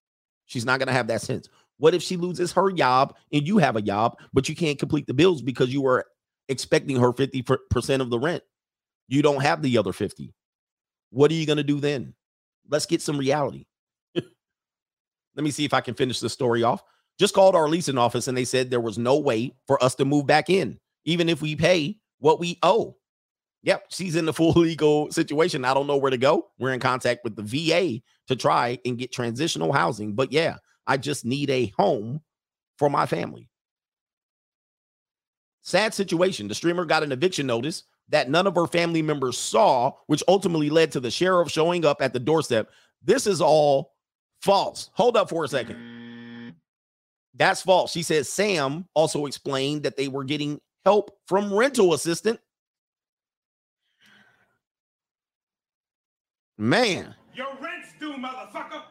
[0.48, 1.50] She's not going to have that sense.
[1.78, 5.06] What if she loses her job and you have a job, but you can't complete
[5.06, 6.06] the bills because you were
[6.50, 8.44] expecting her 50% of the rent?
[9.08, 10.34] You don't have the other 50.
[11.12, 12.14] What are you going to do then?
[12.70, 13.66] Let's get some reality.
[14.16, 14.26] Let
[15.44, 16.84] me see if I can finish the story off.
[17.20, 20.06] Just called our leasing office and they said there was no way for us to
[20.06, 22.98] move back in, even if we pay what we owe.
[23.64, 25.66] Yep, she's in the full legal situation.
[25.66, 26.48] I don't know where to go.
[26.60, 30.14] We're in contact with the VA to try and get transitional housing.
[30.14, 32.22] But yeah, I just need a home
[32.78, 33.50] for my family.
[35.64, 36.48] Sad situation.
[36.48, 40.70] The streamer got an eviction notice that none of her family members saw, which ultimately
[40.70, 42.70] led to the sheriff showing up at the doorstep.
[43.04, 43.96] This is all
[44.42, 44.90] false.
[44.94, 45.76] Hold up for a second.
[45.76, 46.54] Mm.
[47.36, 47.92] That's false.
[47.92, 52.40] She says Sam also explained that they were getting help from rental assistant.
[56.58, 58.82] Man, Your rent's due, motherfucker.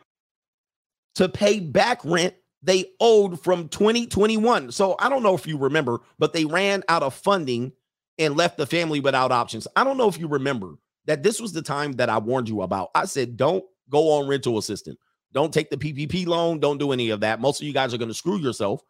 [1.17, 4.73] to pay back rent they owed from 2021.
[4.73, 7.73] So I don't know if you remember, but they ran out of funding
[8.19, 9.69] and left the family without options.
[9.77, 10.75] I don't know if you remember
[11.07, 12.91] that this was the time that I warned you about.
[12.95, 14.99] I said, don't go on rental assistance.
[15.33, 16.59] Don't take the PPP loan.
[16.59, 17.41] Don't do any of that.
[17.41, 18.83] Most of you guys are going to screw yourself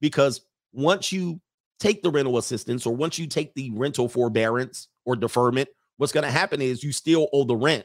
[0.00, 0.42] because
[0.72, 1.40] once you
[1.80, 6.24] take the rental assistance or once you take the rental forbearance or deferment, what's going
[6.24, 7.84] to happen is you still owe the rent.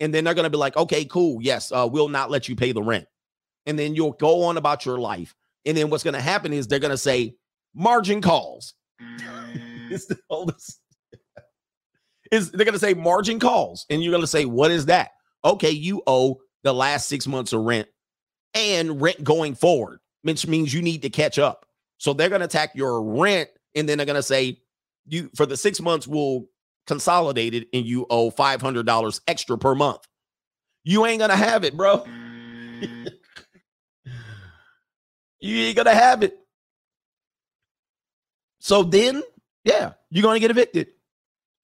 [0.00, 1.38] And then they're going to be like, okay, cool.
[1.42, 3.06] Yes, uh, we'll not let you pay the rent.
[3.66, 5.34] And then you'll go on about your life.
[5.66, 7.34] And then what's going to happen is they're going to say
[7.74, 8.74] margin calls.
[9.90, 10.80] it's the oldest.
[12.30, 15.10] is they're gonna say margin calls, and you're gonna say, what is that?
[15.44, 17.88] Okay, you owe the last six months of rent
[18.54, 21.66] and rent going forward, which means you need to catch up.
[21.98, 24.60] So they're gonna attack your rent, and then they're gonna say,
[25.06, 26.46] you for the six months we'll
[26.90, 30.00] consolidate it, and you owe five hundred dollars extra per month.
[30.82, 32.04] You ain't gonna have it, bro.
[35.40, 36.36] you ain't gonna have it.
[38.58, 39.22] So then,
[39.64, 40.88] yeah, you're gonna get evicted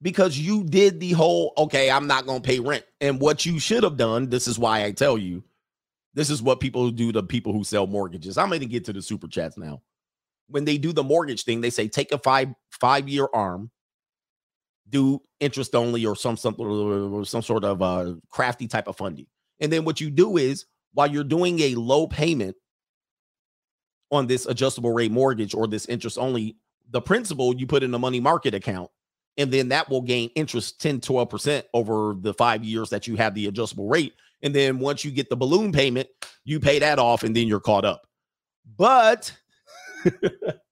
[0.00, 2.84] because you did the whole okay, I'm not gonna pay rent.
[3.00, 5.42] And what you should have done, this is why I tell you,
[6.14, 8.38] this is what people do to people who sell mortgages.
[8.38, 9.82] I'm gonna get to the super chats now.
[10.48, 13.72] When they do the mortgage thing, they say take a five five year arm,
[14.88, 19.26] do interest only or some or some sort of uh crafty type of funding.
[19.60, 22.56] And then what you do is while you're doing a low payment
[24.10, 26.56] on this adjustable rate mortgage or this interest only,
[26.90, 28.90] the principal you put in a money market account,
[29.36, 33.34] and then that will gain interest 10, 12% over the five years that you have
[33.34, 34.14] the adjustable rate.
[34.42, 36.08] And then once you get the balloon payment,
[36.44, 38.06] you pay that off and then you're caught up.
[38.76, 39.32] But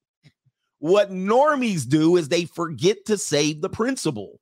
[0.84, 4.38] what normies do is they forget to save the principal.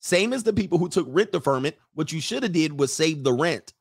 [0.00, 3.24] Same as the people who took rent deferment, what you should have did was save
[3.24, 3.74] the rent,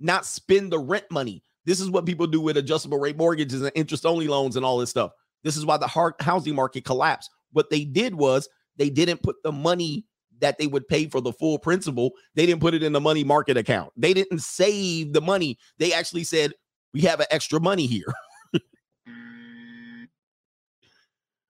[0.00, 1.42] not spend the rent money.
[1.66, 4.78] This is what people do with adjustable rate mortgages and interest only loans and all
[4.78, 5.10] this stuff.
[5.44, 7.28] This is why the housing market collapsed.
[7.52, 8.48] What they did was
[8.78, 10.06] they didn't put the money
[10.40, 13.24] that they would pay for the full principal, they didn't put it in the money
[13.24, 13.92] market account.
[13.94, 15.58] They didn't save the money.
[15.76, 16.54] They actually said,
[16.94, 18.06] we have an extra money here.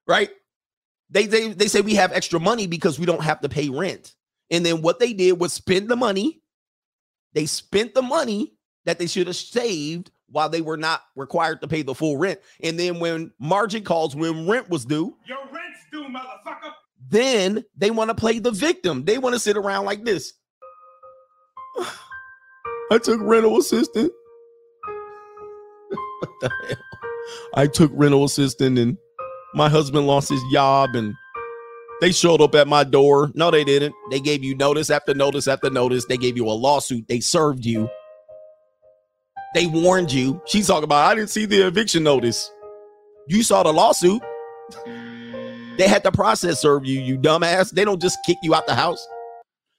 [0.09, 0.29] right?
[1.11, 4.13] They, they they say we have extra money because we don't have to pay rent.
[4.51, 6.41] And then what they did was spend the money.
[7.33, 8.53] They spent the money
[8.85, 12.39] that they should have saved while they were not required to pay the full rent.
[12.61, 16.71] And then when margin calls, when rent was due, Your rent's due, motherfucker.
[17.09, 19.05] then they want to play the victim.
[19.05, 20.33] They want to sit around like this.
[22.91, 24.11] I took rental assistant.
[26.19, 26.77] what the hell?
[27.55, 28.97] I took rental assistant and
[29.53, 31.13] my husband lost his job and
[32.01, 33.31] they showed up at my door.
[33.33, 33.93] No, they didn't.
[34.09, 36.05] They gave you notice after notice after notice.
[36.05, 37.07] They gave you a lawsuit.
[37.07, 37.89] They served you.
[39.53, 40.41] They warned you.
[40.45, 42.51] She's talking about, I didn't see the eviction notice.
[43.27, 44.21] You saw the lawsuit.
[45.77, 47.71] They had the process serve you, you dumbass.
[47.71, 49.05] They don't just kick you out the house.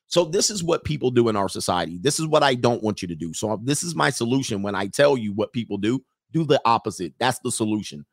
[0.06, 1.98] So this is what people do in our society.
[2.00, 3.32] This is what I don't want you to do.
[3.32, 4.62] So this is my solution.
[4.62, 6.02] When I tell you what people do,
[6.32, 7.14] do the opposite.
[7.20, 8.04] That's the solution.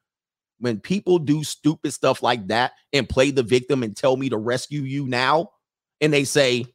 [0.59, 4.37] When people do stupid stuff like that and play the victim and tell me to
[4.37, 5.51] rescue you now,
[6.01, 6.65] and they say,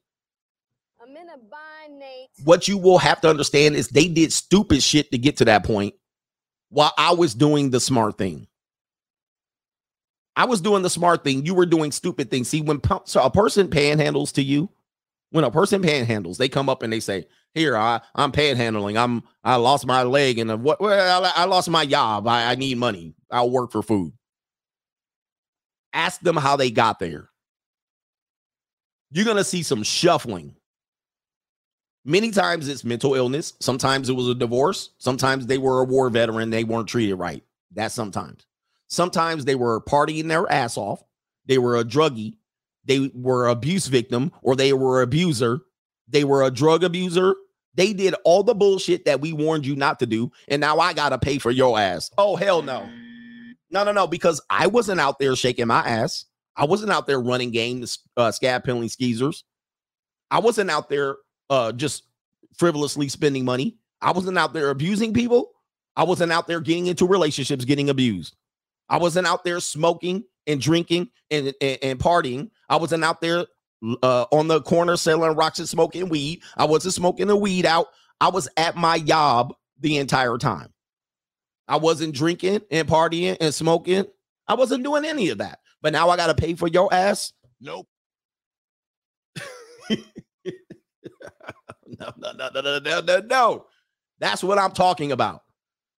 [1.01, 2.29] I'm in a bind, Nate.
[2.45, 5.65] what you will have to understand is they did stupid shit to get to that
[5.65, 5.95] point
[6.69, 8.47] while I was doing the smart thing.
[10.35, 11.45] I was doing the smart thing.
[11.45, 12.49] You were doing stupid things.
[12.49, 14.71] See, when so a person panhandles to you,
[15.31, 18.97] when a person panhandles, they come up and they say, "Here, I I'm panhandling.
[18.99, 20.81] I'm I lost my leg and what?
[20.81, 22.27] Well, I, I lost my job.
[22.27, 23.15] I, I need money.
[23.31, 24.12] I'll work for food."
[25.93, 27.29] Ask them how they got there.
[29.11, 30.57] You're gonna see some shuffling.
[32.05, 33.53] Many times it's mental illness.
[33.61, 34.91] Sometimes it was a divorce.
[34.99, 36.51] Sometimes they were a war veteran.
[36.51, 37.45] They weren't treated right.
[37.73, 38.47] That's sometimes.
[38.89, 41.03] Sometimes they were partying their ass off.
[41.47, 42.37] They were a druggie.
[42.85, 45.61] They were abuse victim or they were abuser.
[46.12, 47.34] They were a drug abuser.
[47.74, 50.30] They did all the bullshit that we warned you not to do.
[50.48, 52.10] And now I got to pay for your ass.
[52.18, 52.89] Oh, hell no.
[53.70, 54.06] No, no, no.
[54.06, 56.26] Because I wasn't out there shaking my ass.
[56.55, 57.84] I wasn't out there running game
[58.16, 59.44] uh, scab penalty skeezers.
[60.30, 61.16] I wasn't out there
[61.48, 62.05] uh, just
[62.59, 63.76] frivolously spending money.
[64.02, 65.52] I wasn't out there abusing people.
[65.97, 68.36] I wasn't out there getting into relationships, getting abused.
[68.89, 72.51] I wasn't out there smoking and drinking and, and, and partying.
[72.68, 73.47] I wasn't out there
[74.03, 76.43] uh, on the corner selling rocks and smoking weed.
[76.57, 77.89] I wasn't smoking the weed out.
[78.21, 80.73] I was at my job the entire time.
[81.69, 84.05] I wasn't drinking and partying and smoking.
[84.47, 85.61] I wasn't doing any of that.
[85.81, 87.33] But now I got to pay for your ass?
[87.61, 87.89] Nope.
[89.91, 89.97] no,
[92.17, 93.67] no, no, no, no, no, no, no.
[94.19, 95.43] That's what I'm talking about.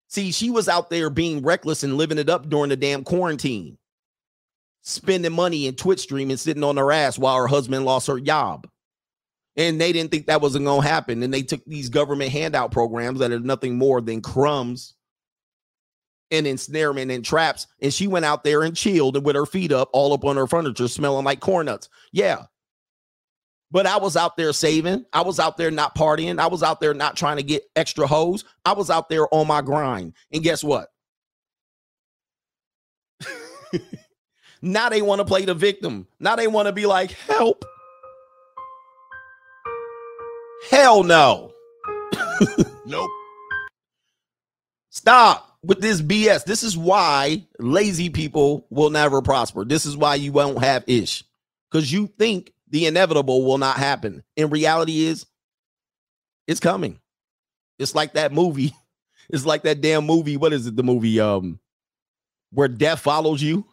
[0.08, 3.76] See, she was out there being reckless and living it up during the damn quarantine,
[4.84, 8.68] spending money in Twitch streaming, sitting on her ass while her husband lost her job.
[9.56, 11.22] And they didn't think that wasn't going to happen.
[11.22, 14.94] And they took these government handout programs that are nothing more than crumbs
[16.30, 17.66] and ensnarement and traps.
[17.80, 20.36] And she went out there and chilled and with her feet up, all up on
[20.36, 21.88] her furniture, smelling like corn nuts.
[22.12, 22.44] Yeah.
[23.70, 25.06] But I was out there saving.
[25.12, 26.38] I was out there not partying.
[26.38, 28.44] I was out there not trying to get extra hoes.
[28.64, 30.14] I was out there on my grind.
[30.32, 30.88] And guess what?
[34.64, 36.06] now they want to play the victim.
[36.18, 37.64] Now they want to be like, help.
[40.70, 41.52] Hell no.
[42.86, 43.10] Nope.
[44.90, 46.44] Stop with this BS.
[46.44, 49.64] This is why lazy people will never prosper.
[49.64, 51.24] This is why you won't have ish
[51.70, 54.22] because you think the inevitable will not happen.
[54.36, 55.24] In reality, is
[56.46, 57.00] it's coming.
[57.78, 58.74] It's like that movie.
[59.30, 60.36] It's like that damn movie.
[60.36, 60.76] What is it?
[60.76, 61.58] The movie um
[62.52, 63.64] where death follows you.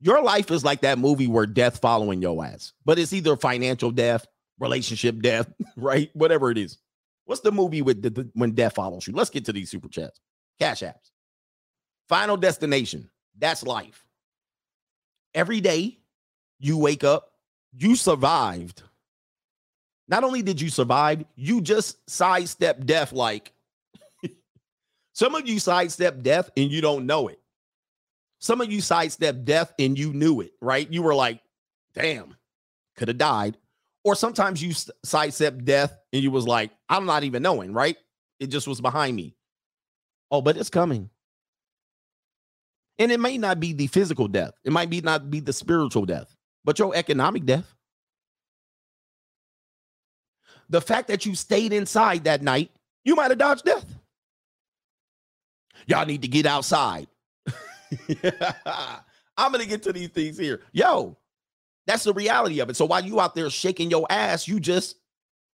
[0.00, 3.90] Your life is like that movie where death following your ass, but it's either financial
[3.90, 4.26] death,
[4.58, 6.10] relationship death, right?
[6.14, 6.78] Whatever it is.
[7.26, 9.12] What's the movie with the, the- when death follows you?
[9.14, 10.20] Let's get to these super chats.
[10.58, 11.10] Cash apps.
[12.08, 13.08] Final destination.
[13.38, 14.04] That's life.
[15.34, 15.98] Every day
[16.58, 17.32] you wake up,
[17.72, 18.82] you survived.
[20.08, 23.52] Not only did you survive, you just sidestep death like
[25.12, 27.39] some of you sidestep death and you don't know it.
[28.40, 30.90] Some of you sidestep death and you knew it, right?
[30.90, 31.40] You were like,
[31.94, 32.34] damn,
[32.96, 33.58] could have died.
[34.02, 37.96] Or sometimes you s- sidestep death and you was like, I'm not even knowing, right?
[38.38, 39.36] It just was behind me.
[40.30, 41.10] Oh, but it's coming.
[42.98, 44.52] And it may not be the physical death.
[44.64, 46.34] It might be not be the spiritual death,
[46.64, 47.74] but your economic death.
[50.70, 52.70] The fact that you stayed inside that night,
[53.04, 53.86] you might have dodged death.
[55.86, 57.06] Y'all need to get outside.
[59.36, 60.62] I'm gonna get to these things here.
[60.72, 61.16] Yo,
[61.86, 62.76] that's the reality of it.
[62.76, 64.96] So while you out there shaking your ass, you just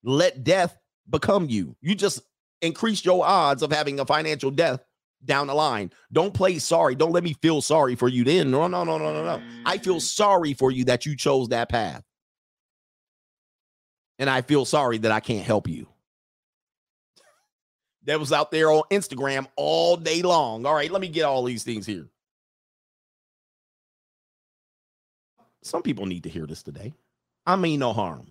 [0.02, 0.76] let death
[1.08, 1.76] become you.
[1.80, 2.22] You just
[2.62, 4.80] increase your odds of having a financial death
[5.24, 5.90] down the line.
[6.12, 6.94] Don't play sorry.
[6.94, 8.50] Don't let me feel sorry for you then.
[8.50, 9.42] No, no, no, no, no, no.
[9.64, 10.02] I feel mm.
[10.02, 12.02] sorry for you that you chose that path.
[14.18, 15.86] And I feel sorry that I can't help you.
[18.06, 20.66] That was out there on Instagram all day long.
[20.66, 22.06] All right, let me get all these things here.
[25.64, 26.92] Some people need to hear this today.
[27.46, 28.26] I mean no harm.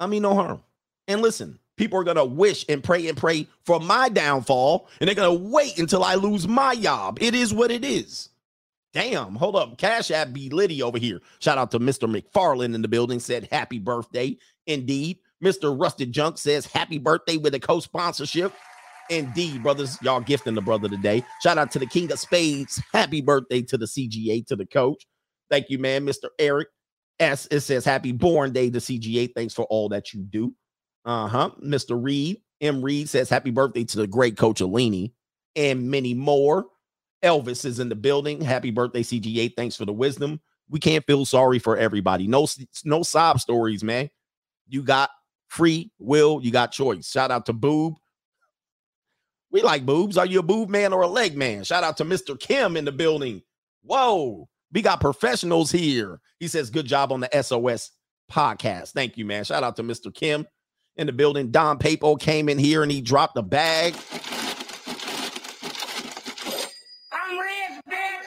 [0.00, 0.62] I mean no harm.
[1.08, 5.06] And listen, people are going to wish and pray and pray for my downfall, and
[5.06, 7.18] they're going to wait until I lose my job.
[7.20, 8.30] It is what it is.
[8.92, 9.76] Damn, hold up.
[9.76, 11.20] Cash App B Liddy over here.
[11.38, 12.10] Shout out to Mr.
[12.10, 14.36] McFarland in the building, said happy birthday.
[14.66, 15.18] Indeed.
[15.44, 15.78] Mr.
[15.78, 18.54] Rusted Junk says happy birthday with a co sponsorship.
[19.10, 21.22] Indeed, brothers, y'all gifting the brother today.
[21.42, 22.82] Shout out to the King of Spades.
[22.92, 25.06] Happy birthday to the CGA, to the coach.
[25.50, 26.04] Thank you, man.
[26.06, 26.28] Mr.
[26.38, 26.68] Eric
[27.20, 27.46] S.
[27.50, 29.32] It says happy born day to CGA.
[29.34, 30.54] Thanks for all that you do.
[31.04, 31.50] Uh huh.
[31.64, 32.02] Mr.
[32.02, 32.82] Reed, M.
[32.82, 35.12] Reed says happy birthday to the great coach Alini
[35.54, 36.66] and many more.
[37.22, 38.40] Elvis is in the building.
[38.40, 39.52] Happy birthday, CGA.
[39.56, 40.40] Thanks for the wisdom.
[40.68, 42.26] We can't feel sorry for everybody.
[42.26, 42.46] No,
[42.84, 44.10] no sob stories, man.
[44.68, 45.10] You got
[45.48, 47.08] free will, you got choice.
[47.08, 47.94] Shout out to Boob.
[49.50, 50.18] We like boobs.
[50.18, 51.64] Are you a boob man or a leg man?
[51.64, 52.38] Shout out to Mr.
[52.38, 53.42] Kim in the building.
[53.82, 56.20] Whoa, we got professionals here.
[56.38, 57.90] He says, Good job on the SOS
[58.30, 58.92] podcast.
[58.92, 59.44] Thank you, man.
[59.44, 60.12] Shout out to Mr.
[60.12, 60.46] Kim
[60.96, 61.50] in the building.
[61.50, 63.94] Don Papo came in here and he dropped a bag.
[67.12, 68.26] I'm rich, bitch.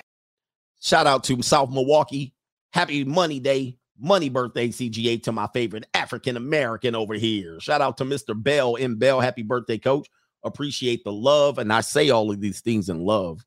[0.81, 2.33] Shout out to South Milwaukee.
[2.71, 7.59] Happy Money Day, Money Birthday, CGA to my favorite African American over here.
[7.59, 8.41] Shout out to Mr.
[8.41, 9.19] Bell in Bell.
[9.19, 10.07] Happy birthday, coach.
[10.43, 11.57] Appreciate the love.
[11.57, 13.43] And I say all of these things in love.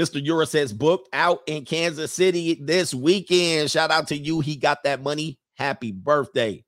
[0.00, 0.24] Mr.
[0.24, 3.70] Eura says, booked out in Kansas City this weekend.
[3.70, 4.40] Shout out to you.
[4.40, 5.38] He got that money.
[5.56, 6.64] Happy birthday.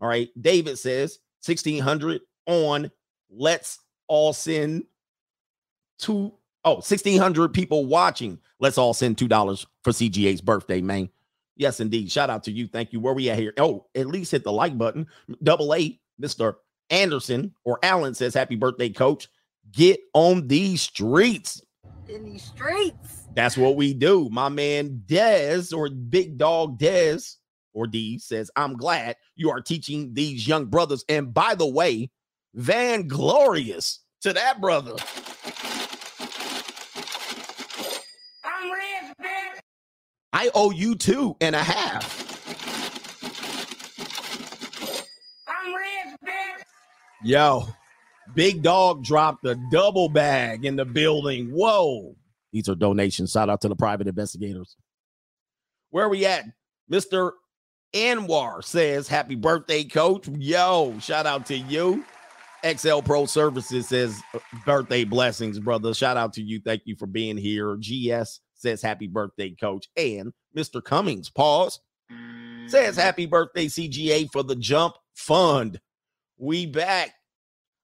[0.00, 0.28] All right.
[0.40, 2.90] David says, 1600 on
[3.30, 3.78] Let's
[4.08, 4.82] All Send
[5.98, 6.32] two
[6.64, 11.08] oh 1600 people watching let's all send two dollars for cga's birthday man
[11.56, 14.32] yes indeed shout out to you thank you where we at here oh at least
[14.32, 15.06] hit the like button
[15.44, 16.56] double a mr
[16.90, 19.28] anderson or allen says happy birthday coach
[19.70, 21.62] get on these streets
[22.08, 23.24] in these streets.
[23.34, 27.36] that's what we do my man dez or big dog dez
[27.72, 32.10] or d says i'm glad you are teaching these young brothers and by the way
[32.54, 34.94] van glorious to that brother
[38.44, 39.60] I'm rich, bitch.
[40.32, 42.18] I owe you two and a half.
[45.48, 46.62] I'm rich, bitch.
[47.24, 47.66] Yo,
[48.34, 51.50] Big Dog dropped the double bag in the building.
[51.50, 52.14] Whoa.
[52.52, 53.32] These are donations.
[53.32, 54.76] Shout out to the private investigators.
[55.90, 56.44] Where are we at?
[56.90, 57.32] Mr.
[57.94, 60.28] Anwar says, Happy birthday, coach.
[60.28, 62.04] Yo, shout out to you.
[62.64, 65.92] XL Pro Services says, uh, Birthday blessings, brother.
[65.92, 66.60] Shout out to you.
[66.64, 67.76] Thank you for being here.
[67.76, 69.88] GS says, Happy birthday, coach.
[69.96, 70.82] And Mr.
[70.82, 71.80] Cummings, pause,
[72.66, 75.80] says, Happy birthday, CGA, for the jump fund.
[76.38, 77.14] We back.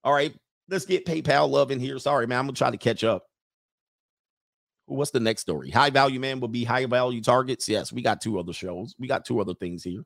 [0.05, 0.35] All right,
[0.71, 1.99] let's get PayPal love in here.
[1.99, 2.41] Sorry, man.
[2.41, 3.27] I'm to try to catch up.
[4.87, 5.71] What's the next story?
[5.71, 7.69] High value man will be high value targets.
[7.69, 8.95] Yes, we got two other shows.
[8.99, 10.03] We got two other things here.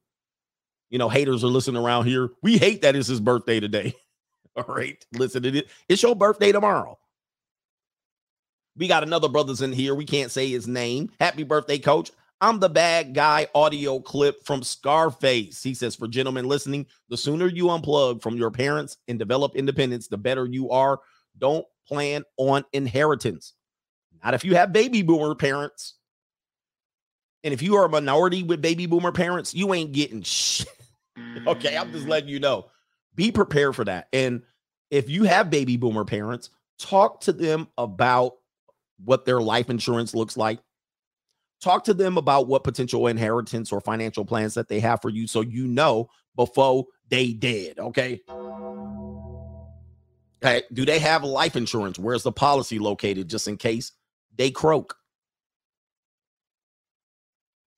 [0.90, 2.30] you know, haters are listening around here.
[2.42, 3.94] We hate that it's his birthday today.
[4.56, 5.04] All right.
[5.14, 5.68] Listen it.
[5.88, 6.98] It's your birthday tomorrow.
[8.76, 9.94] We got another brothers in here.
[9.94, 11.10] We can't say his name.
[11.20, 12.10] Happy birthday, coach.
[12.42, 15.62] I'm the bad guy audio clip from Scarface.
[15.62, 20.08] He says, for gentlemen listening, the sooner you unplug from your parents and develop independence,
[20.08, 20.98] the better you are.
[21.38, 23.52] Don't plan on inheritance.
[24.24, 25.94] Not if you have baby boomer parents.
[27.44, 30.66] And if you are a minority with baby boomer parents, you ain't getting shit.
[31.46, 32.70] okay, I'm just letting you know.
[33.14, 34.08] Be prepared for that.
[34.12, 34.42] And
[34.90, 38.32] if you have baby boomer parents, talk to them about
[39.04, 40.58] what their life insurance looks like.
[41.62, 45.28] Talk to them about what potential inheritance or financial plans that they have for you
[45.28, 47.78] so you know before they dead.
[47.78, 48.20] Okay.
[50.42, 50.62] Okay.
[50.72, 52.00] Do they have life insurance?
[52.00, 53.92] Where's the policy located just in case
[54.36, 54.96] they croak?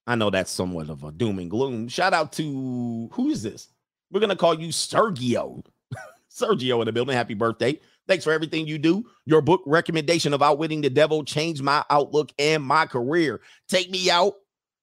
[0.06, 1.88] I know that's somewhat of a doom and gloom.
[1.88, 3.68] Shout out to who is this?
[4.10, 5.62] We're gonna call you Sergio.
[6.30, 7.16] Sergio in the building.
[7.16, 7.78] Happy birthday.
[8.06, 9.04] Thanks for everything you do.
[9.24, 13.40] Your book recommendation of Outwitting the Devil changed my outlook and my career.
[13.68, 14.34] Take me out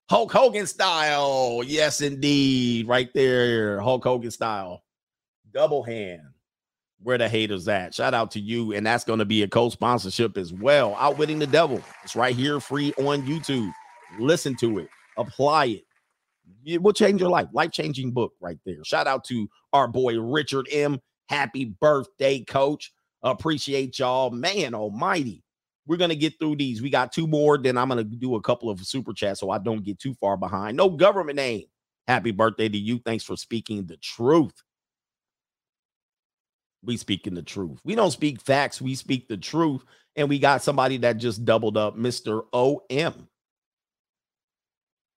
[0.09, 1.61] Hulk Hogan style.
[1.65, 2.87] Yes, indeed.
[2.87, 3.79] Right there.
[3.79, 4.83] Hulk Hogan style.
[5.53, 6.21] Double hand.
[7.03, 7.95] Where the haters at?
[7.95, 8.73] Shout out to you.
[8.73, 10.95] And that's going to be a co sponsorship as well.
[10.99, 11.81] Outwitting the Devil.
[12.03, 13.71] It's right here, free on YouTube.
[14.19, 15.83] Listen to it, apply it.
[16.65, 17.47] It will change your life.
[17.53, 18.83] Life changing book right there.
[18.83, 20.99] Shout out to our boy Richard M.
[21.29, 22.91] Happy birthday, coach.
[23.23, 24.31] Appreciate y'all.
[24.31, 25.43] Man almighty.
[25.87, 26.81] We're going to get through these.
[26.81, 27.57] We got two more.
[27.57, 30.13] Then I'm going to do a couple of super chats so I don't get too
[30.15, 30.77] far behind.
[30.77, 31.65] No government name.
[32.07, 32.99] Happy birthday to you.
[32.99, 34.63] Thanks for speaking the truth.
[36.83, 37.79] We speaking the truth.
[37.83, 38.81] We don't speak facts.
[38.81, 39.83] We speak the truth.
[40.15, 42.43] And we got somebody that just doubled up, Mr.
[42.53, 43.27] OM.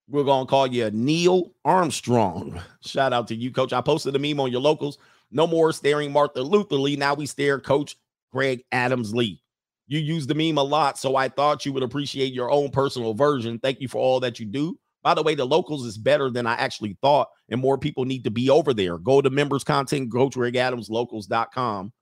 [0.08, 2.60] We're going to call you Neil Armstrong.
[2.84, 3.72] Shout out to you, coach.
[3.72, 4.98] I posted a meme on your locals.
[5.34, 6.96] No more staring Martha Luther Lee.
[6.96, 7.96] Now we stare Coach
[8.32, 9.42] Greg Adams Lee.
[9.86, 13.12] You use the meme a lot, so I thought you would appreciate your own personal
[13.12, 13.58] version.
[13.58, 14.78] Thank you for all that you do.
[15.02, 18.24] By the way, the locals is better than I actually thought, and more people need
[18.24, 18.96] to be over there.
[18.96, 21.92] Go to members content, go to GregAdamsLocals.com.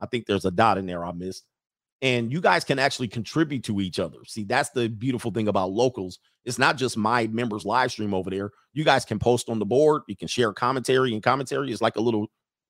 [0.00, 1.44] I think there's a dot in there I missed.
[2.00, 4.18] And you guys can actually contribute to each other.
[4.24, 6.20] See, that's the beautiful thing about locals.
[6.44, 8.50] It's not just my members live stream over there.
[8.72, 10.02] You guys can post on the board.
[10.08, 12.28] You can share commentary, and commentary is like a little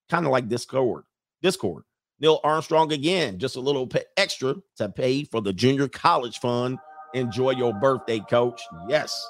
[0.09, 1.05] kind of like Discord.
[1.43, 1.85] Discord.
[2.21, 6.79] Neil Armstrong again, just a little extra to pay for the junior college fund.
[7.15, 8.61] Enjoy your birthday, coach.
[8.89, 9.25] Yes.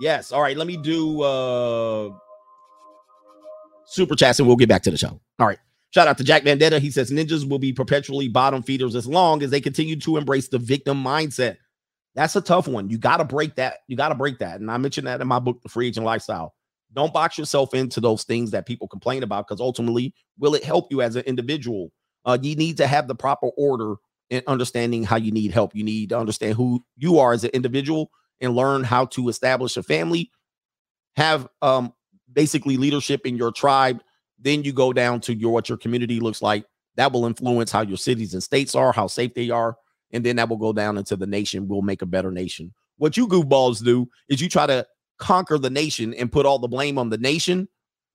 [0.00, 0.32] Yes.
[0.32, 2.10] All right, let me do uh
[3.86, 5.20] super chats and we'll get back to the show.
[5.38, 5.58] All right.
[5.90, 6.80] Shout out to Jack Vendetta.
[6.80, 10.48] He says ninjas will be perpetually bottom feeders as long as they continue to embrace
[10.48, 11.58] the victim mindset.
[12.16, 12.90] That's a tough one.
[12.90, 13.78] You got to break that.
[13.86, 14.60] You got to break that.
[14.60, 16.53] And I mentioned that in my book, The Free Agent Lifestyle.
[16.94, 20.86] Don't box yourself into those things that people complain about because ultimately, will it help
[20.90, 21.90] you as an individual?
[22.24, 23.96] Uh, you need to have the proper order
[24.30, 25.74] in understanding how you need help.
[25.74, 28.10] You need to understand who you are as an individual
[28.40, 30.30] and learn how to establish a family,
[31.16, 31.92] have um,
[32.32, 34.00] basically leadership in your tribe.
[34.38, 36.64] Then you go down to your what your community looks like.
[36.96, 39.76] That will influence how your cities and states are, how safe they are,
[40.12, 41.66] and then that will go down into the nation.
[41.66, 42.72] We'll make a better nation.
[42.98, 44.86] What you goofballs do is you try to
[45.18, 47.68] conquer the nation and put all the blame on the nation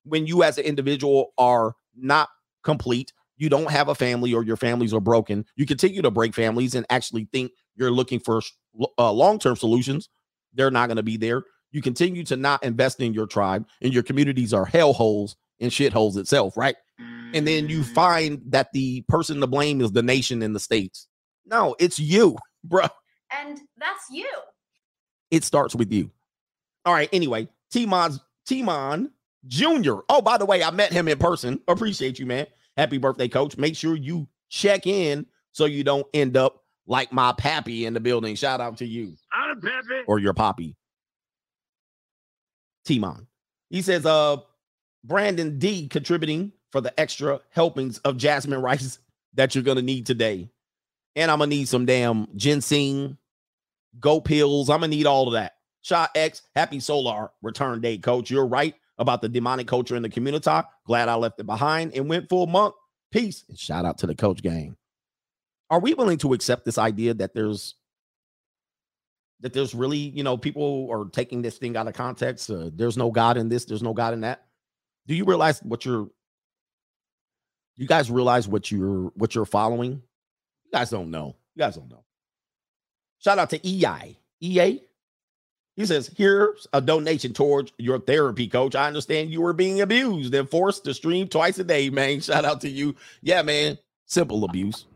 [0.04, 2.30] when you as an individual are not
[2.64, 6.36] complete you don't have a family or your families are broken you continue to break
[6.36, 8.42] families and actually think you're looking for
[8.98, 10.10] uh, long-term solutions
[10.54, 11.44] they're not going to be there.
[11.72, 16.18] You continue to not invest in your tribe and your communities are hellholes and shitholes
[16.18, 16.76] itself right?
[17.34, 21.08] And then you find that the person to blame is the nation and the states.
[21.46, 22.88] No it's you bro
[23.32, 24.28] And that's you.
[25.30, 26.10] it starts with you
[26.86, 27.10] all right.
[27.12, 29.12] Anyway, Timon Timon
[29.48, 30.00] Jr.
[30.10, 31.60] Oh, by the way, I met him in person.
[31.68, 32.48] Appreciate you, man.
[32.78, 33.58] Happy birthday, coach.
[33.58, 38.00] Make sure you check in so you don't end up like my pappy in the
[38.00, 38.36] building.
[38.36, 39.16] Shout out to you.
[39.32, 40.04] I'm Pepe.
[40.08, 40.76] Or your poppy.
[42.86, 43.28] Timon.
[43.70, 44.38] He says, uh,
[45.04, 49.00] Brandon D contributing for the extra helpings of jasmine rice
[49.36, 50.50] that you're gonna need today.
[51.16, 53.18] And I'm gonna need some damn ginseng,
[54.00, 54.70] goat pills.
[54.70, 55.54] I'm gonna need all of that.
[55.82, 58.30] Shot X, happy solar return day, coach.
[58.30, 60.52] You're right about the demonic culture in the community.
[60.86, 62.76] Glad I left it behind and went full monk.
[63.12, 63.46] Peace.
[63.48, 64.76] And shout out to the coach gang.
[65.70, 67.76] Are we willing to accept this idea that there's
[69.42, 72.50] that there's really, you know, people are taking this thing out of context?
[72.50, 74.46] Uh, there's no God in this, there's no God in that.
[75.08, 76.10] Do you realize what you're
[77.78, 79.92] you guys realize what you're what you're following?
[79.92, 81.38] You guys don't know.
[81.56, 82.04] You guys don't know.
[83.20, 84.20] Shout out to EI.
[84.42, 84.82] EA.
[85.80, 88.76] He says, Here's a donation towards your therapy, coach.
[88.76, 92.20] I understand you were being abused and forced to stream twice a day, man.
[92.20, 92.98] Shout out to you.
[93.22, 93.78] Yeah, man.
[94.06, 94.88] Simple abuse.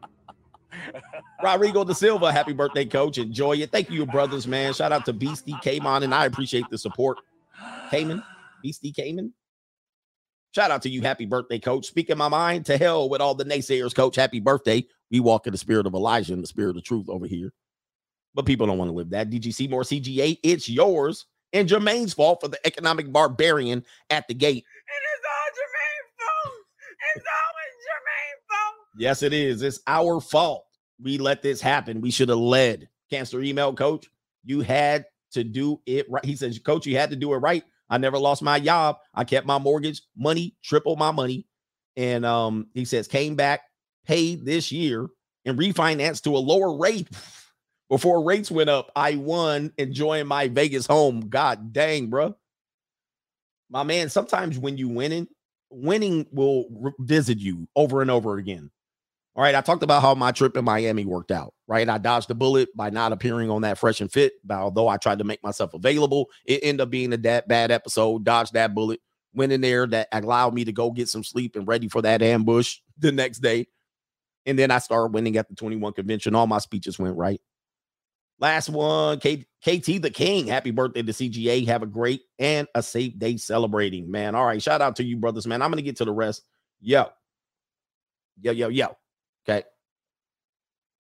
[1.42, 3.18] Rodrigo da Silva, happy birthday, coach.
[3.18, 3.72] Enjoy it.
[3.72, 4.74] Thank you, brothers, man.
[4.74, 7.18] Shout out to Beastie Cayman, and I appreciate the support.
[7.90, 8.22] Cayman,
[8.62, 9.32] Beastie Cayman.
[10.54, 11.86] Shout out to you, happy birthday, coach.
[11.86, 14.18] Speaking my mind, to hell with all the naysayers, coach.
[14.18, 14.86] Happy birthday.
[15.10, 17.54] We walk in the spirit of Elijah and the spirit of truth over here.
[18.36, 19.30] But people don't want to live that.
[19.30, 21.26] DGC more CGA, it's yours.
[21.54, 24.66] And Jermaine's fault for the economic barbarian at the gate.
[24.66, 26.54] It's all Jermaine's fault.
[27.16, 28.88] It's always Jermaine's fault.
[28.98, 29.62] Yes, it is.
[29.62, 30.66] It's our fault.
[31.00, 32.02] We let this happen.
[32.02, 32.90] We should have led.
[33.12, 34.08] Cancer email, coach.
[34.44, 36.26] You had to do it right.
[36.26, 37.64] He says, Coach, you had to do it right.
[37.90, 38.98] I never lost my job.
[39.14, 41.46] I kept my mortgage money, triple my money.
[41.96, 43.62] And um, he says, came back,
[44.06, 45.08] paid this year,
[45.46, 47.08] and refinanced to a lower rate.
[47.90, 51.22] Before rates went up, I won enjoying my Vegas home.
[51.30, 52.36] God dang, bro.
[53.70, 55.28] My man, sometimes when you winning,
[55.70, 58.72] winning will visit you over and over again.
[59.36, 61.54] All right, I talked about how my trip in Miami worked out.
[61.68, 64.34] Right, I dodged the bullet by not appearing on that fresh and fit.
[64.44, 68.24] But although I tried to make myself available, it ended up being a bad episode.
[68.24, 69.00] Dodged that bullet,
[69.34, 72.22] went in there that allowed me to go get some sleep and ready for that
[72.22, 73.68] ambush the next day.
[74.46, 76.36] And then I started winning at the 21 convention.
[76.36, 77.42] All my speeches went right.
[78.40, 80.48] Last one, K- KT the King.
[80.48, 81.66] Happy birthday to CGA.
[81.68, 84.36] Have a great and a safe day celebrating, man.
[84.36, 85.62] All right, shout out to you, brothers, man.
[85.62, 86.44] I'm gonna get to the rest.
[86.82, 87.06] Yo,
[88.42, 88.96] yo, yo, yo.
[89.48, 89.64] Okay.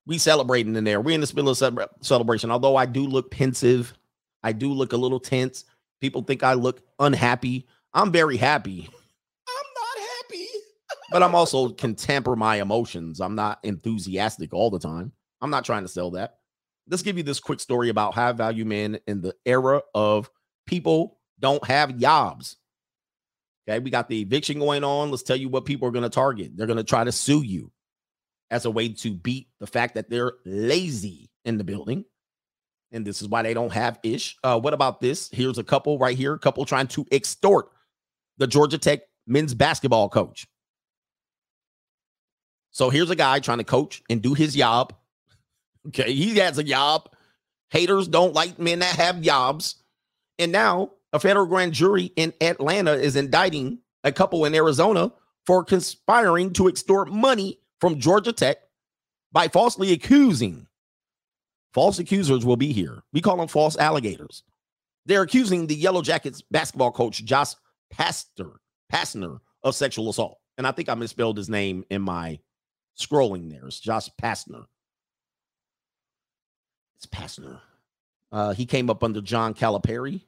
[0.06, 1.02] We celebrating in there.
[1.02, 2.52] We're in the middle of celebra- celebration.
[2.52, 3.94] Although I do look pensive,
[4.44, 5.66] I do look a little tense.
[6.02, 7.68] People think I look unhappy.
[7.94, 8.90] I'm very happy.
[9.48, 10.48] I'm not happy.
[11.12, 13.22] but I'm also can temper my emotions.
[13.22, 15.12] I'm not enthusiastic all the time.
[15.42, 16.40] I'm not trying to sell that.
[16.88, 20.30] Let's give you this quick story about high value men in the era of
[20.66, 22.58] people don't have jobs.
[23.68, 25.10] Okay, we got the eviction going on.
[25.10, 26.52] Let's tell you what people are going to target.
[26.56, 27.72] They're going to try to sue you
[28.52, 32.04] as a way to beat the fact that they're lazy in the building.
[32.92, 34.38] And this is why they don't have ish.
[34.44, 35.30] Uh, what about this?
[35.32, 37.70] Here's a couple right here, a couple trying to extort
[38.38, 40.46] the Georgia Tech men's basketball coach.
[42.72, 44.94] So here's a guy trying to coach and do his job.
[45.88, 47.10] Okay, he has a job.
[47.70, 49.76] Haters don't like men that have jobs.
[50.40, 55.12] And now a federal grand jury in Atlanta is indicting a couple in Arizona
[55.46, 58.58] for conspiring to extort money from Georgia Tech
[59.32, 60.68] by falsely accusing.
[61.74, 63.04] False accusers will be here.
[63.12, 64.44] We call them false alligators.
[65.06, 67.56] They're accusing the Yellow Jackets basketball coach Josh
[67.94, 68.54] Pastner,
[68.92, 70.40] Pastner of sexual assault.
[70.58, 72.40] And I think I misspelled his name in my
[72.98, 73.68] scrolling there.
[73.68, 74.66] It's Josh Pastner.
[77.04, 77.60] It's Pastner.
[78.32, 80.16] Uh, he came up under John Calipari.
[80.16, 80.22] I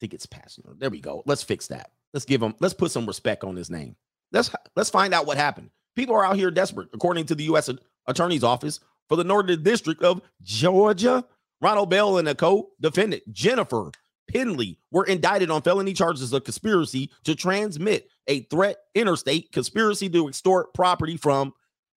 [0.00, 0.76] think it's Pastner.
[0.78, 1.22] There we go.
[1.26, 1.92] Let's fix that.
[2.12, 2.56] Let's give him.
[2.58, 3.94] Let's put some respect on his name.
[4.32, 5.70] Let's let's find out what happened.
[5.94, 7.70] People are out here desperate, according to the U.S.
[8.06, 11.24] Attorney's Office for the Northern District of Georgia.
[11.60, 13.92] Ronald Bell and a co-defendant Jennifer
[14.28, 20.28] Penley were indicted on felony charges of conspiracy to transmit a threat interstate, conspiracy to
[20.28, 21.54] extort property from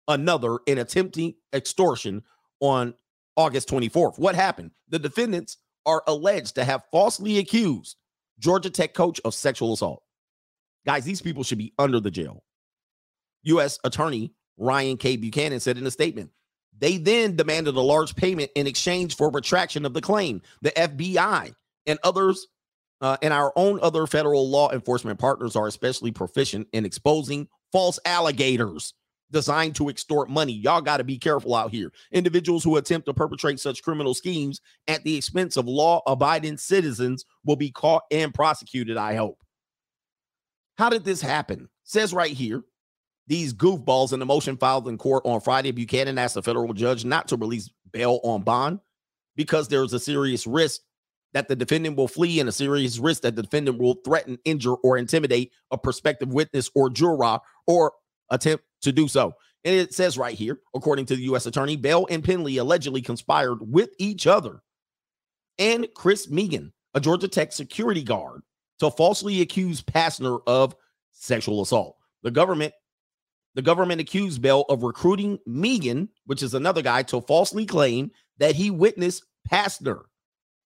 [0.08, 2.22] another, and attempting extortion
[2.60, 2.94] on
[3.40, 4.18] August 24th.
[4.18, 4.70] What happened?
[4.90, 5.56] The defendants
[5.86, 7.96] are alleged to have falsely accused
[8.38, 10.02] Georgia Tech coach of sexual assault.
[10.84, 12.44] Guys, these people should be under the jail.
[13.44, 13.78] U.S.
[13.82, 15.16] Attorney Ryan K.
[15.16, 16.30] Buchanan said in a statement.
[16.78, 20.42] They then demanded a large payment in exchange for retraction of the claim.
[20.60, 21.54] The FBI
[21.86, 22.46] and others
[23.00, 27.98] uh, and our own other federal law enforcement partners are especially proficient in exposing false
[28.04, 28.92] alligators
[29.30, 30.52] designed to extort money.
[30.52, 31.92] Y'all got to be careful out here.
[32.12, 37.24] Individuals who attempt to perpetrate such criminal schemes at the expense of law abiding citizens
[37.44, 39.38] will be caught and prosecuted, I hope.
[40.78, 41.68] How did this happen?
[41.84, 42.62] Says right here
[43.26, 47.04] these goofballs in the motion filed in court on Friday, Buchanan asked the federal judge
[47.04, 48.80] not to release bail on bond
[49.36, 50.80] because there's a serious risk
[51.32, 54.74] that the defendant will flee and a serious risk that the defendant will threaten, injure,
[54.74, 57.92] or intimidate a prospective witness or juror or
[58.30, 59.34] attempt to do so.
[59.64, 61.46] And it says right here, according to the U.S.
[61.46, 64.62] attorney, Bell and Penley allegedly conspired with each other
[65.58, 68.40] and Chris Megan, a Georgia Tech security guard,
[68.78, 70.74] to falsely accuse Pastner of
[71.12, 71.96] sexual assault.
[72.22, 72.72] The government
[73.54, 78.54] the government accused Bell of recruiting Megan, which is another guy, to falsely claim that
[78.54, 80.02] he witnessed Pastner,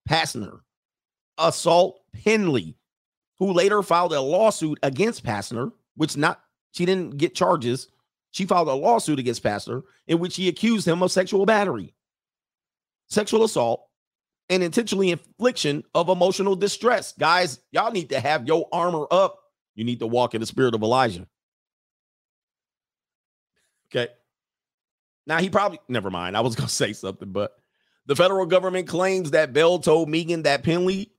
[0.09, 0.61] Pastner,
[1.37, 2.75] assault Penley,
[3.37, 6.41] who later filed a lawsuit against Pastner, which not
[6.71, 7.87] she didn't get charges.
[8.31, 11.93] She filed a lawsuit against Pastner in which he accused him of sexual battery,
[13.07, 13.87] sexual assault,
[14.49, 17.13] and intentionally infliction of emotional distress.
[17.13, 19.39] Guys, y'all need to have your armor up.
[19.75, 21.27] You need to walk in the spirit of Elijah.
[23.87, 24.11] Okay.
[25.27, 26.35] Now he probably never mind.
[26.35, 27.53] I was gonna say something, but
[28.05, 31.11] the federal government claims that Bell told Megan that Penley,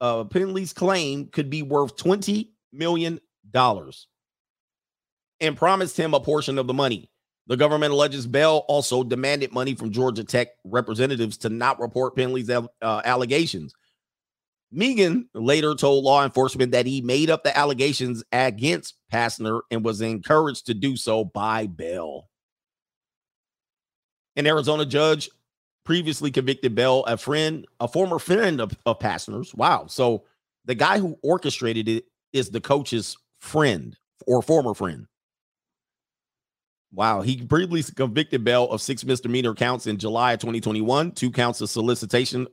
[0.00, 3.20] uh, Penley's claim could be worth twenty million
[3.50, 4.08] dollars,
[5.40, 7.10] and promised him a portion of the money.
[7.46, 12.50] The government alleges Bell also demanded money from Georgia Tech representatives to not report Penley's
[12.50, 13.72] uh, allegations.
[14.72, 20.00] Megan later told law enforcement that he made up the allegations against Pastner and was
[20.00, 22.28] encouraged to do so by Bell.
[24.34, 25.30] An Arizona judge
[25.84, 29.54] previously convicted Bell, a friend, a former friend of, of Pastner's.
[29.54, 29.86] Wow.
[29.86, 30.24] So
[30.64, 33.96] the guy who orchestrated it is the coach's friend
[34.26, 35.06] or former friend.
[36.92, 37.20] Wow.
[37.20, 41.68] He previously convicted Bell of six misdemeanor counts in July of 2021, two counts of
[41.68, 42.46] solicitation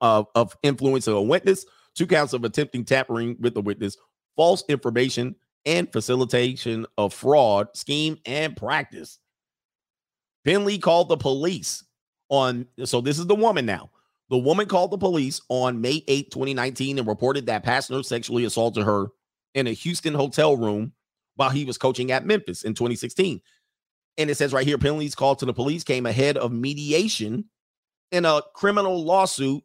[0.00, 3.96] of, of influence of a witness, two counts of attempting tampering with a witness,
[4.36, 5.34] false information,
[5.66, 9.18] and facilitation of fraud, scheme, and practice.
[10.44, 11.84] Penley called the police
[12.30, 13.90] on, so this is the woman now.
[14.30, 18.84] The woman called the police on May 8, 2019, and reported that Pastner sexually assaulted
[18.84, 19.08] her
[19.54, 20.92] in a Houston hotel room
[21.38, 23.40] while he was coaching at Memphis in 2016.
[24.18, 27.44] And it says right here Penley's call to the police came ahead of mediation
[28.10, 29.62] in a criminal lawsuit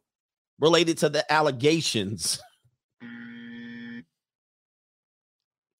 [0.60, 2.40] related to the allegations.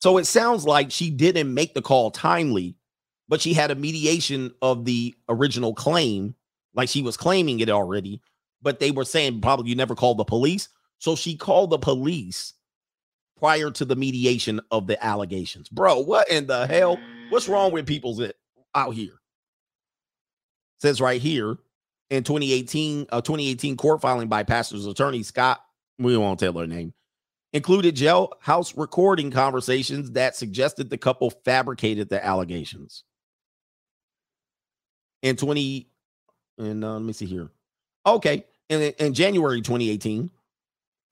[0.02, 2.76] So it sounds like she didn't make the call timely,
[3.30, 6.34] but she had a mediation of the original claim,
[6.74, 8.20] like she was claiming it already,
[8.64, 10.70] but they were saying probably you never called the police.
[10.98, 12.56] So she called the police
[13.38, 15.69] prior to the mediation of the allegations.
[15.69, 16.97] Bro, what in the hell?
[17.30, 18.35] What's wrong with people's it
[18.76, 19.19] out here?
[20.84, 21.57] says right here
[22.10, 25.64] in 2018, a 2018 court filing by Pastner's attorney Scott,
[25.97, 26.93] we won't tell her name,
[27.53, 33.05] included jailhouse recording conversations that suggested the couple fabricated the allegations.
[35.22, 35.88] In 20,
[36.57, 37.49] and uh, let me see here.
[38.05, 40.30] Okay, in, in January 2018,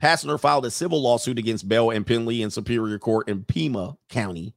[0.02, 4.56] Pastner filed a civil lawsuit against Bell and Penley in Superior Court in Pima County,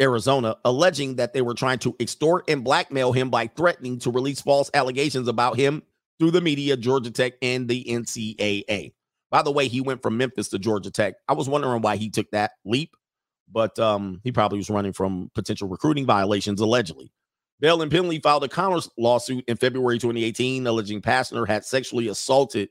[0.00, 4.40] Arizona, alleging that they were trying to extort and blackmail him by threatening to release
[4.40, 5.82] false allegations about him
[6.18, 8.94] through the media, Georgia Tech, and the NCAA.
[9.30, 11.16] By the way, he went from Memphis to Georgia Tech.
[11.28, 12.96] I was wondering why he took that leap,
[13.52, 17.12] but um, he probably was running from potential recruiting violations, allegedly.
[17.60, 22.70] Bell and Penley filed a counter lawsuit in February 2018, alleging Pastner had sexually assaulted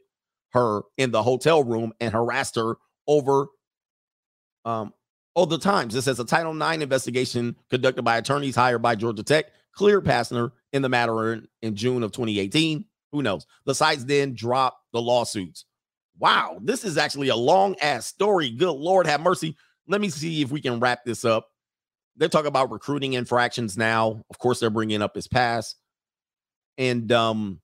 [0.57, 2.75] her in the hotel room and harassed her
[3.07, 3.47] over
[4.65, 4.93] um,
[5.35, 5.93] all the times.
[5.93, 9.45] This says a Title IX investigation conducted by attorneys hired by Georgia Tech
[9.77, 12.83] cleared Pastner in the matter in, in June of 2018.
[13.11, 13.45] Who knows?
[13.65, 15.65] The sites then dropped the lawsuits.
[16.19, 18.49] Wow, this is actually a long ass story.
[18.49, 19.55] Good Lord, have mercy.
[19.87, 21.47] Let me see if we can wrap this up.
[22.17, 24.23] They're talking about recruiting infractions now.
[24.31, 25.75] Of course, they're bringing up his past.
[26.79, 27.61] And um,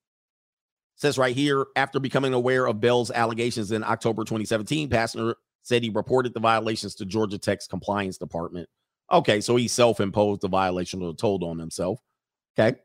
[1.04, 5.90] says right here, after becoming aware of Bell's allegations in October 2017, Pastner said he
[5.90, 8.70] reported the violations to Georgia Tech's compliance department.
[9.12, 12.00] Okay, so he self-imposed the violation or told on himself.
[12.58, 12.80] Okay.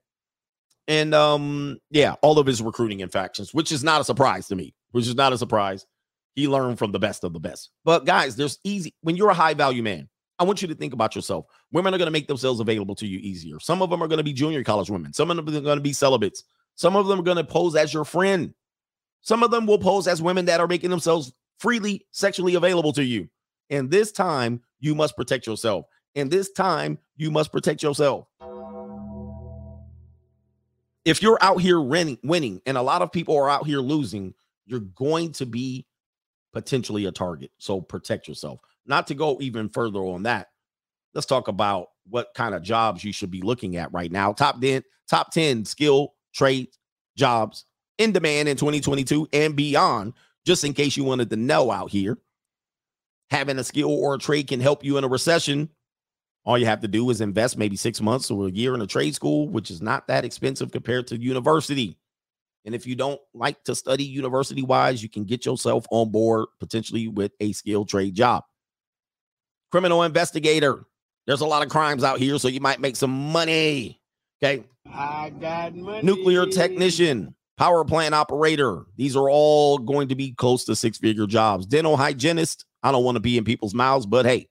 [0.89, 4.75] And um, yeah, all of his recruiting infractions, which is not a surprise to me,
[4.91, 5.87] which is not a surprise.
[6.35, 7.71] He learned from the best of the best.
[7.85, 10.09] But guys, there's easy when you're a high value man.
[10.41, 11.47] I want you to think about yourself.
[11.71, 13.61] Women are going to make themselves available to you easier.
[13.61, 15.13] Some of them are going to be junior college women.
[15.13, 16.43] Some of them are going to be celibates.
[16.79, 18.55] Some of them are going to pose as your friend.
[19.23, 23.03] Some of them will pose as women that are making themselves freely sexually available to
[23.03, 23.29] you.
[23.69, 25.87] And this time, you must protect yourself.
[26.15, 28.29] And this time, you must protect yourself.
[31.05, 34.33] If you're out here winning, winning, and a lot of people are out here losing,
[34.65, 35.85] you're going to be
[36.53, 37.51] potentially a target.
[37.59, 38.61] So protect yourself.
[38.87, 40.51] Not to go even further on that,
[41.13, 44.33] let's talk about what kind of jobs you should be looking at right now.
[44.33, 46.69] Top 10, top 10 skill trade
[47.17, 47.65] jobs
[47.99, 50.15] in demand in 2022 and beyond
[50.47, 52.17] just in case you wanted to know out here.
[53.31, 55.69] Having a skill or a trade can help you in a recession.
[56.45, 58.87] All you have to do is invest maybe six months or a year in a
[58.87, 61.99] trade school, which is not that expensive compared to university.
[62.65, 66.47] And if you don't like to study university wise, you can get yourself on board
[66.61, 68.45] potentially with a skilled trade job.
[69.71, 70.87] Criminal investigator.
[71.27, 74.01] There's a lot of crimes out here, so you might make some money.
[74.43, 74.65] Okay.
[74.93, 76.03] I got money.
[76.03, 78.87] Nuclear technician power plant operator.
[78.97, 81.67] These are all going to be close to six figure jobs.
[81.67, 82.65] Dental hygienist.
[82.83, 84.49] I don't want to be in people's mouths, but hey,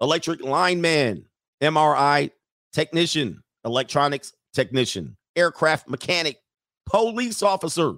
[0.00, 1.26] electric lineman,
[1.60, 2.30] MRI
[2.72, 6.38] technician, electronics technician, aircraft mechanic,
[6.86, 7.94] police officer,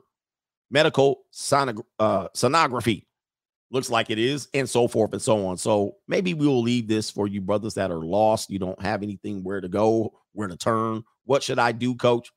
[0.70, 3.04] medical sonog- uh, sonography.
[3.72, 5.56] Looks like it is, and so forth and so on.
[5.56, 8.50] So maybe we will leave this for you brothers that are lost.
[8.50, 11.04] You don't have anything where to go, where to turn.
[11.30, 12.32] What should I do, coach?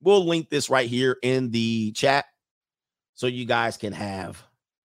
[0.00, 2.24] We'll link this right here in the chat
[3.12, 4.42] so you guys can have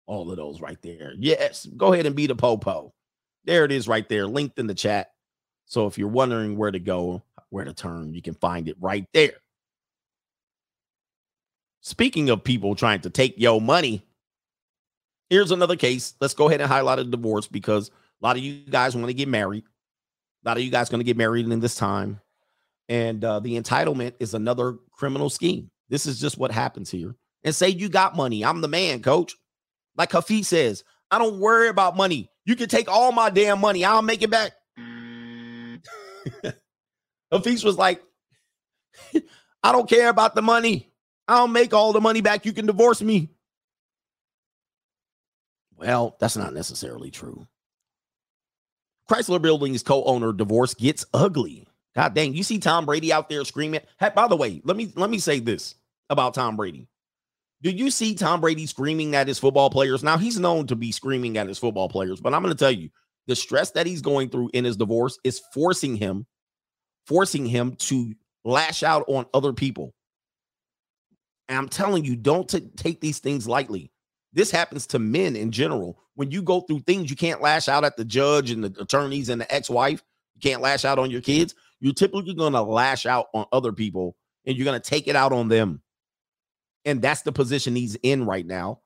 [0.07, 1.13] all of those right there.
[1.19, 2.95] Yes, go ahead and be the popo.
[3.45, 5.11] There it is right there, linked in the chat.
[5.67, 9.05] So if you're wondering where to go, where to turn, you can find it right
[9.13, 9.35] there.
[11.83, 14.07] Speaking of people trying to take your money,
[15.29, 16.15] here's another case.
[16.19, 19.13] Let's go ahead and highlight a divorce because a lot of you guys want to
[19.13, 19.65] get married.
[20.47, 22.23] A lot of you guys going to get married in this time.
[22.89, 25.71] And uh, the entitlement is another criminal scheme.
[25.89, 27.15] This is just what happens here.
[27.43, 28.45] And say you got money.
[28.45, 29.35] I'm the man, coach.
[29.97, 32.31] Like Hafiz says, I don't worry about money.
[32.45, 33.85] You can take all my damn money.
[33.85, 34.53] I'll make it back.
[37.33, 38.03] Hafiz was like,
[39.63, 40.93] I don't care about the money.
[41.27, 42.45] I'll make all the money back.
[42.45, 43.31] You can divorce me.
[45.77, 47.47] Well, that's not necessarily true.
[49.11, 51.67] Chrysler Building's co-owner divorce gets ugly.
[51.95, 53.81] God dang, you see Tom Brady out there screaming.
[54.01, 55.77] Hey, by the way, let me let me say this
[56.11, 56.89] about Tom Brady.
[57.63, 60.03] Do you see Tom Brady screaming at his football players?
[60.03, 62.71] Now he's known to be screaming at his football players, but I'm going to tell
[62.71, 62.91] you,
[63.27, 66.27] the stress that he's going through in his divorce is forcing him,
[67.07, 68.13] forcing him to
[68.45, 69.95] lash out on other people.
[71.49, 73.91] And I'm telling you, don't t- take these things lightly.
[74.33, 75.99] This happens to men in general.
[76.17, 79.29] When you go through things, you can't lash out at the judge and the attorneys
[79.29, 80.03] and the ex-wife.
[80.35, 81.55] You can't lash out on your kids.
[81.81, 85.17] You're typically going to lash out on other people and you're going to take it
[85.17, 85.83] out on them.
[86.85, 88.81] And that's the position he's in right now.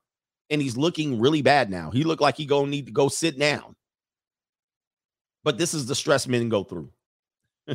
[0.51, 1.90] And he's looking really bad now.
[1.90, 3.77] He looked like he going to need to go sit down.
[5.44, 6.90] But this is the stress men go through.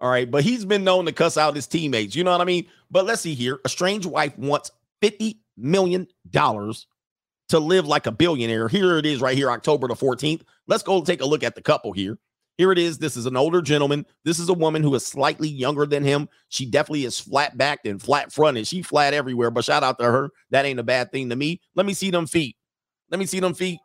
[0.00, 0.30] All right.
[0.30, 2.16] But he's been known to cuss out his teammates.
[2.16, 2.66] You know what I mean?
[2.90, 3.60] But let's see here.
[3.64, 4.70] A strange wife wants
[5.02, 8.68] $50 million to live like a billionaire.
[8.68, 10.42] Here it is right here, October the 14th.
[10.66, 12.18] Let's go take a look at the couple here.
[12.62, 12.98] Here it is.
[12.98, 14.06] This is an older gentleman.
[14.22, 16.28] This is a woman who is slightly younger than him.
[16.48, 18.68] She definitely is flat backed and flat fronted.
[18.68, 20.30] She flat everywhere, but shout out to her.
[20.50, 21.60] That ain't a bad thing to me.
[21.74, 22.54] Let me see them feet.
[23.10, 23.80] Let me see them feet.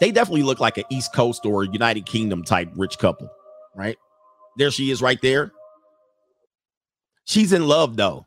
[0.00, 3.28] They definitely look like an East Coast or United Kingdom type rich couple,
[3.74, 3.98] right?
[4.56, 5.52] There she is right there.
[7.26, 8.24] She's in love though.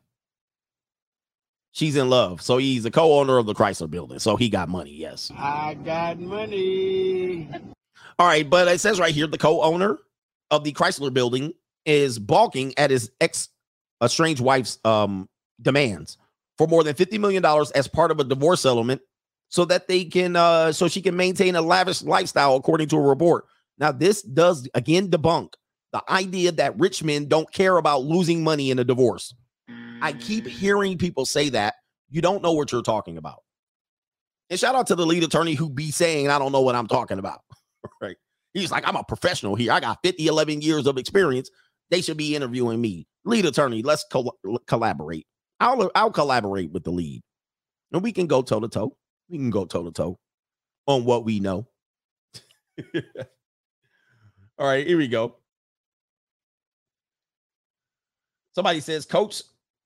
[1.72, 2.42] She's in love.
[2.42, 4.20] So he's a co-owner of the Chrysler building.
[4.20, 5.32] So he got money, yes.
[5.36, 7.48] I got money.
[8.20, 9.98] All right, but it says right here the co-owner
[10.50, 11.54] of the Chrysler building
[11.86, 13.48] is balking at his ex
[14.02, 15.26] estranged wife's um
[15.62, 16.18] demands
[16.58, 19.00] for more than 50 million dollars as part of a divorce settlement
[19.48, 23.00] so that they can uh so she can maintain a lavish lifestyle according to a
[23.00, 23.46] report.
[23.78, 25.54] Now this does again debunk
[25.94, 29.34] the idea that rich men don't care about losing money in a divorce.
[30.02, 31.76] I keep hearing people say that.
[32.10, 33.42] You don't know what you're talking about.
[34.50, 36.86] And shout out to the lead attorney who be saying, I don't know what I'm
[36.86, 37.40] talking about.
[38.00, 38.16] right.
[38.54, 39.72] He's like, I'm a professional here.
[39.72, 41.50] I got 50, 11 years of experience.
[41.90, 43.06] They should be interviewing me.
[43.24, 45.26] Lead attorney, let's col- collaborate.
[45.60, 47.22] I'll, I'll collaborate with the lead.
[47.92, 48.96] And we can go toe to toe.
[49.28, 50.18] We can go toe to toe
[50.86, 51.66] on what we know.
[54.58, 55.36] All right, here we go.
[58.54, 59.42] Somebody says, Coach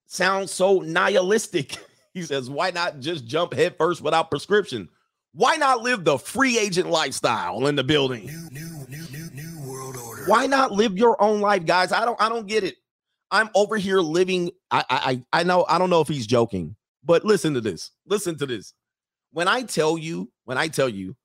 [0.06, 1.76] sounds so nihilistic.
[2.14, 4.88] He says, Why not just jump headfirst without prescription?
[5.34, 8.26] Why not live the free agent lifestyle in the building?
[8.26, 10.24] New, new, new, new, new world order.
[10.26, 11.90] Why not live your own life, guys?
[11.90, 12.76] I don't I don't get it.
[13.32, 14.52] I'm over here living.
[14.70, 17.90] I I I know I don't know if he's joking, but listen to this.
[18.06, 18.74] Listen to this.
[19.32, 21.16] When I tell you, when I tell you,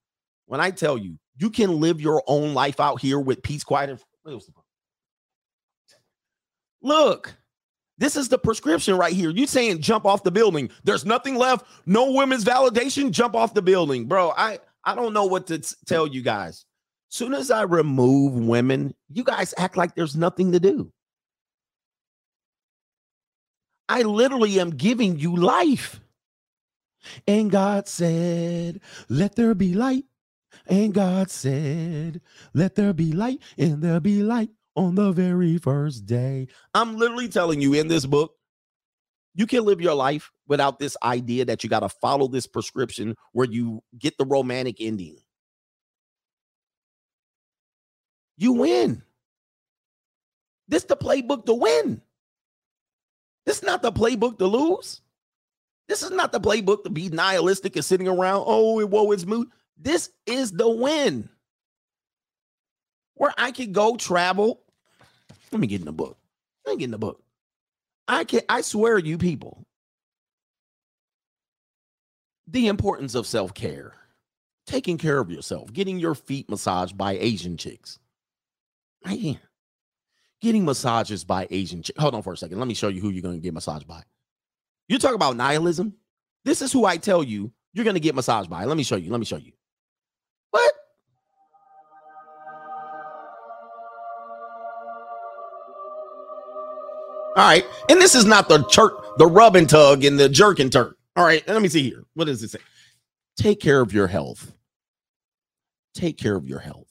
[0.48, 3.92] when I tell you, you can live your own life out here with peace, quiet,
[3.92, 4.42] and
[6.82, 7.36] look.
[8.00, 9.30] This is the prescription right here.
[9.30, 10.72] You saying jump off the building.
[10.86, 11.66] There's nothing left.
[11.86, 13.12] No women's validation.
[13.12, 14.06] Jump off the building.
[14.06, 16.66] Bro, I I don't know what to t- tell you guys.
[17.10, 20.92] Soon as I remove women, you guys act like there's nothing to do.
[23.90, 26.00] I literally am giving you life.
[27.28, 30.06] And God said, Let there be light.
[30.68, 32.22] And God said,
[32.54, 36.48] Let there be light, and there be light on the very first day.
[36.74, 38.34] I'm literally telling you in this book,
[39.36, 43.16] you can live your life without this idea that you got to follow this prescription
[43.34, 45.18] where you get the romantic ending.
[48.38, 49.04] You win.
[50.70, 52.02] This the playbook to win.
[53.46, 55.02] This is not the playbook to lose.
[55.90, 58.44] This is not the playbook to be nihilistic and sitting around.
[58.46, 59.50] Oh, whoa, it's moot.
[59.78, 61.28] This is the win.
[63.16, 64.62] Where I could go travel.
[65.52, 66.18] Let me get in the book.
[66.66, 67.22] Let me get in the book.
[68.08, 69.66] I can I swear you people.
[72.48, 73.94] The importance of self-care.
[74.66, 77.98] Taking care of yourself, getting your feet massaged by Asian chicks.
[79.04, 79.40] Man.
[80.42, 82.00] Getting massages by Asian chicks.
[82.00, 82.60] Hold on for a second.
[82.60, 84.04] Let me show you who you're to get massaged by.
[84.88, 85.96] You talk about nihilism.
[86.46, 88.66] This is who I tell you you're to get massaged by.
[88.66, 89.12] Let me show you.
[89.12, 89.54] Let me show you.
[90.52, 90.72] What?
[97.36, 97.66] All right.
[97.90, 100.98] And this is not the church, the rub and tug and the jerk and turk.
[101.16, 101.48] All right.
[101.48, 102.04] Let me see here.
[102.14, 102.60] What does it say?
[103.38, 104.52] Take care of your health.
[105.94, 106.88] Take care of your health.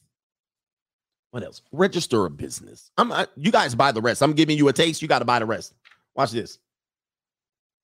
[1.31, 1.63] What else?
[1.73, 2.91] Register a business.
[2.97, 4.23] I'm I, you guys buy the rest.
[4.23, 5.03] I'm giving you a taste.
[5.03, 5.75] You got to buy the rest.
[6.15, 6.59] Watch this.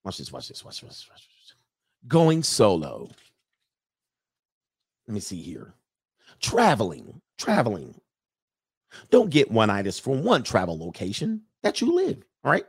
[0.02, 0.32] Watch this.
[0.32, 0.64] Watch this.
[0.64, 1.06] Watch this.
[1.10, 1.54] Watch this.
[2.08, 3.10] Going solo.
[5.06, 5.74] Let me see here.
[6.40, 7.20] Traveling.
[7.36, 7.94] Traveling.
[9.10, 12.24] Don't get one itis from one travel location that you live.
[12.44, 12.66] All right.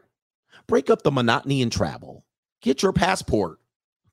[0.68, 2.26] Break up the monotony in travel.
[2.62, 3.60] Get your passport.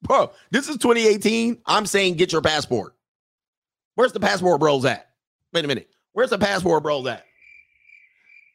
[0.02, 1.58] Bro, this is 2018.
[1.66, 2.94] I'm saying get your passport.
[3.94, 5.08] Where's the passport bros at?
[5.52, 5.88] Wait a minute.
[6.12, 7.24] Where's the passport bros at?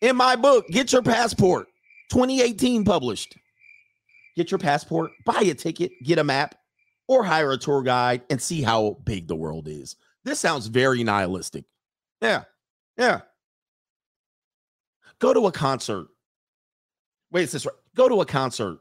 [0.02, 1.68] In my book, get your passport.
[2.10, 3.38] 2018 published.
[4.36, 6.56] Get your passport, buy a ticket, get a map,
[7.08, 9.96] or hire a tour guide and see how big the world is.
[10.24, 11.66] This sounds very nihilistic.
[12.22, 12.44] Yeah.
[12.98, 13.22] Yeah.
[15.20, 16.08] Go to a concert.
[17.32, 17.76] Wait, is this right?
[17.96, 18.80] Go to a concert.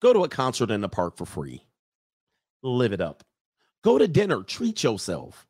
[0.00, 1.62] Go to a concert in the park for free.
[2.62, 3.24] Live it up.
[3.82, 4.42] Go to dinner.
[4.42, 5.46] Treat yourself.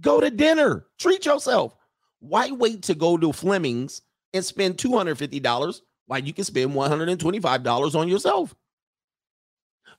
[0.00, 0.86] Go to dinner.
[0.98, 1.74] Treat yourself.
[2.20, 4.02] Why wait to go to Fleming's
[4.34, 8.54] and spend $250 while you can spend $125 on yourself?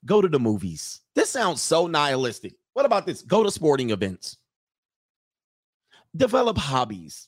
[0.06, 1.02] Go to the movies.
[1.16, 2.54] This sounds so nihilistic.
[2.74, 3.22] What about this?
[3.22, 4.38] Go to sporting events.
[6.16, 7.28] Develop hobbies.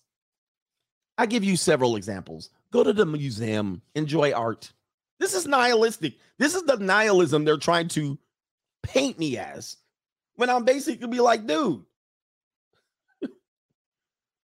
[1.17, 2.49] I give you several examples.
[2.71, 4.71] Go to the museum, enjoy art.
[5.19, 6.15] This is nihilistic.
[6.37, 8.17] This is the nihilism they're trying to
[8.81, 9.77] paint me as.
[10.35, 11.83] When I'm basically be like, dude,
[13.21, 13.31] let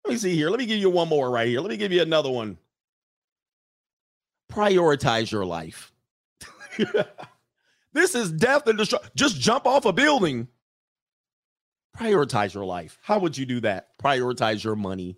[0.06, 0.50] me see here.
[0.50, 1.60] Let me give you one more right here.
[1.60, 2.58] Let me give you another one.
[4.52, 5.92] Prioritize your life.
[7.92, 9.10] this is death and destruction.
[9.14, 10.48] Just jump off a building.
[11.96, 12.98] Prioritize your life.
[13.02, 13.96] How would you do that?
[13.98, 15.16] Prioritize your money.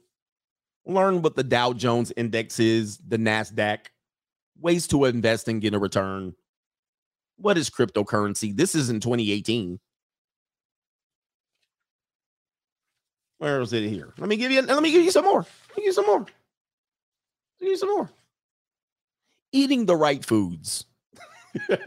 [0.89, 3.79] Learn what the Dow Jones index is, the NASDAQ,
[4.59, 6.35] ways to invest and get a return.
[7.37, 8.57] What is cryptocurrency?
[8.57, 9.79] This is in 2018.
[13.37, 14.15] Where is it here?
[14.19, 15.41] Let me give you let me give you some more.
[15.41, 16.27] Let me give you some more.
[17.61, 18.11] Give you some more.
[19.53, 20.87] Eating the right foods.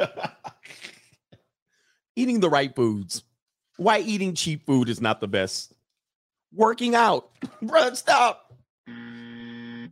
[2.15, 3.23] eating the right foods.
[3.77, 5.73] Why eating cheap food is not the best.
[6.53, 7.31] Working out.
[7.63, 8.50] Bruh, stop.
[8.89, 9.91] Mm.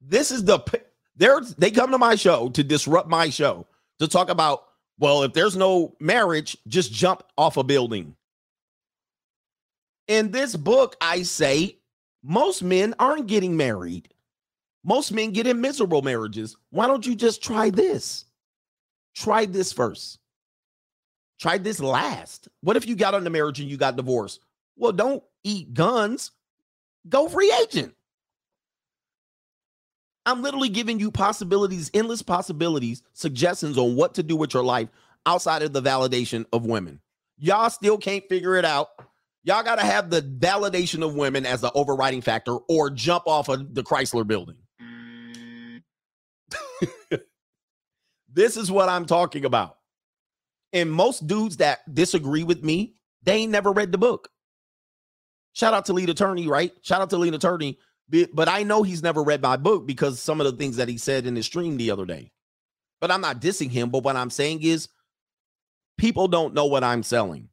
[0.00, 0.60] This is the
[1.16, 3.66] they're they come to my show to disrupt my show
[3.98, 4.64] to talk about
[4.98, 8.16] well, if there's no marriage, just jump off a building.
[10.08, 11.78] In this book, I say
[12.22, 14.08] most men aren't getting married.
[14.84, 16.56] Most men get in miserable marriages.
[16.70, 18.24] Why don't you just try this?
[19.14, 20.18] Try this first.
[21.38, 22.48] Try this last.
[22.62, 24.40] What if you got on the marriage and you got divorced?
[24.76, 26.32] Well, don't eat guns.
[27.08, 27.94] Go free agent.
[30.24, 34.88] I'm literally giving you possibilities, endless possibilities, suggestions on what to do with your life
[35.24, 37.00] outside of the validation of women.
[37.38, 38.88] Y'all still can't figure it out.
[39.44, 43.48] Y'all got to have the validation of women as the overriding factor or jump off
[43.48, 44.56] of the Chrysler building.
[44.82, 45.82] Mm.
[48.32, 49.76] this is what I'm talking about.
[50.76, 54.28] And most dudes that disagree with me, they ain't never read the book.
[55.54, 56.70] Shout out to lead attorney, right?
[56.82, 57.78] Shout out to lead attorney.
[58.10, 60.98] But I know he's never read my book because some of the things that he
[60.98, 62.30] said in his stream the other day.
[63.00, 63.88] But I'm not dissing him.
[63.88, 64.90] But what I'm saying is,
[65.96, 67.48] people don't know what I'm selling.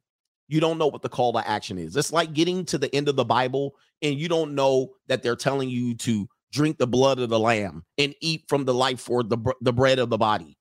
[0.46, 1.96] You don't know what the call to action is.
[1.96, 5.34] It's like getting to the end of the Bible and you don't know that they're
[5.34, 9.22] telling you to drink the blood of the lamb and eat from the life or
[9.22, 10.58] the, the bread of the body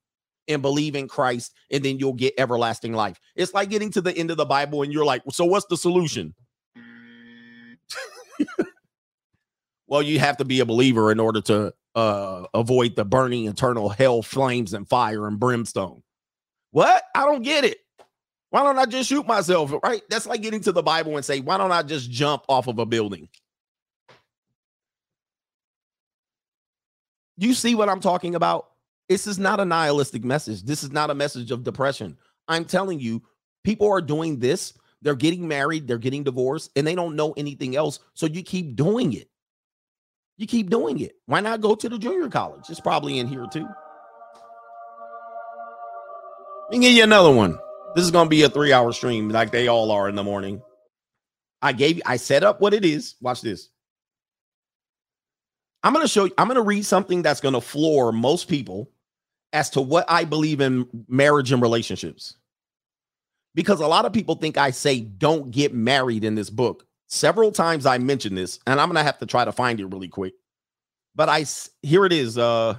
[0.47, 3.19] and believe in Christ, and then you'll get everlasting life.
[3.35, 5.77] It's like getting to the end of the Bible and you're like, so what's the
[5.77, 6.33] solution?
[9.87, 13.89] well, you have to be a believer in order to uh, avoid the burning eternal
[13.89, 16.03] hell flames and fire and brimstone.
[16.71, 17.03] What?
[17.15, 17.77] I don't get it.
[18.49, 19.73] Why don't I just shoot myself?
[19.83, 20.01] Right?
[20.09, 22.79] That's like getting to the Bible and say, why don't I just jump off of
[22.79, 23.29] a building?
[27.37, 28.67] You see what I'm talking about?
[29.09, 30.63] This is not a nihilistic message.
[30.63, 32.17] This is not a message of depression.
[32.47, 33.21] I'm telling you,
[33.63, 34.73] people are doing this.
[35.01, 37.99] They're getting married, they're getting divorced, and they don't know anything else.
[38.13, 39.29] So you keep doing it.
[40.37, 41.15] You keep doing it.
[41.25, 42.69] Why not go to the junior college?
[42.69, 43.67] It's probably in here too.
[46.71, 47.59] Let me give you another one.
[47.95, 50.61] This is gonna be a three-hour stream, like they all are in the morning.
[51.61, 53.15] I gave I set up what it is.
[53.21, 53.69] Watch this.
[55.83, 58.89] I'm gonna show you, I'm gonna read something that's gonna floor most people
[59.51, 62.37] as to what I believe in marriage and relationships.
[63.55, 66.85] Because a lot of people think I say don't get married in this book.
[67.07, 70.07] Several times I mention this, and I'm gonna have to try to find it really
[70.07, 70.33] quick.
[71.15, 71.45] But I,
[71.81, 72.37] here it is.
[72.37, 72.77] Uh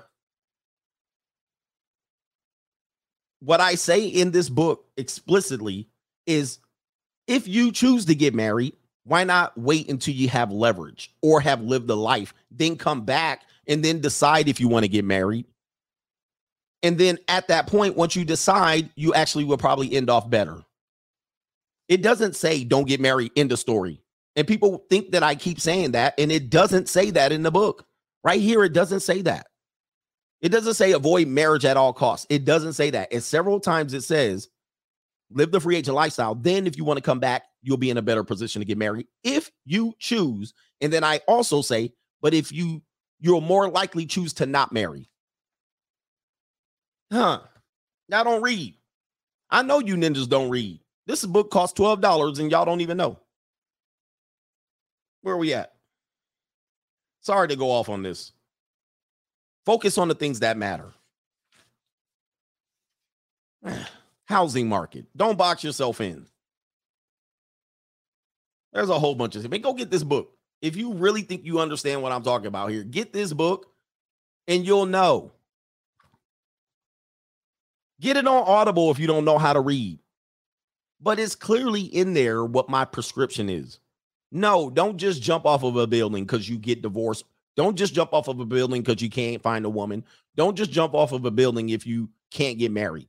[3.44, 5.88] what I say in this book explicitly
[6.26, 6.58] is
[7.26, 8.74] if you choose to get married,
[9.04, 13.42] why not wait until you have leverage or have lived a life, then come back
[13.66, 15.46] and then decide if you want to get married?
[16.82, 20.62] And then at that point, once you decide, you actually will probably end off better.
[21.88, 24.00] It doesn't say don't get married in the story.
[24.36, 27.50] And people think that I keep saying that, and it doesn't say that in the
[27.50, 27.86] book.
[28.22, 29.46] Right here, it doesn't say that.
[30.40, 32.26] It doesn't say avoid marriage at all costs.
[32.28, 33.12] It doesn't say that.
[33.12, 34.48] And several times it says
[35.30, 36.34] live the free agent lifestyle.
[36.34, 38.78] Then, if you want to come back, you'll be in a better position to get
[38.78, 40.54] married if you choose.
[40.80, 41.92] And then I also say,
[42.22, 42.82] but if you
[43.20, 45.08] you'll more likely choose to not marry.
[47.10, 47.40] Huh.
[48.08, 48.74] Y'all don't read.
[49.50, 50.80] I know you ninjas don't read.
[51.06, 53.18] This book costs $12 and y'all don't even know.
[55.22, 55.72] Where are we at?
[57.20, 58.32] Sorry to go off on this.
[59.64, 60.92] Focus on the things that matter.
[64.26, 65.06] Housing market.
[65.16, 66.26] Don't box yourself in.
[68.74, 69.62] There's a whole bunch of things.
[69.62, 70.32] Go get this book.
[70.60, 73.66] If you really think you understand what I'm talking about here, get this book
[74.48, 75.32] and you'll know.
[78.00, 80.00] Get it on Audible if you don't know how to read.
[81.00, 83.78] But it's clearly in there what my prescription is.
[84.32, 87.24] No, don't just jump off of a building because you get divorced.
[87.56, 90.04] Don't just jump off of a building because you can't find a woman.
[90.34, 93.08] Don't just jump off of a building if you can't get married.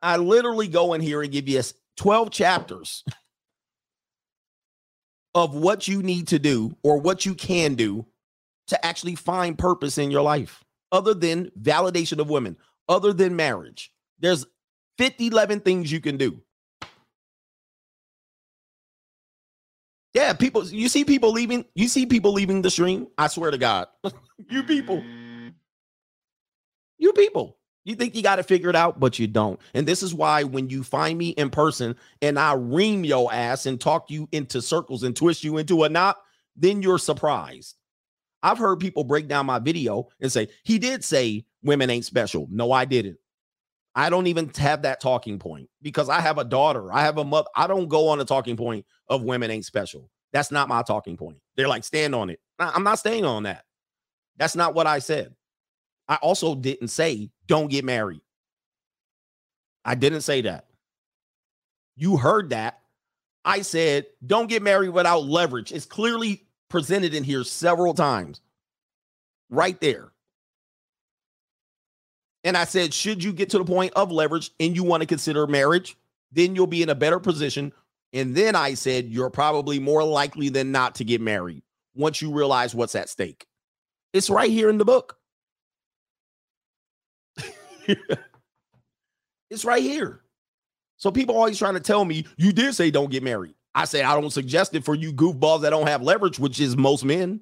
[0.00, 1.62] I literally go in here and give you
[1.96, 3.04] 12 chapters
[5.34, 8.06] of what you need to do or what you can do
[8.68, 12.56] to actually find purpose in your life other than validation of women,
[12.88, 13.92] other than marriage.
[14.18, 14.46] There's
[14.98, 16.40] 50, 11 things you can do.
[20.14, 23.08] Yeah, people, you see people leaving, you see people leaving the stream.
[23.16, 23.88] I swear to God.
[24.50, 25.02] you people.
[26.98, 27.56] You people.
[27.84, 29.60] You think you got it out, but you don't.
[29.74, 33.66] And this is why when you find me in person and I ream your ass
[33.66, 36.18] and talk you into circles and twist you into a knot,
[36.54, 37.76] then you're surprised.
[38.42, 42.46] I've heard people break down my video and say, he did say women ain't special.
[42.50, 43.18] No, I didn't.
[43.94, 46.92] I don't even have that talking point because I have a daughter.
[46.92, 47.48] I have a mother.
[47.54, 50.08] I don't go on a talking point of women ain't special.
[50.32, 51.38] That's not my talking point.
[51.56, 52.40] They're like, stand on it.
[52.58, 53.64] I'm not staying on that.
[54.38, 55.34] That's not what I said.
[56.12, 58.20] I also didn't say don't get married.
[59.82, 60.66] I didn't say that.
[61.96, 62.80] You heard that.
[63.46, 65.72] I said don't get married without leverage.
[65.72, 68.42] It's clearly presented in here several times.
[69.48, 70.12] Right there.
[72.44, 75.06] And I said, should you get to the point of leverage and you want to
[75.06, 75.96] consider marriage,
[76.30, 77.72] then you'll be in a better position.
[78.12, 81.62] And then I said, you're probably more likely than not to get married
[81.94, 83.46] once you realize what's at stake.
[84.12, 85.16] It's right here in the book.
[89.50, 90.22] it's right here.
[90.96, 93.54] So people always trying to tell me, you did say don't get married.
[93.74, 96.76] I say, I don't suggest it for you goofballs that don't have leverage, which is
[96.76, 97.40] most men.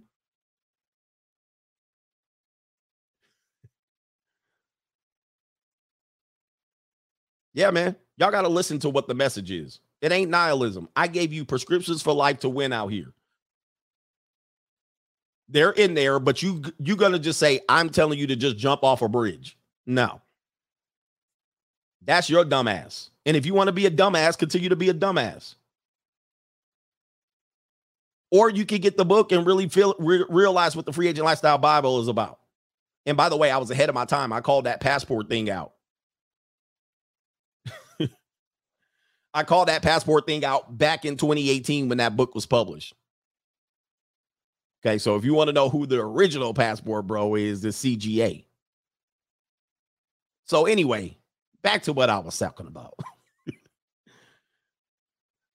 [7.53, 7.97] Yeah, man.
[8.17, 9.81] Y'all got to listen to what the message is.
[10.01, 10.89] It ain't nihilism.
[10.97, 13.13] I gave you prescriptions for life to win out here.
[15.49, 18.85] They're in there, but you you gonna just say, I'm telling you to just jump
[18.85, 19.59] off a bridge.
[19.85, 20.21] No.
[22.03, 23.11] That's your dumbass.
[23.27, 25.55] And if you want to be a dumbass, continue to be a dumbass.
[28.31, 31.25] Or you could get the book and really feel re- realize what the free agent
[31.25, 32.39] lifestyle Bible is about.
[33.07, 34.33] And by the way, I was ahead of my time.
[34.33, 35.73] I called that passport thing out.
[39.35, 42.95] I called that passport thing out back in 2018 when that book was published.
[44.85, 48.45] Okay, so if you want to know who the original passport bro is, the CGA.
[50.45, 51.17] So anyway,
[51.63, 52.95] back to what I was talking about.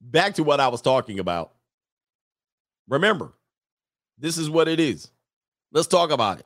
[0.01, 1.53] back to what I was talking about.
[2.87, 3.33] Remember,
[4.17, 5.09] this is what it is.
[5.71, 6.45] Let's talk about it.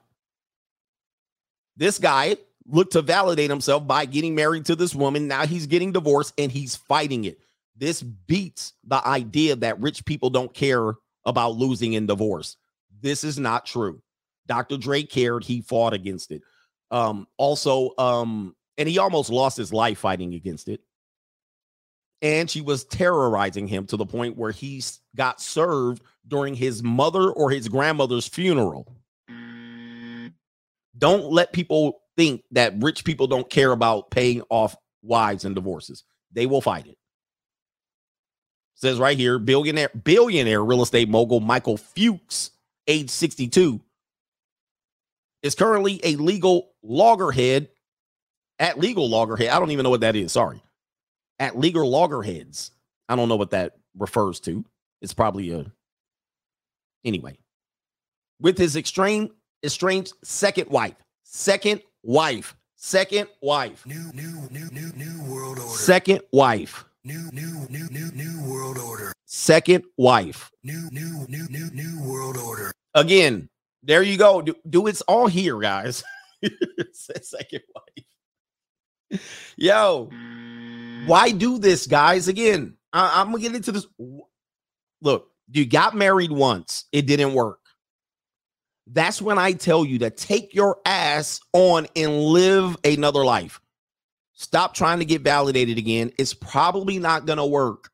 [1.75, 5.27] This guy looked to validate himself by getting married to this woman.
[5.27, 7.39] Now he's getting divorced and he's fighting it.
[7.75, 10.93] This beats the idea that rich people don't care
[11.25, 12.57] about losing in divorce.
[13.01, 14.01] This is not true.
[14.47, 14.77] Dr.
[14.77, 15.43] Dre cared.
[15.43, 16.41] He fought against it.
[16.91, 20.79] Um, also, um, and he almost lost his life fighting against it.
[22.21, 24.81] And she was terrorizing him to the point where he
[25.15, 28.95] got served during his mother or his grandmother's funeral.
[30.97, 36.03] Don't let people think that rich people don't care about paying off wives and divorces.
[36.31, 36.97] They will fight it.
[38.75, 42.51] Says right here, billionaire billionaire real estate mogul Michael Fuchs,
[42.87, 43.81] age 62,
[45.43, 47.69] is currently a legal loggerhead
[48.59, 49.49] at legal loggerhead.
[49.49, 50.31] I don't even know what that is.
[50.33, 50.61] Sorry.
[51.39, 52.71] At legal loggerheads.
[53.07, 54.63] I don't know what that refers to.
[55.01, 55.71] It's probably a
[57.05, 57.37] anyway.
[58.41, 59.29] With his extreme
[59.63, 65.71] estranged second wife, second wife, second wife, New, new, new, new, new world order.
[65.77, 69.13] second wife, New, new, new, new, new world order.
[69.25, 70.51] second wife.
[70.63, 72.71] New, new, new, new, new world order.
[72.93, 73.49] Again,
[73.83, 74.41] there you go.
[74.41, 76.03] Do, do it's all here, guys.
[76.93, 78.05] Second wife.
[79.57, 80.09] Yo,
[81.05, 82.27] why do this, guys?
[82.27, 83.87] Again, I, I'm gonna get into this.
[85.01, 87.59] Look, you got married once, it didn't work.
[88.87, 93.59] That's when I tell you to take your ass on and live another life.
[94.33, 96.11] Stop trying to get validated again.
[96.17, 97.89] It's probably not gonna work.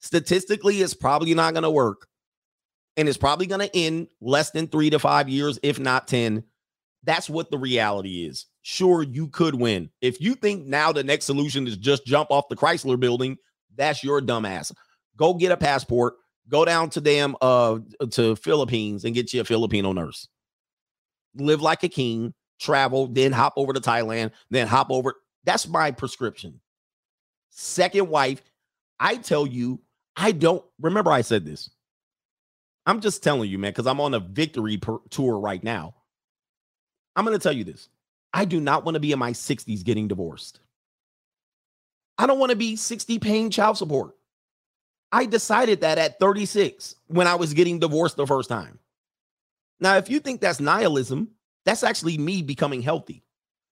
[0.00, 2.08] Statistically, it's probably not gonna work
[2.98, 6.42] and it's probably going to end less than three to five years, if not 10.
[7.04, 8.46] That's what the reality is.
[8.70, 9.88] Sure, you could win.
[10.02, 13.38] If you think now the next solution is just jump off the Chrysler building,
[13.74, 14.74] that's your dumbass.
[15.16, 16.16] Go get a passport,
[16.50, 17.78] go down to damn uh
[18.10, 20.28] to Philippines and get you a Filipino nurse.
[21.34, 25.14] Live like a king, travel, then hop over to Thailand, then hop over.
[25.44, 26.60] That's my prescription.
[27.48, 28.42] Second wife,
[29.00, 29.80] I tell you,
[30.14, 31.70] I don't remember I said this.
[32.84, 34.78] I'm just telling you, man, because I'm on a victory
[35.08, 35.94] tour right now.
[37.16, 37.88] I'm going to tell you this.
[38.38, 40.60] I do not want to be in my 60s getting divorced.
[42.18, 44.14] I don't want to be 60 paying child support.
[45.10, 48.78] I decided that at 36 when I was getting divorced the first time.
[49.80, 51.32] Now, if you think that's nihilism,
[51.64, 53.24] that's actually me becoming healthy.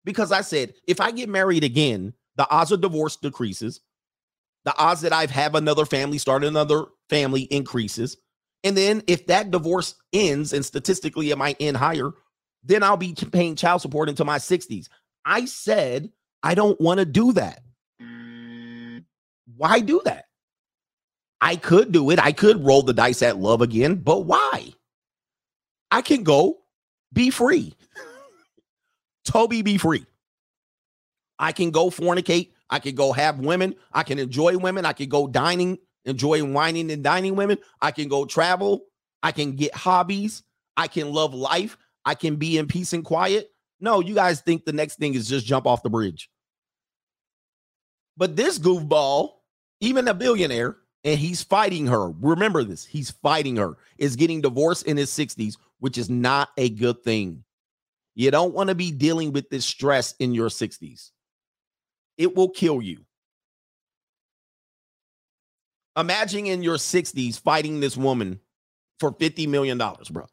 [0.05, 3.83] Because I said, if I get married again, the odds of divorce decreases.
[4.65, 8.17] The odds that I've have another family, start another family increases.
[8.65, 12.11] And then if that divorce ends, and statistically it might end higher,
[12.67, 14.89] then I'll be paying child support into my 60s.
[15.25, 16.11] I said,
[16.43, 17.63] I don't want to do that.
[19.57, 20.27] Why do that?
[21.41, 22.19] I could do it.
[22.19, 24.73] I could roll the dice at love again, but why?
[25.91, 26.59] I can go
[27.13, 27.75] be free.
[29.25, 30.07] Toby, be free.
[31.39, 32.51] I can go fornicate.
[32.69, 33.77] I can go have women.
[33.93, 34.85] I can enjoy women.
[34.85, 37.59] I can go dining, enjoy wining and dining women.
[37.81, 38.85] I can go travel.
[39.23, 40.43] I can get hobbies.
[40.77, 41.77] I can love life.
[42.07, 43.51] I can be in peace and quiet.
[43.81, 46.31] No, you guys think the next thing is just jump off the bridge.
[48.17, 49.33] But this goofball,
[49.81, 52.11] even a billionaire, and he's fighting her.
[52.21, 56.71] Remember this, he's fighting her, is getting divorced in his 60s, which is not a
[56.71, 57.45] good thing.
[58.15, 61.11] You don't want to be dealing with this stress in your 60s.
[62.17, 63.05] It will kill you.
[65.97, 68.41] Imagine in your 60s fighting this woman
[69.01, 70.27] for $50 million, bro.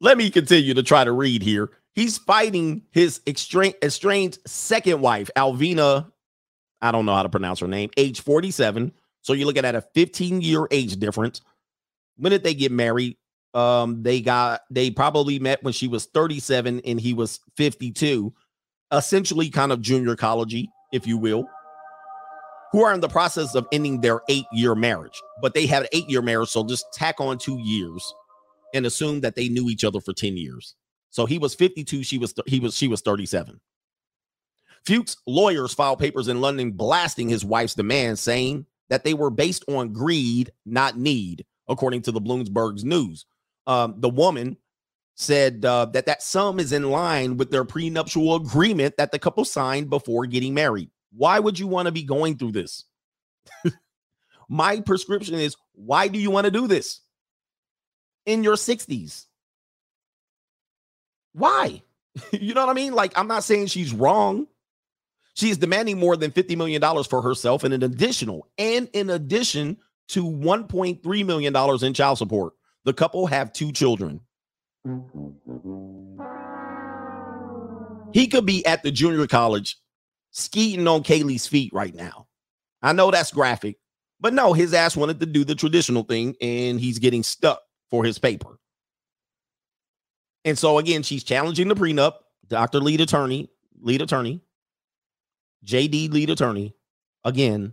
[0.00, 1.70] Let me continue to try to read here.
[1.94, 6.10] He's fighting his estranged, second wife, Alvina.
[6.82, 8.92] I don't know how to pronounce her name, age 47.
[9.22, 11.40] So you're looking at a 15 year age difference.
[12.16, 13.16] When did they get married?
[13.54, 18.34] Um, they got they probably met when she was 37 and he was 52,
[18.92, 20.54] essentially kind of junior college,
[20.92, 21.48] if you will,
[22.74, 25.22] who are in the process of ending their eight-year marriage.
[25.40, 28.12] But they had an eight-year marriage, so just tack on two years
[28.74, 30.74] and assume that they knew each other for 10 years.
[31.10, 33.60] So he was 52, she was he was she was 37.
[34.84, 39.64] Fuchs lawyers filed papers in London blasting his wife's demands, saying that they were based
[39.68, 43.24] on greed, not need, according to the Bloomberg's news.
[43.68, 44.56] Um, the woman
[45.14, 49.44] said uh, that that sum is in line with their prenuptial agreement that the couple
[49.44, 50.90] signed before getting married.
[51.16, 52.84] Why would you want to be going through this?
[54.48, 57.00] My prescription is why do you want to do this
[58.26, 59.26] in your 60s?
[61.32, 61.82] Why?
[62.32, 62.94] you know what I mean?
[62.94, 64.46] Like, I'm not saying she's wrong.
[65.34, 69.78] She is demanding more than $50 million for herself and an additional, and in addition
[70.08, 72.52] to $1.3 million in child support.
[72.84, 74.20] The couple have two children.
[74.86, 75.30] Mm-hmm.
[78.12, 79.76] He could be at the junior college
[80.34, 82.26] skeeting on Kaylee's feet right now.
[82.82, 83.78] I know that's graphic,
[84.20, 88.04] But no, his ass wanted to do the traditional thing and he's getting stuck for
[88.04, 88.58] his paper.
[90.44, 92.14] And so again, she's challenging the prenup.
[92.48, 92.80] Dr.
[92.80, 93.48] Lead Attorney,
[93.80, 94.42] lead attorney,
[95.64, 96.74] JD lead attorney.
[97.24, 97.72] Again,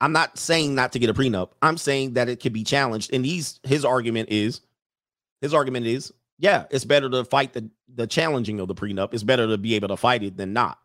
[0.00, 1.50] I'm not saying not to get a prenup.
[1.62, 3.12] I'm saying that it could be challenged.
[3.12, 4.60] And he's his argument is
[5.40, 9.14] his argument is, yeah, it's better to fight the the challenging of the prenup.
[9.14, 10.78] It's better to be able to fight it than not.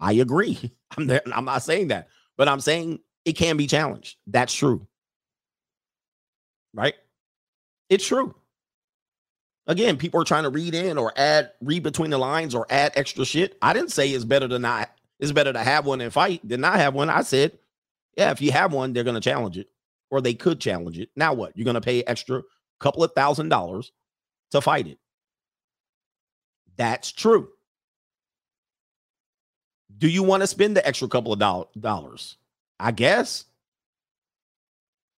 [0.00, 0.72] I agree.
[0.96, 4.16] I'm there, I'm not saying that, but I'm saying it can be challenged.
[4.26, 4.86] That's true.
[6.74, 6.94] Right?
[7.88, 8.34] It's true.
[9.66, 12.92] Again, people are trying to read in or add read between the lines or add
[12.96, 13.56] extra shit.
[13.60, 16.62] I didn't say it's better to not it's better to have one and fight than
[16.62, 17.10] not have one.
[17.10, 17.58] I said,
[18.16, 19.68] yeah, if you have one, they're going to challenge it
[20.10, 21.10] or they could challenge it.
[21.16, 21.56] Now what?
[21.56, 22.42] You're going to pay extra
[22.80, 23.92] couple of thousand dollars
[24.52, 24.98] to fight it.
[26.76, 27.48] That's true.
[29.98, 32.36] Do you want to spend the extra couple of doll- dollars?
[32.80, 33.44] I guess.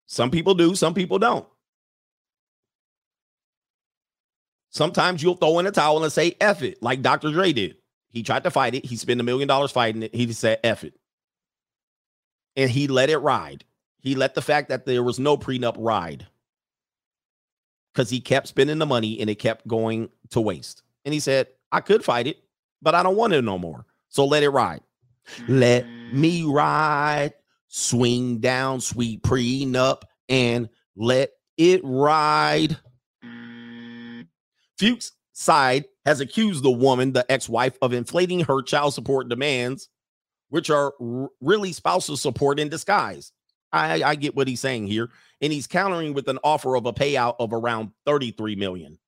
[0.07, 1.47] Some people do, some people don't.
[4.71, 7.31] Sometimes you'll throw in a towel and say F it, like Dr.
[7.31, 7.77] Dre did.
[8.09, 8.85] He tried to fight it.
[8.85, 10.15] He spent a million dollars fighting it.
[10.15, 10.95] He said F it.
[12.57, 13.65] And he let it ride.
[14.01, 16.27] He let the fact that there was no prenup ride
[17.93, 20.83] because he kept spending the money and it kept going to waste.
[21.05, 22.39] And he said, I could fight it,
[22.83, 23.85] but I don't want it no more.
[24.11, 24.83] So let it ride.
[25.49, 26.53] Let me mm.
[26.53, 27.35] ride.
[27.69, 32.77] Swing down, sweet prenup, and let it ride.
[33.25, 34.27] Mm.
[34.77, 39.89] Fuchs' side has accused the woman, the ex wife, of inflating her child support demands,
[40.49, 43.33] which are r- really spousal support in disguise.
[43.73, 45.11] I, I get what he's saying here.
[45.41, 48.99] And he's countering with an offer of a payout of around 33 million.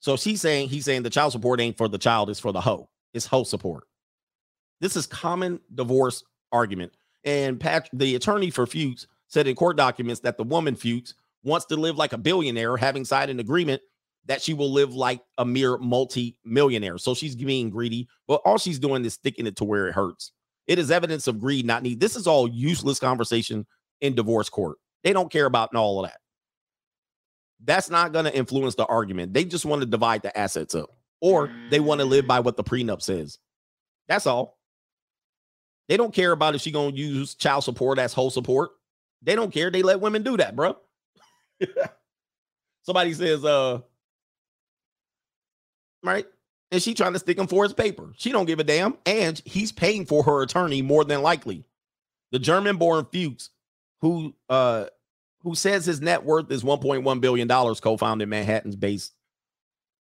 [0.00, 2.60] So she's saying he's saying the child support ain't for the child, it's for the
[2.60, 2.88] hoe.
[3.14, 3.84] It's hoe support.
[4.80, 6.92] This is common divorce argument.
[7.24, 11.66] And Pat, the attorney for Fuchs said in court documents that the woman Fuchs wants
[11.66, 13.80] to live like a billionaire, having signed an agreement
[14.26, 16.98] that she will live like a mere multi-millionaire.
[16.98, 20.32] So she's being greedy, but all she's doing is sticking it to where it hurts.
[20.66, 22.00] It is evidence of greed, not need.
[22.00, 23.66] This is all useless conversation
[24.00, 24.78] in divorce court.
[25.02, 26.20] They don't care about all of that.
[27.62, 29.34] That's not going to influence the argument.
[29.34, 30.90] They just want to divide the assets up,
[31.24, 33.38] or they want to live by what the prenup says.
[34.08, 34.58] That's all.
[35.88, 38.72] They don't care about if she gonna use child support as whole support.
[39.22, 39.70] They don't care.
[39.70, 40.76] They let women do that, bro.
[42.82, 43.80] Somebody says, uh,
[46.02, 46.26] right?
[46.70, 48.12] And she trying to stick him for his paper.
[48.18, 48.98] She don't give a damn.
[49.06, 51.64] And he's paying for her attorney more than likely.
[52.32, 53.48] The German-born Fuchs,
[54.02, 54.86] who uh
[55.42, 59.14] who says his net worth is 1.1 billion dollars, co-founded Manhattan's based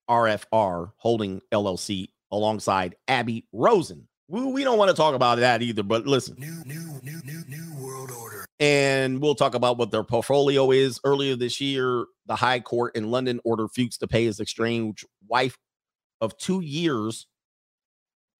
[0.09, 4.07] RFR Holding LLC alongside Aby Rosen.
[4.27, 6.35] We, don't want to talk about that either, but listen.
[6.39, 8.45] New, new, new, new, new world order.
[8.59, 10.99] And we'll talk about what their portfolio is.
[11.03, 15.57] Earlier this year, the High Court in London ordered Fuchs to pay his estranged wife
[16.21, 17.27] of two years.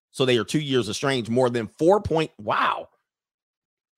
[0.09, 2.87] So they are two years estranged, more than four point wow,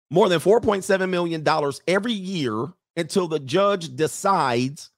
[0.09, 4.89] more than four point seven million dollars every year until the judge decides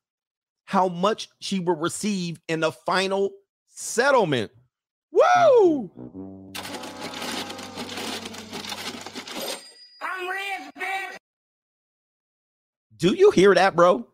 [0.70, 3.32] how much she will receive in the final
[3.70, 4.52] settlement.
[5.12, 5.90] Woo!
[5.98, 6.52] Mm-hmm.
[10.00, 11.18] I'm rich, bitch.
[12.98, 14.06] Do you hear that, bro?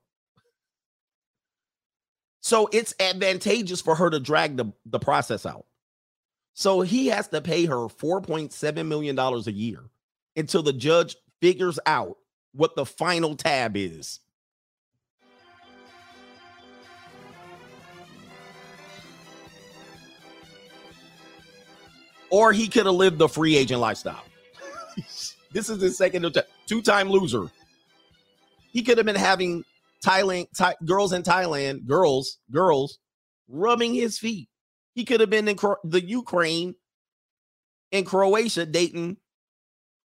[2.39, 5.65] So it's advantageous for her to drag the, the process out.
[6.53, 9.81] So he has to pay her $4.7 million a year
[10.37, 12.15] until the judge figures out
[12.53, 14.21] what the final tab is.
[22.29, 24.23] Or he could have lived the free agent lifestyle.
[25.51, 27.49] this is his second two time loser.
[28.71, 29.63] He could have been having
[30.05, 32.99] Thailand Thai, girls in Thailand, girls, girls
[33.47, 34.49] rubbing his feet.
[34.93, 36.75] He could have been in Cro- the Ukraine
[37.91, 39.17] in Croatia dating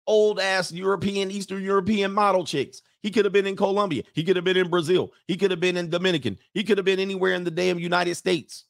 [0.07, 2.81] old ass European, Eastern European model chicks.
[3.01, 4.03] He could have been in Colombia.
[4.13, 5.11] He could have been in Brazil.
[5.27, 6.37] He could have been in Dominican.
[6.53, 8.65] He could have been anywhere in the damn United States.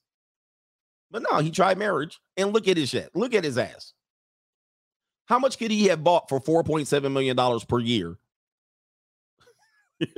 [1.12, 2.20] But no, he tried marriage.
[2.38, 3.10] And look at his shit.
[3.16, 3.94] Look at his ass.
[5.26, 8.18] How much could he have bought for $4.7 million per year?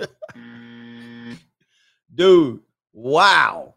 [2.14, 2.62] Dude,
[2.94, 3.76] wow.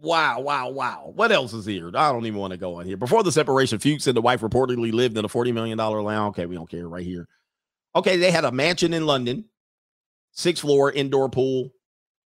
[0.00, 1.12] Wow, wow, wow.
[1.14, 1.88] What else is here?
[1.88, 2.96] I don't even want to go on here.
[2.96, 6.24] Before the separation, Fuchs and the wife reportedly lived in a $40 million land.
[6.28, 7.26] Okay, we don't care right here.
[7.96, 9.44] Okay, they had a mansion in London,
[10.32, 11.70] six floor indoor pool.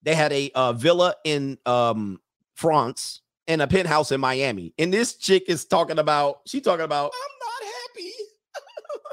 [0.02, 2.20] They had a uh, villa in um,
[2.54, 4.74] France and a penthouse in Miami.
[4.78, 8.12] And this chick is talking about, she talking about, I'm not happy.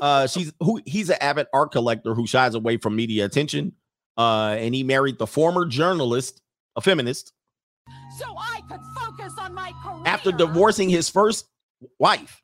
[0.01, 3.71] Uh, she's who he's an avid art collector who shies away from media attention.
[4.17, 6.41] Uh, and he married the former journalist,
[6.75, 7.31] a feminist,
[8.17, 10.03] So I could focus on my career.
[10.05, 11.47] after divorcing his first
[11.99, 12.43] wife,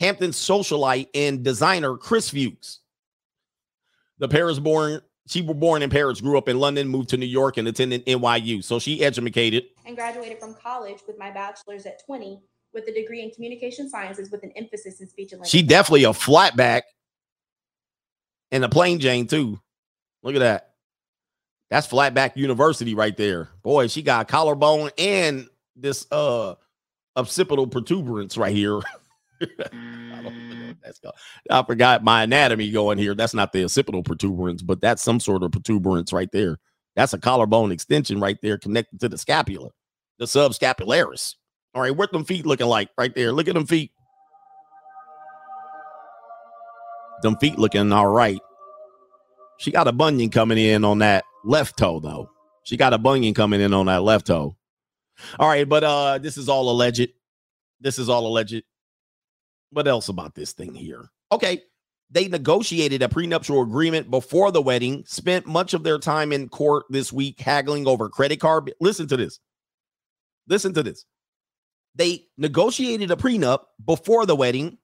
[0.00, 2.80] Hampton socialite and designer Chris Fuchs.
[4.18, 7.26] The Paris born, she was born in Paris, grew up in London, moved to New
[7.26, 8.64] York, and attended NYU.
[8.64, 9.64] So she educated.
[9.86, 12.42] and graduated from college with my bachelor's at 20
[12.74, 15.50] with a degree in communication sciences with an emphasis in speech and language.
[15.50, 16.82] She definitely a flatback
[18.50, 19.60] and a plain Jane too.
[20.24, 20.70] Look at that.
[21.70, 23.50] That's flatback university right there.
[23.62, 26.56] Boy, she got collarbone and this uh
[27.16, 28.80] occipital protuberance right here.
[29.72, 31.10] I.
[31.50, 33.14] I forgot my anatomy going here.
[33.14, 36.58] That's not the occipital protuberance, but that's some sort of protuberance right there.
[36.96, 39.70] That's a collarbone extension right there connected to the scapula,
[40.18, 41.36] the subscapularis.
[41.74, 43.32] All right, what them feet looking like right there?
[43.32, 43.92] Look at them feet.
[47.22, 48.40] Them feet looking all right.
[49.58, 52.30] She got a bunion coming in on that left toe, though.
[52.64, 54.56] She got a bunion coming in on that left toe.
[55.38, 57.10] All right, but uh this is all alleged.
[57.80, 58.62] This is all alleged.
[59.70, 61.10] What else about this thing here?
[61.32, 61.62] Okay,
[62.10, 66.86] they negotiated a prenuptial agreement before the wedding, spent much of their time in court
[66.90, 68.72] this week haggling over credit card.
[68.80, 69.38] Listen to this.
[70.48, 71.04] Listen to this.
[71.94, 74.78] They negotiated a prenup before the wedding,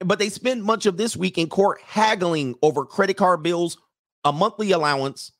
[0.00, 3.78] but they spent much of this week in court haggling over credit card bills,
[4.24, 5.32] a monthly allowance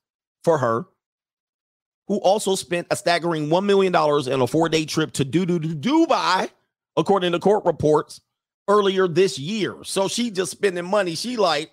[0.43, 0.87] for her,
[2.09, 5.59] who also spent a staggering $1 million in a four day trip to Du- Du-
[5.59, 6.51] Du- Dubai,
[6.97, 8.23] according to court reports
[8.71, 9.77] earlier this year.
[9.83, 11.17] So she just spending money.
[11.17, 11.73] She like,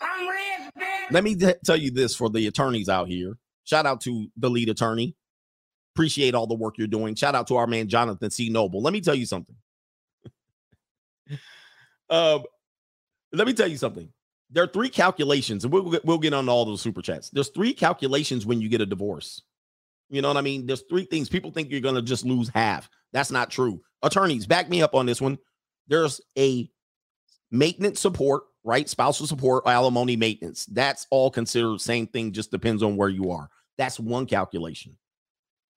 [0.00, 1.10] I'm rich, bitch.
[1.10, 3.38] let me t- tell you this for the attorneys out here.
[3.64, 5.16] Shout out to the lead attorney.
[5.94, 7.14] Appreciate all the work you're doing.
[7.14, 8.50] Shout out to our man Jonathan C.
[8.50, 8.82] Noble.
[8.82, 9.56] Let me tell you something.
[12.10, 12.44] um,
[13.32, 14.08] let me tell you something.
[14.50, 17.30] There are three calculations, and we'll get, we'll get on all those super chats.
[17.30, 19.42] There's three calculations when you get a divorce.
[20.10, 20.66] You know what I mean?
[20.66, 21.28] There's three things.
[21.28, 22.90] People think you're gonna just lose half.
[23.12, 23.80] That's not true.
[24.02, 25.38] Attorneys, back me up on this one.
[25.86, 26.68] There's a
[27.50, 28.88] maintenance support, right?
[28.88, 30.66] Spousal support, alimony maintenance.
[30.66, 33.48] That's all considered the same thing, just depends on where you are.
[33.78, 34.96] That's one calculation.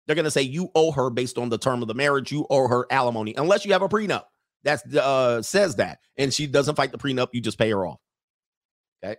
[0.06, 2.68] They're gonna say you owe her based on the term of the marriage, you owe
[2.68, 4.24] her alimony, unless you have a prenup.
[4.64, 8.00] That's uh says that, and she doesn't fight the prenup, you just pay her off.
[9.04, 9.18] Okay.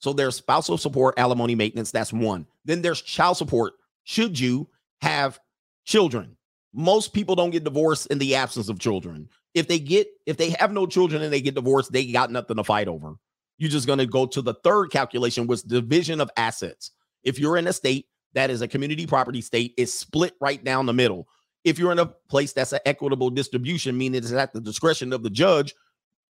[0.00, 1.90] So there's spousal support, alimony maintenance.
[1.90, 2.46] That's one.
[2.64, 3.74] Then there's child support.
[4.06, 4.68] Should you
[5.00, 5.40] have
[5.84, 6.36] children?
[6.72, 9.28] Most people don't get divorced in the absence of children.
[9.52, 12.56] If they get, if they have no children and they get divorced, they got nothing
[12.56, 13.14] to fight over.
[13.58, 16.92] You're just going to go to the third calculation, was division of assets.
[17.24, 20.86] If you're in a state that is a community property state, it's split right down
[20.86, 21.26] the middle.
[21.64, 25.24] If you're in a place that's an equitable distribution, meaning it's at the discretion of
[25.24, 25.74] the judge,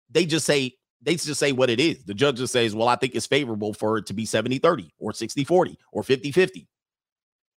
[0.09, 2.05] they just say they just say what it is.
[2.05, 4.93] The judge just says, well, I think it's favorable for it to be 70 30
[4.97, 6.69] or 60 40 or 50 50.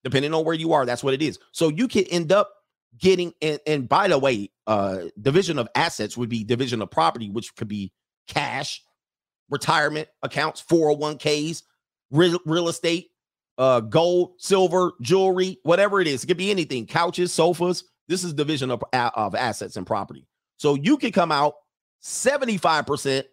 [0.05, 1.39] Depending on where you are, that's what it is.
[1.53, 2.51] So you can end up
[2.99, 7.31] getting, and, and by the way, uh, division of assets would be division of property,
[7.31, 7.93] which could be
[8.29, 8.83] cash,
[9.51, 11.63] retirement accounts, 401ks,
[12.11, 13.09] real, real estate,
[13.59, 16.25] uh, gold, silver, jewelry, whatever it is.
[16.25, 17.85] It could be anything, couches, sofas.
[18.09, 20.27] This is division of, of assets and property.
[20.59, 21.55] So you can come out
[22.03, 23.25] 75%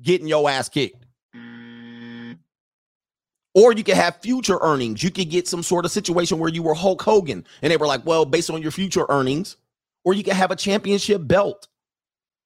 [0.00, 1.04] getting your ass kicked.
[3.58, 5.02] Or you could have future earnings.
[5.02, 7.88] You could get some sort of situation where you were Hulk Hogan and they were
[7.88, 9.56] like, well, based on your future earnings,
[10.04, 11.66] or you could have a championship belt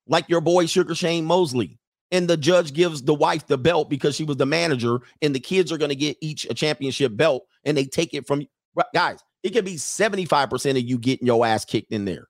[0.06, 1.78] like your boy Sugar Shane Mosley.
[2.12, 5.40] And the judge gives the wife the belt because she was the manager, and the
[5.40, 8.86] kids are going to get each a championship belt and they take it from Right,
[8.94, 9.20] guys.
[9.42, 12.28] It could be 75% of you getting your ass kicked in there.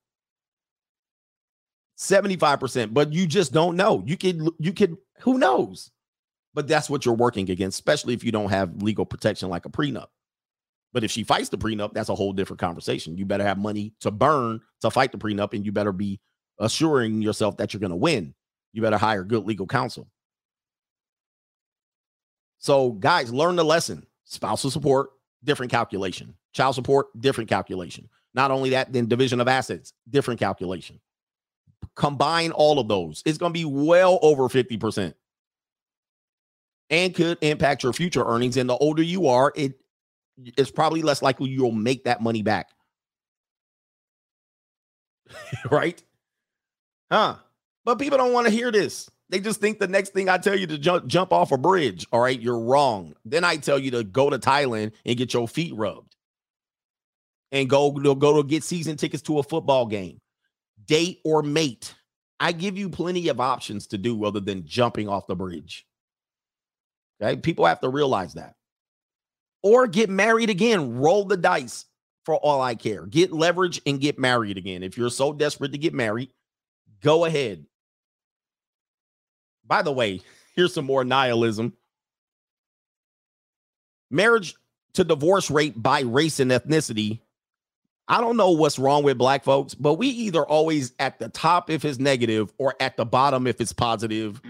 [1.98, 4.02] 75%, but you just don't know.
[4.04, 5.92] You could, you could, who knows?
[6.54, 9.70] But that's what you're working against, especially if you don't have legal protection like a
[9.70, 10.08] prenup.
[10.92, 13.16] But if she fights the prenup, that's a whole different conversation.
[13.16, 16.20] You better have money to burn to fight the prenup, and you better be
[16.58, 18.34] assuring yourself that you're going to win.
[18.72, 20.08] You better hire good legal counsel.
[22.58, 24.06] So, guys, learn the lesson.
[24.24, 25.10] Spousal support,
[25.42, 26.34] different calculation.
[26.52, 28.08] Child support, different calculation.
[28.34, 31.00] Not only that, then division of assets, different calculation.
[31.96, 33.22] Combine all of those.
[33.26, 35.14] It's going to be well over 50%
[36.90, 38.56] and could impact your future earnings.
[38.56, 39.80] And the older you are, it
[40.58, 42.70] it's probably less likely you'll make that money back.
[45.70, 46.02] right?
[47.10, 47.36] Huh?
[47.84, 49.10] But people don't want to hear this.
[49.28, 52.06] They just think the next thing I tell you to jump jump off a bridge.
[52.12, 53.14] All right, you're wrong.
[53.24, 56.16] Then I tell you to go to Thailand and get your feet rubbed,
[57.52, 60.20] and go go to get season tickets to a football game.
[60.86, 61.94] date, or mate.
[62.40, 65.86] I give you plenty of options to do other than jumping off the bridge.
[67.22, 67.36] Okay.
[67.36, 68.54] People have to realize that.
[69.62, 70.96] Or get married again.
[70.96, 71.86] Roll the dice
[72.24, 73.06] for all I care.
[73.06, 74.82] Get leverage and get married again.
[74.82, 76.30] If you're so desperate to get married,
[77.00, 77.66] go ahead.
[79.66, 80.20] By the way,
[80.56, 81.74] here's some more nihilism.
[84.10, 84.56] Marriage
[84.94, 87.20] to divorce rate by race and ethnicity.
[88.08, 91.70] I don't know what's wrong with black folks, but we either always at the top
[91.70, 94.42] if it's negative or at the bottom if it's positive.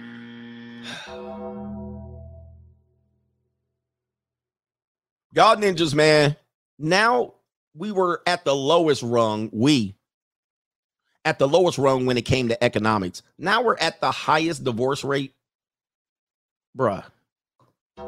[5.34, 6.36] God ninjas, man.
[6.78, 7.34] Now
[7.74, 9.50] we were at the lowest rung.
[9.52, 9.96] We
[11.24, 13.22] at the lowest rung when it came to economics.
[13.38, 15.34] Now we're at the highest divorce rate.
[16.76, 17.04] Bruh.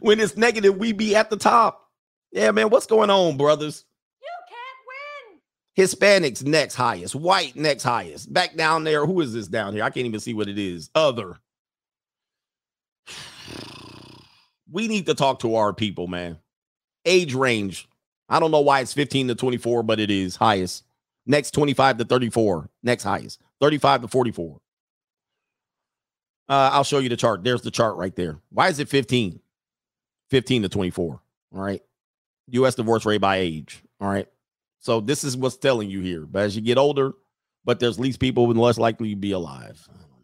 [0.00, 1.90] when it's negative, we be at the top.
[2.30, 3.84] Yeah, man, what's going on, brothers?
[4.20, 4.78] You can't
[5.26, 5.86] win.
[5.86, 8.32] Hispanics next highest, white next highest.
[8.32, 9.82] Back down there, who is this down here?
[9.82, 10.90] I can't even see what it is.
[10.94, 11.38] Other.
[14.70, 16.38] We need to talk to our people, man.
[17.04, 17.88] Age range.
[18.28, 20.84] I don't know why it's 15 to 24, but it is highest.
[21.26, 22.68] Next 25 to 34.
[22.82, 23.40] Next highest.
[23.60, 24.60] 35 to 44.
[26.48, 27.44] Uh, I'll show you the chart.
[27.44, 28.38] There's the chart right there.
[28.50, 29.40] Why is it 15?
[30.30, 31.20] 15 to 24.
[31.54, 31.82] All right.
[32.50, 33.82] US divorce rate by age.
[34.00, 34.26] All right.
[34.80, 36.24] So this is what's telling you here.
[36.24, 37.12] But as you get older,
[37.64, 39.86] but there's least people and less likely to be alive.
[39.90, 40.16] I don't know.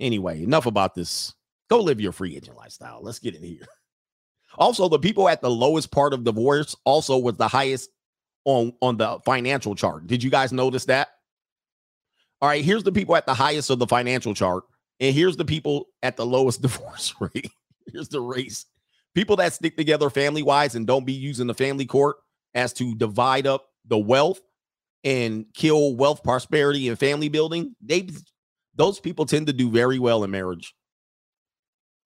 [0.00, 1.34] Anyway, enough about this.
[1.68, 3.00] Go live your free agent lifestyle.
[3.02, 3.66] Let's get in here.
[4.58, 7.90] Also, the people at the lowest part of divorce also was the highest
[8.46, 10.06] on on the financial chart.
[10.06, 11.08] Did you guys notice that?
[12.40, 14.64] All right, here's the people at the highest of the financial chart,
[15.00, 17.50] and here's the people at the lowest divorce rate.
[17.92, 18.64] here's the race.
[19.14, 22.16] People that stick together family wise and don't be using the family court
[22.54, 24.40] as to divide up the wealth
[25.04, 27.74] and kill wealth, prosperity, and family building.
[27.82, 28.08] They
[28.74, 30.74] those people tend to do very well in marriage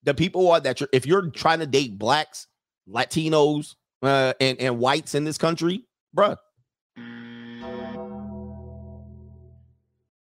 [0.03, 2.47] the people are that you're if you're trying to date blacks,
[2.89, 5.85] Latinos, uh, and and whites in this country,
[6.17, 6.37] bruh,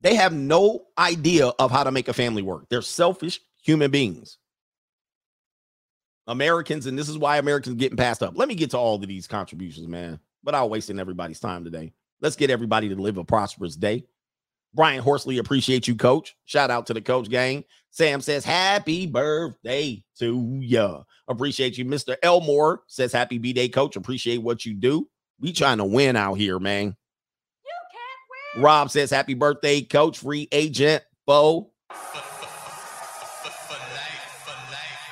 [0.02, 2.66] they have no idea of how to make a family work.
[2.68, 4.38] They're selfish human beings.
[6.26, 8.34] Americans, and this is why Americans getting passed up.
[8.36, 10.20] Let me get to all of these contributions, man.
[10.44, 11.92] But I'm wasting everybody's time today.
[12.20, 14.04] Let's get everybody to live a prosperous day.
[14.74, 16.34] Brian Horsley, appreciate you, coach.
[16.44, 17.64] Shout out to the coach gang.
[17.90, 21.04] Sam says, Happy birthday to you.
[21.28, 21.84] Appreciate you.
[21.84, 22.16] Mr.
[22.22, 23.96] Elmore says, Happy B Day, coach.
[23.96, 25.08] Appreciate what you do.
[25.40, 26.86] We trying to win out here, man.
[26.86, 26.92] You
[27.92, 28.64] can't win.
[28.64, 30.18] Rob says, Happy birthday, coach.
[30.18, 31.72] Free agent, Bo.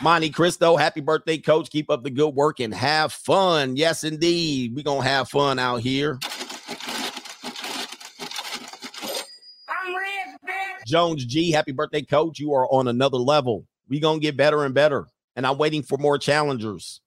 [0.02, 1.68] Monte Cristo, happy birthday, coach.
[1.68, 3.76] Keep up the good work and have fun.
[3.76, 4.74] Yes, indeed.
[4.74, 6.18] We're going to have fun out here.
[9.68, 10.79] I'm rich, bitch.
[10.90, 12.38] Jones G, happy birthday, coach.
[12.38, 13.66] You are on another level.
[13.88, 15.06] we going to get better and better.
[15.36, 17.00] And I'm waiting for more challengers.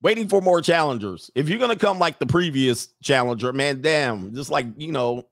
[0.00, 1.30] Waiting for more challengers.
[1.34, 5.24] If you're going to come like the previous challenger, man, damn, just like, you know,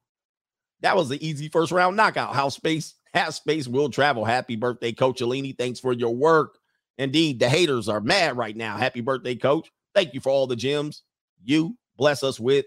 [0.80, 2.34] that was an easy first round knockout.
[2.34, 4.24] How space, half space will travel.
[4.24, 5.56] Happy birthday, Coach Alini.
[5.56, 6.58] Thanks for your work.
[6.98, 8.76] Indeed, the haters are mad right now.
[8.76, 9.70] Happy birthday, Coach.
[9.94, 11.02] Thank you for all the gems
[11.42, 12.66] you bless us with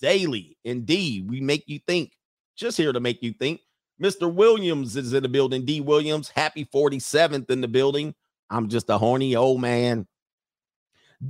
[0.00, 0.56] daily.
[0.64, 2.12] Indeed, we make you think.
[2.58, 3.60] Just here to make you think.
[4.02, 4.32] Mr.
[4.32, 5.64] Williams is in the building.
[5.64, 5.80] D.
[5.80, 8.14] Williams, happy 47th in the building.
[8.50, 10.06] I'm just a horny old man.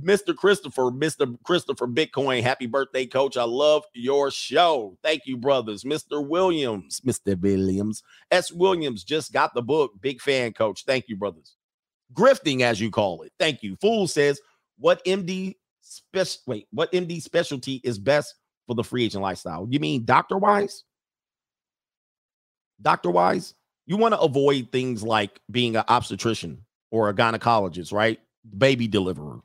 [0.03, 0.35] Mr.
[0.35, 1.35] Christopher, Mr.
[1.43, 3.37] Christopher Bitcoin, happy birthday, coach.
[3.37, 4.97] I love your show.
[5.03, 5.83] Thank you, brothers.
[5.83, 6.25] Mr.
[6.25, 7.39] Williams, Mr.
[7.39, 8.51] Williams, S.
[8.51, 9.93] Williams just got the book.
[9.99, 10.83] Big fan, coach.
[10.85, 11.55] Thank you, brothers.
[12.13, 13.31] Grifting, as you call it.
[13.39, 13.77] Thank you.
[13.81, 14.39] Fool says,
[14.77, 18.35] what MD special wait, what MD specialty is best
[18.67, 19.67] for the free agent lifestyle?
[19.69, 20.83] You mean doctor wise?
[22.81, 23.53] Doctor wise,
[23.85, 28.19] you want to avoid things like being an obstetrician or a gynecologist, right?
[28.57, 29.39] Baby deliverer.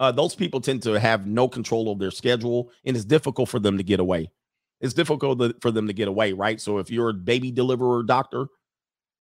[0.00, 3.58] Uh, those people tend to have no control of their schedule, and it's difficult for
[3.58, 4.30] them to get away.
[4.80, 6.60] It's difficult to- for them to get away, right?
[6.60, 8.46] So if you're a baby deliverer doctor,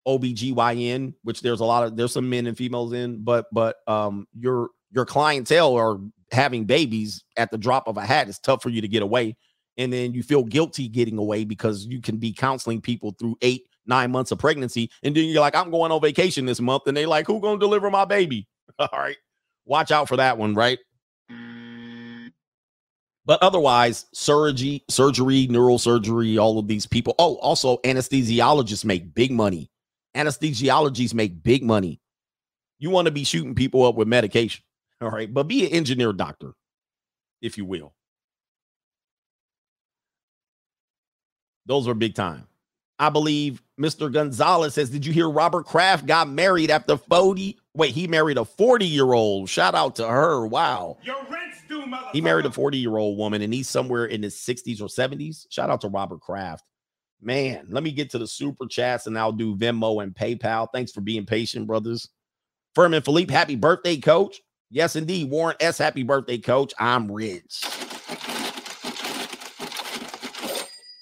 [0.06, 4.26] OBGYN, which there's a lot of there's some men and females in, but but um
[4.38, 5.98] your your clientele are
[6.32, 8.28] having babies at the drop of a hat.
[8.28, 9.36] It's tough for you to get away.
[9.80, 13.66] And then you feel guilty getting away because you can be counseling people through eight,
[13.86, 14.90] nine months of pregnancy.
[15.02, 16.82] And then you're like, I'm going on vacation this month.
[16.86, 18.46] And they're like, who gonna deliver my baby?
[18.78, 19.16] All right.
[19.64, 20.78] Watch out for that one, right?
[23.24, 27.14] But otherwise, surgery, surgery, neurosurgery, all of these people.
[27.18, 29.70] Oh, also anesthesiologists make big money.
[30.16, 32.00] Anesthesiologists make big money.
[32.78, 34.62] You want to be shooting people up with medication.
[35.00, 35.32] All right.
[35.32, 36.52] But be an engineer doctor,
[37.40, 37.94] if you will.
[41.70, 42.48] Those are big time.
[42.98, 44.12] I believe Mr.
[44.12, 47.56] Gonzalez says, Did you hear Robert Kraft got married after 40?
[47.74, 49.48] Wait, he married a 40 year old.
[49.48, 50.48] Shout out to her.
[50.48, 50.98] Wow.
[51.04, 51.84] Your rent's due.
[52.12, 55.46] He married a 40 year old woman and he's somewhere in his 60s or 70s.
[55.48, 56.64] Shout out to Robert Kraft.
[57.22, 60.66] Man, let me get to the super chats and I'll do Venmo and PayPal.
[60.74, 62.08] Thanks for being patient, brothers.
[62.74, 64.40] Furman Philippe, happy birthday, coach.
[64.70, 65.30] Yes, indeed.
[65.30, 66.74] Warren S, happy birthday, coach.
[66.80, 67.62] I'm rich.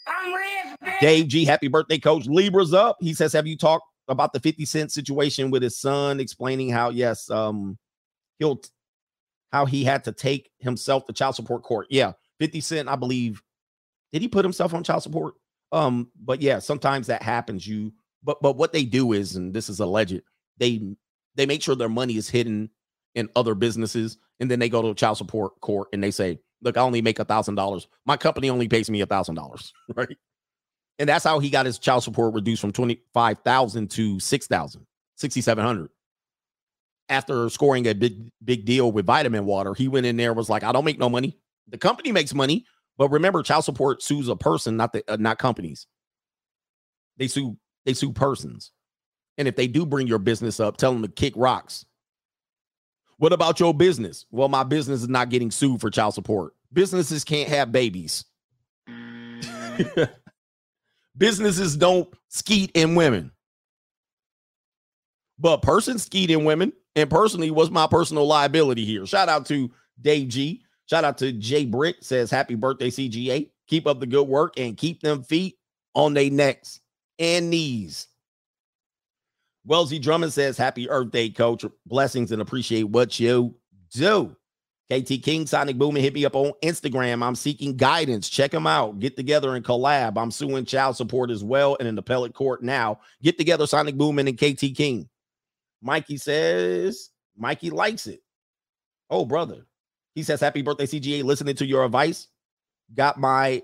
[0.07, 0.88] I'm rich, bitch.
[1.01, 2.27] Dave G, happy birthday, coach.
[2.27, 2.97] Libra's up.
[3.01, 6.91] He says, Have you talked about the 50 Cent situation with his son, explaining how,
[6.91, 7.79] yes, um,
[8.39, 8.61] he'll
[9.53, 11.87] how he had to take himself to child support court.
[11.91, 13.43] Yeah, 50 Cent, I believe.
[14.13, 15.35] Did he put himself on child support?
[15.73, 17.67] Um, but yeah, sometimes that happens.
[17.67, 20.23] You but but what they do is, and this is alleged,
[20.59, 20.81] they
[21.35, 22.71] they make sure their money is hidden
[23.15, 26.77] in other businesses, and then they go to child support court and they say, Look,
[26.77, 27.87] I only make a thousand dollars.
[28.07, 30.17] My company only pays me a thousand dollars, right?
[30.99, 34.87] And that's how he got his child support reduced from 25,000 to 6,000,
[35.17, 35.91] 6,700.
[37.09, 40.51] After scoring a big, big deal with vitamin water, he went in there and was
[40.51, 41.39] like, I don't make no money.
[41.69, 42.67] The company makes money.
[42.99, 45.87] But remember, child support sues a person, not the uh, not companies.
[47.17, 48.73] They sue, they sue persons.
[49.39, 51.87] And if they do bring your business up, tell them to kick rocks.
[53.19, 54.27] What about your business?
[54.31, 56.55] Well, my business is not getting sued for child support.
[56.73, 58.25] Businesses can't have babies.
[61.19, 63.33] Businesses don't skeet in women.
[65.39, 69.07] But person skeet in women, and personally was my personal liability here.
[69.07, 70.63] Shout out to Dave G.
[70.87, 73.51] Shout out to Jay Brick says, Happy birthday, CGA.
[73.67, 75.59] Keep up the good work and keep them feet
[75.95, 76.81] on their necks
[77.19, 78.07] and knees.
[79.67, 81.65] Wellesley Drummond says, Happy Earth Day, coach.
[81.85, 83.55] Blessings and appreciate what you
[83.93, 84.35] do.
[84.91, 87.23] KT King, Sonic Boom, and hit me up on Instagram.
[87.23, 88.29] I'm seeking guidance.
[88.29, 88.99] Check them out.
[88.99, 90.17] Get together and collab.
[90.17, 93.01] I'm suing child support as well and in appellate court now.
[93.23, 95.09] Get together, Sonic Boom and KT King.
[95.83, 98.23] Mikey says, Mikey likes it.
[99.11, 99.67] Oh, brother.
[100.15, 101.23] He says, Happy birthday, CGA.
[101.23, 102.29] Listening to your advice.
[102.95, 103.63] Got my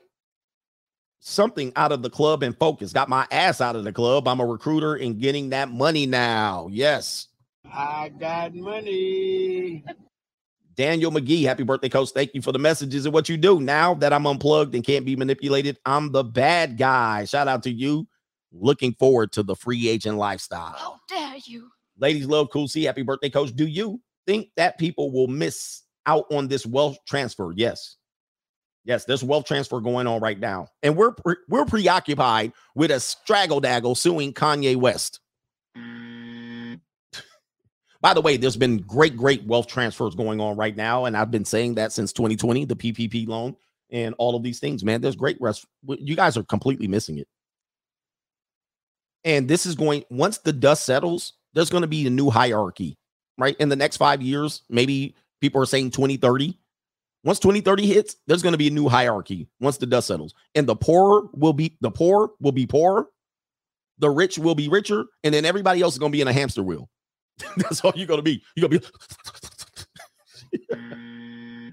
[1.21, 2.93] something out of the club and focus.
[2.93, 4.29] Got my ass out of the club.
[4.29, 6.69] I'm a recruiter and getting that money now.
[6.71, 7.29] Yes.
[7.65, 9.85] I got money.
[10.75, 12.11] Daniel McGee, happy birthday, coach.
[12.11, 13.61] Thank you for the messages and what you do.
[13.61, 17.25] Now that I'm unplugged and can't be manipulated, I'm the bad guy.
[17.25, 18.09] Shout out to you.
[18.53, 20.75] Looking forward to the free agent lifestyle.
[20.77, 21.71] How dare you?
[21.99, 22.85] Ladies love cool C.
[22.85, 23.55] Happy birthday, coach.
[23.55, 27.53] Do you think that people will miss out on this wealth transfer?
[27.55, 27.97] Yes.
[28.85, 30.69] Yes, there's wealth transfer going on right now.
[30.83, 35.21] And we're pre- we're preoccupied with a straggle daggle suing Kanye West.
[38.05, 41.07] By the way, there's been great, great wealth transfers going on right now.
[41.07, 43.57] And I've been saying that since 2020, the PPP loan
[43.89, 45.01] and all of these things, man.
[45.01, 45.65] There's great rest.
[45.89, 47.27] You guys are completely missing it.
[49.25, 52.99] And this is going, once the dust settles, there's going to be a new hierarchy,
[53.39, 53.57] right?
[53.57, 56.59] In the next five years, maybe people are saying 2030.
[57.25, 60.35] Once 2030 hits, there's going to be a new hierarchy once the dust settles.
[60.55, 63.07] And the poor will be, the poor will be poorer,
[63.97, 66.35] the rich will be richer, and then everybody else is going to be in a
[66.35, 66.91] hamster wheel.
[67.57, 68.43] That's all you're gonna be.
[68.57, 68.87] You're gonna be.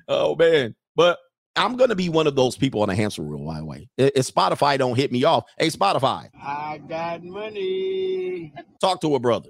[0.08, 1.20] oh man, but
[1.56, 3.46] I'm gonna be one of those people on a hamster wheel.
[3.46, 8.54] By the way, if if Spotify don't hit me off, hey Spotify, I got money.
[8.80, 9.50] talk to a brother.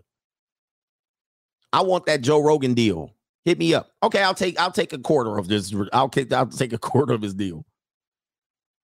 [1.73, 3.15] I want that Joe Rogan deal.
[3.45, 3.89] Hit me up.
[4.03, 5.73] Okay, I'll take I'll take a quarter of this.
[5.93, 7.65] I'll take I'll take a quarter of his deal.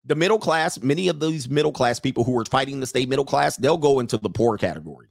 [0.06, 3.24] The middle class, many of these middle class people who are fighting to stay middle
[3.24, 5.08] class, they'll go into the poor category.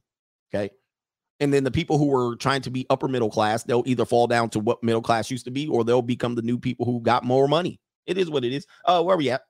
[0.54, 0.70] Okay.
[1.44, 4.28] And then the people who were trying to be upper middle class, they'll either fall
[4.28, 7.02] down to what middle class used to be, or they'll become the new people who
[7.02, 7.82] got more money.
[8.06, 8.66] It is what it is.
[8.86, 9.42] Uh, where are we at?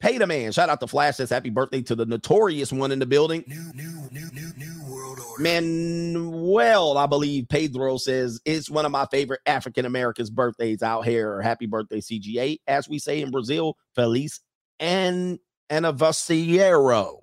[0.00, 0.52] Pay the man.
[0.52, 1.16] Shout out to Flash.
[1.16, 3.44] Says happy birthday to the notorious one in the building.
[3.46, 5.42] New, new, new, new, new world order.
[5.42, 11.42] Manuel, I believe Pedro says it's one of my favorite African Americans' birthdays out here.
[11.42, 12.58] Happy birthday, CGA.
[12.66, 14.40] As we say in Brazil, Feliz
[14.80, 15.38] and
[15.70, 17.18] Aniversario.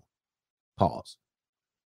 [0.77, 1.17] Pause.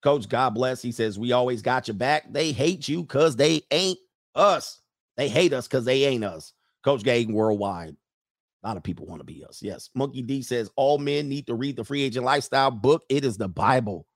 [0.03, 0.81] Coach, God bless.
[0.81, 2.33] He says, We always got your back.
[2.33, 3.99] They hate you because they ain't
[4.35, 4.81] us.
[5.17, 6.53] They hate us because they ain't us.
[6.85, 7.97] Coach Gagan Worldwide.
[8.63, 9.61] A lot of people want to be us.
[9.63, 9.91] Yes.
[9.95, 13.03] Monkey D says, All men need to read the free agent lifestyle book.
[13.09, 14.07] It is the Bible.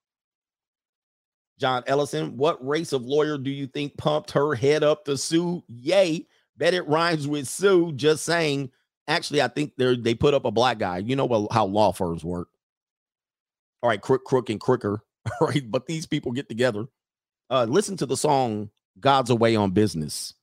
[1.58, 5.62] John Ellison, what race of lawyer do you think pumped her head up to sue?
[5.68, 6.26] Yay.
[6.56, 7.92] Bet it rhymes with Sue.
[7.92, 8.70] Just saying.
[9.08, 10.98] Actually, I think they they put up a black guy.
[10.98, 12.48] You know how law firms work.
[13.82, 15.02] All right, Crook, Crook, and Crooker.
[15.40, 16.86] Right, but these people get together.
[17.48, 20.34] Uh, listen to the song God's Away on Business.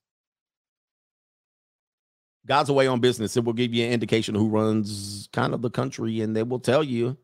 [2.46, 3.36] God's away on business.
[3.36, 6.42] It will give you an indication of who runs kind of the country, and they
[6.42, 7.16] will tell you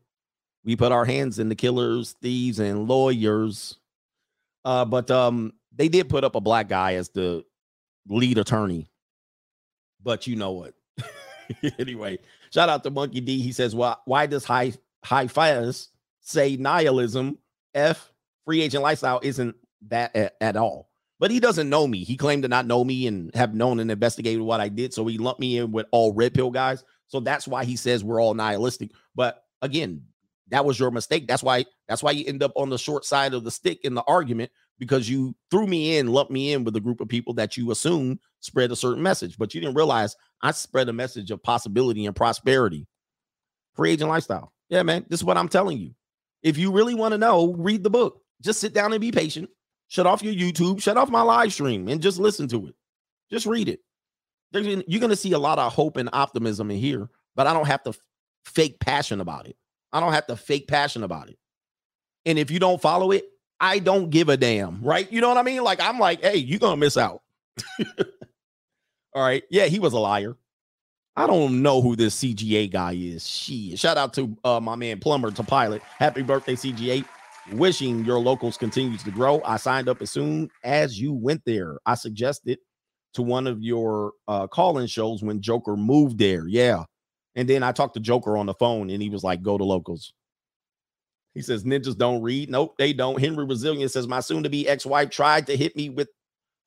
[0.63, 3.77] we put our hands in the killers, thieves, and lawyers.
[4.63, 7.43] Uh, but um, they did put up a black guy as the
[8.07, 8.89] lead attorney.
[10.03, 10.73] But you know what?
[11.79, 12.19] anyway,
[12.51, 13.41] shout out to Monkey D.
[13.41, 15.89] He says, "Well, why does high high fires
[16.21, 17.37] say nihilism?
[17.73, 18.11] F
[18.45, 19.55] free agent lifestyle isn't
[19.89, 20.89] that at, at all."
[21.19, 22.03] But he doesn't know me.
[22.03, 24.93] He claimed to not know me and have known and investigated what I did.
[24.93, 26.83] So he lumped me in with all red pill guys.
[27.07, 28.91] So that's why he says we're all nihilistic.
[29.15, 30.03] But again,
[30.49, 31.27] that was your mistake.
[31.27, 33.95] That's why that's why you end up on the short side of the stick in
[33.95, 37.33] the argument because you threw me in, lumped me in with a group of people
[37.33, 41.31] that you assume spread a certain message, but you didn't realize I spread a message
[41.31, 42.87] of possibility and prosperity.
[43.75, 44.53] Free agent lifestyle.
[44.69, 45.05] Yeah, man.
[45.09, 45.95] This is what I'm telling you.
[46.47, 48.21] If you really want to know, read the book.
[48.41, 49.49] Just sit down and be patient.
[49.89, 52.75] Shut off your YouTube, shut off my live stream, and just listen to it.
[53.29, 53.81] Just read it.
[54.53, 57.67] You're going to see a lot of hope and optimism in here, but I don't
[57.67, 57.93] have to
[58.45, 59.57] fake passion about it.
[59.91, 61.37] I don't have to fake passion about it.
[62.25, 63.25] And if you don't follow it,
[63.59, 65.11] I don't give a damn, right?
[65.11, 65.63] You know what I mean?
[65.63, 67.23] Like, I'm like, hey, you're going to miss out.
[69.13, 69.43] All right.
[69.49, 70.37] Yeah, he was a liar.
[71.17, 73.27] I don't know who this CGA guy is.
[73.27, 75.81] She shout out to uh, my man Plumber to Pilot.
[75.81, 77.03] Happy birthday, CGA.
[77.53, 79.41] Wishing your locals continues to grow.
[79.43, 81.79] I signed up as soon as you went there.
[81.87, 82.59] I suggested
[83.13, 86.47] to one of your uh, call-in shows when Joker moved there.
[86.47, 86.83] Yeah.
[87.35, 89.63] And then I talked to Joker on the phone and he was like, go to
[89.63, 90.13] locals.
[91.33, 92.51] He says, ninjas don't read.
[92.51, 93.19] Nope, they don't.
[93.19, 96.09] Henry Resilient says, my soon to be ex wife tried to hit me with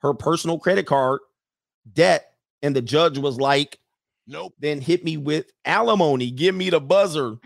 [0.00, 1.20] her personal credit card
[1.92, 2.32] debt.
[2.62, 3.78] And the judge was like,
[4.30, 4.54] nope.
[4.58, 6.30] Then hit me with alimony.
[6.30, 7.36] Give me the buzzer.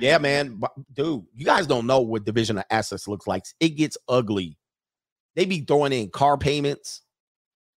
[0.00, 0.60] Yeah, man.
[0.92, 3.44] Dude, you guys don't know what division of assets looks like.
[3.60, 4.58] It gets ugly.
[5.34, 7.02] They be throwing in car payments.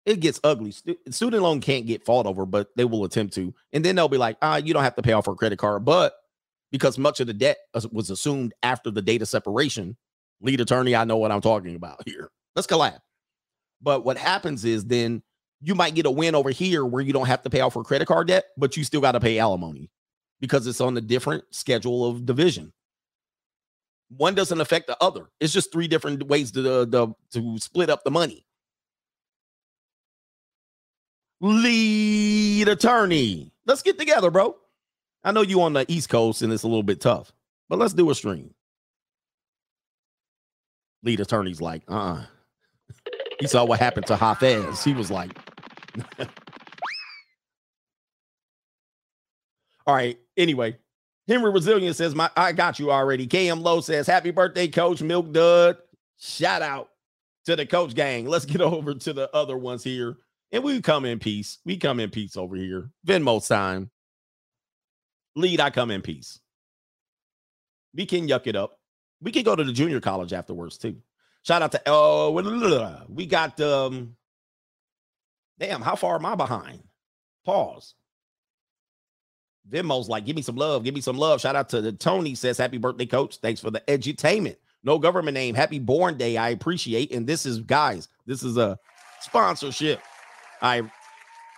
[0.05, 0.73] It gets ugly.
[1.09, 3.53] Student loan can't get fought over, but they will attempt to.
[3.71, 5.85] And then they'll be like, ah, you don't have to pay off a credit card.
[5.85, 6.13] But
[6.71, 7.57] because much of the debt
[7.91, 9.95] was assumed after the data separation,
[10.41, 12.31] lead attorney, I know what I'm talking about here.
[12.55, 12.99] Let's collab.
[13.81, 15.21] But what happens is then
[15.61, 17.83] you might get a win over here where you don't have to pay off for
[17.83, 19.89] credit card debt, but you still got to pay alimony
[20.39, 22.71] because it's on a different schedule of division.
[24.09, 25.29] One doesn't affect the other.
[25.39, 28.45] It's just three different ways to the, the to split up the money.
[31.41, 33.51] Lead attorney.
[33.65, 34.55] Let's get together, bro.
[35.23, 37.31] I know you on the East Coast and it's a little bit tough,
[37.69, 38.53] but let's do a stream.
[41.03, 42.23] Lead attorney's like, uh uh
[43.39, 44.83] He saw what happened to Hafez.
[44.83, 45.37] He was like,
[49.87, 50.19] All right.
[50.37, 50.77] Anyway,
[51.27, 53.27] Henry Resilient says, My I got you already.
[53.27, 55.77] KM Low says, Happy birthday, Coach Milk Dud.
[56.17, 56.89] Shout out
[57.45, 58.25] to the coach gang.
[58.27, 60.17] Let's get over to the other ones here.
[60.51, 61.59] And we come in peace.
[61.65, 62.89] We come in peace over here.
[63.05, 63.89] Venmo time.
[65.35, 66.39] Lead, I come in peace.
[67.93, 68.79] We can yuck it up.
[69.21, 70.97] We can go to the junior college afterwards, too.
[71.43, 74.15] Shout out to oh, we got um
[75.59, 76.81] damn, how far am I behind?
[77.45, 77.95] Pause.
[79.69, 81.41] Venmo's like, give me some love, give me some love.
[81.41, 83.37] Shout out to the Tony says, Happy birthday, coach.
[83.37, 84.55] Thanks for the edutainment.
[84.83, 85.55] No government name.
[85.55, 86.37] Happy born day.
[86.37, 87.11] I appreciate.
[87.11, 88.77] And this is guys, this is a
[89.21, 89.99] sponsorship.
[90.61, 90.89] I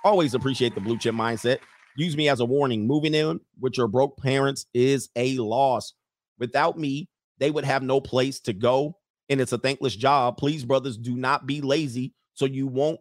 [0.04, 1.60] always appreciate the blue chip mindset.
[1.96, 2.88] Use me as a warning.
[2.88, 5.94] Moving in with your broke parents is a loss.
[6.40, 8.98] Without me, they would have no place to go.
[9.30, 10.38] And it's a thankless job.
[10.38, 13.00] Please, brothers, do not be lazy so you won't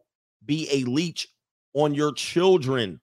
[0.50, 1.28] be a leech
[1.74, 3.00] on your children.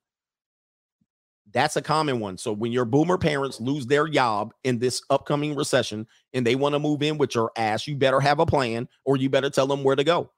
[1.54, 2.38] That's a common one.
[2.38, 6.76] So when your boomer parents lose their job in this upcoming recession and they want
[6.76, 9.66] to move in with your ass, you better have a plan or you better tell
[9.66, 10.30] them where to go.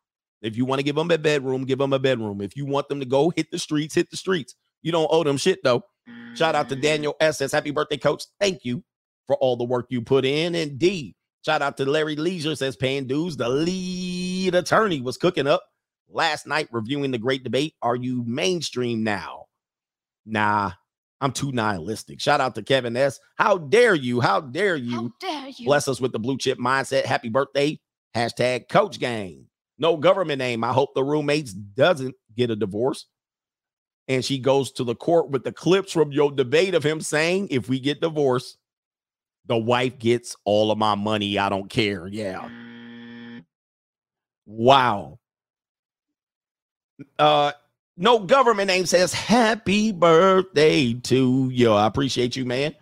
[0.44, 2.42] If you want to give them a bedroom, give them a bedroom.
[2.42, 4.54] If you want them to go hit the streets, hit the streets.
[4.84, 5.82] You don't owe them shit though.
[6.36, 6.82] Shout out to mm.
[6.82, 7.40] Daniel S.
[7.40, 8.26] Says, Happy birthday, coach.
[8.40, 8.84] Thank you
[9.26, 10.54] for all the work you put in.
[10.54, 11.16] Indeed.
[11.44, 13.36] Shout out to Larry Leisure says, paying dues.
[13.36, 15.64] The lead attorney was cooking up
[16.10, 17.76] last night reviewing the great debate.
[17.82, 19.46] Are you mainstream now?
[20.26, 20.72] Nah,
[21.22, 22.20] I'm too nihilistic.
[22.22, 23.20] Shout out to Kevin S.
[23.36, 24.22] How dare you?
[24.22, 24.96] How dare you?
[24.96, 25.66] How dare you?
[25.66, 27.06] Bless us with the blue chip mindset.
[27.06, 27.80] Happy birthday.
[28.16, 29.46] Hashtag coach gang.
[29.78, 30.64] No government name.
[30.64, 33.06] I hope the roommates doesn't get a divorce.
[34.08, 37.50] And she goes to the court with the clips from your debate of him saying,
[37.52, 38.58] if we get divorced,
[39.46, 41.38] the wife gets all of my money.
[41.38, 42.08] I don't care.
[42.08, 42.50] Yeah.
[42.50, 43.46] Mm.
[44.46, 45.20] Wow.
[47.18, 47.52] Uh
[47.98, 51.72] no government name says happy birthday to you.
[51.72, 52.74] I appreciate you, man.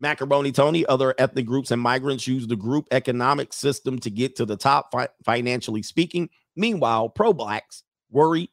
[0.00, 4.44] Macaroni Tony, other ethnic groups and migrants use the group economic system to get to
[4.44, 6.28] the top fi- financially speaking.
[6.56, 8.50] Meanwhile, pro blacks worry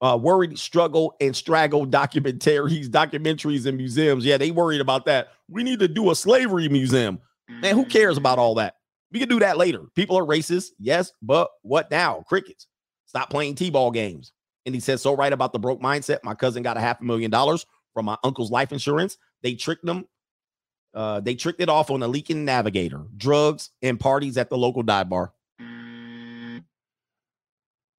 [0.00, 4.24] uh, worried struggle and straggle documentaries, documentaries, and museums.
[4.24, 5.28] Yeah, they worried about that.
[5.48, 7.18] We need to do a slavery museum.
[7.48, 8.74] Man, who cares about all that?
[9.12, 9.82] We can do that later.
[9.94, 12.24] People are racist, yes, but what now?
[12.28, 12.66] Crickets.
[13.14, 14.32] Stop playing T-ball games.
[14.66, 16.18] And he says, so right about the broke mindset.
[16.24, 19.18] My cousin got a half a million dollars from my uncle's life insurance.
[19.40, 20.08] They tricked them.
[20.92, 24.82] Uh, they tricked it off on a leaking navigator, drugs, and parties at the local
[24.82, 25.32] dive bar.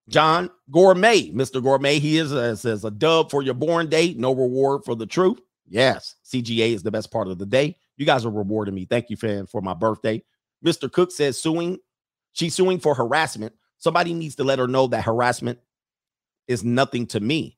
[0.10, 1.64] John Gourmet, Mr.
[1.64, 5.06] Gourmet, he is a, says a dub for your born date, no reward for the
[5.06, 5.40] truth.
[5.66, 7.78] Yes, CGA is the best part of the day.
[7.96, 8.84] You guys are rewarding me.
[8.84, 10.22] Thank you, fan, for my birthday.
[10.64, 10.92] Mr.
[10.92, 11.78] Cook says suing,
[12.34, 13.54] she's suing for harassment.
[13.86, 15.60] Somebody needs to let her know that harassment
[16.48, 17.56] is nothing to me.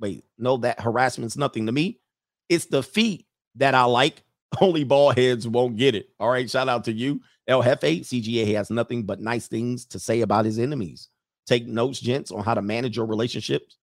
[0.00, 2.00] Wait, no, that harassment's nothing to me.
[2.48, 4.22] It's the feet that I like.
[4.62, 6.08] Only ball heads won't get it.
[6.18, 7.20] All right, shout out to you.
[7.46, 11.10] El Jefe, CGA has nothing but nice things to say about his enemies.
[11.46, 13.76] Take notes, gents, on how to manage your relationships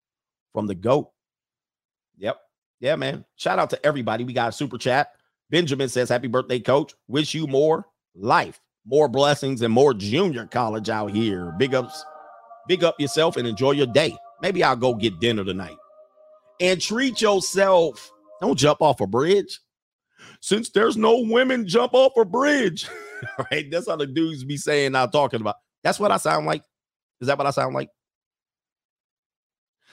[0.53, 1.11] from the GOAT.
[2.19, 2.39] Yep.
[2.79, 3.25] Yeah, man.
[3.35, 4.23] Shout out to everybody.
[4.23, 5.09] We got a super chat.
[5.49, 6.93] Benjamin says, Happy birthday, coach.
[7.09, 11.53] Wish you more life, more blessings, and more junior college out here.
[11.57, 12.05] Big ups,
[12.67, 14.15] big up yourself and enjoy your day.
[14.41, 15.77] Maybe I'll go get dinner tonight.
[16.59, 18.11] And treat yourself.
[18.41, 19.59] Don't jump off a bridge.
[20.41, 22.87] Since there's no women jump off a bridge.
[23.51, 23.69] right?
[23.71, 25.55] That's how the dudes be saying now talking about.
[25.83, 26.63] That's what I sound like.
[27.21, 27.89] Is that what I sound like?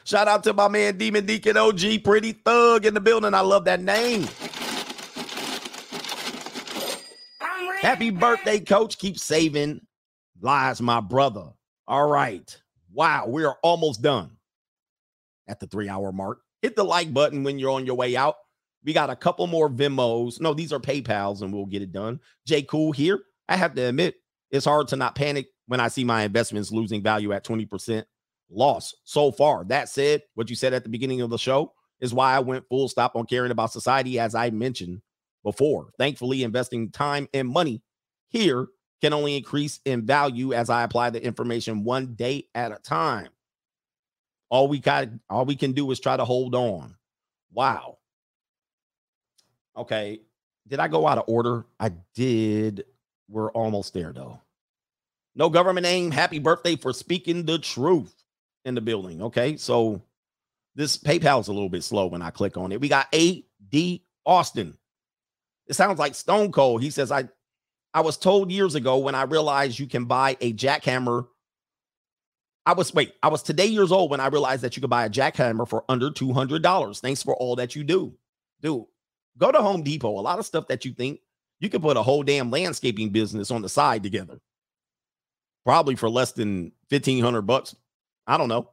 [0.04, 3.34] Shout out to my man Demon Deacon OG, pretty thug in the building.
[3.34, 4.26] I love that name.
[7.82, 8.96] Happy birthday, coach.
[8.96, 9.80] Keep saving
[10.40, 11.48] lives, my brother.
[11.88, 12.56] All right.
[12.92, 14.30] Wow, we are almost done
[15.48, 16.42] at the three hour mark.
[16.60, 18.36] Hit the like button when you're on your way out.
[18.84, 20.40] We got a couple more Venmos.
[20.40, 22.20] No, these are PayPals, and we'll get it done.
[22.46, 22.62] J.
[22.62, 23.18] Cool here.
[23.48, 24.14] I have to admit,
[24.52, 28.04] it's hard to not panic when I see my investments losing value at 20%
[28.48, 29.64] loss so far.
[29.64, 32.68] That said, what you said at the beginning of the show is why I went
[32.68, 35.02] full stop on caring about society, as I mentioned
[35.42, 35.90] before.
[35.98, 37.82] Thankfully, investing time and money
[38.28, 38.68] here
[39.00, 43.28] can only increase in value as I apply the information one day at a time.
[44.48, 46.94] All we got, all we can do is try to hold on.
[47.52, 47.98] Wow.
[49.76, 50.20] Okay.
[50.68, 51.64] Did I go out of order?
[51.80, 52.84] I did.
[53.28, 54.40] We're almost there though.
[55.34, 56.10] No government name.
[56.10, 58.14] Happy birthday for speaking the truth
[58.64, 59.22] in the building.
[59.22, 59.56] Okay.
[59.56, 60.02] So
[60.74, 62.80] this PayPal's a little bit slow when I click on it.
[62.80, 64.76] We got AD Austin.
[65.72, 66.82] It sounds like Stone Cold.
[66.82, 67.30] He says, I
[67.94, 71.28] I was told years ago when I realized you can buy a jackhammer.
[72.66, 75.06] I was wait, I was today years old when I realized that you could buy
[75.06, 77.00] a jackhammer for under $200.
[77.00, 78.12] Thanks for all that you do.
[78.60, 78.84] Dude,
[79.38, 80.10] go to Home Depot.
[80.10, 81.20] A lot of stuff that you think
[81.58, 84.42] you could put a whole damn landscaping business on the side together.
[85.64, 87.74] Probably for less than 1500 bucks.
[88.26, 88.68] I don't know.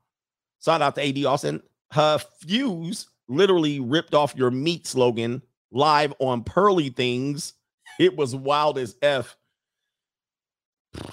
[0.62, 1.64] Shout out to AD Austin.
[1.92, 5.42] Her fuse literally ripped off your meat slogan
[5.72, 7.54] live on Pearly Things.
[8.00, 9.36] It was wild as F.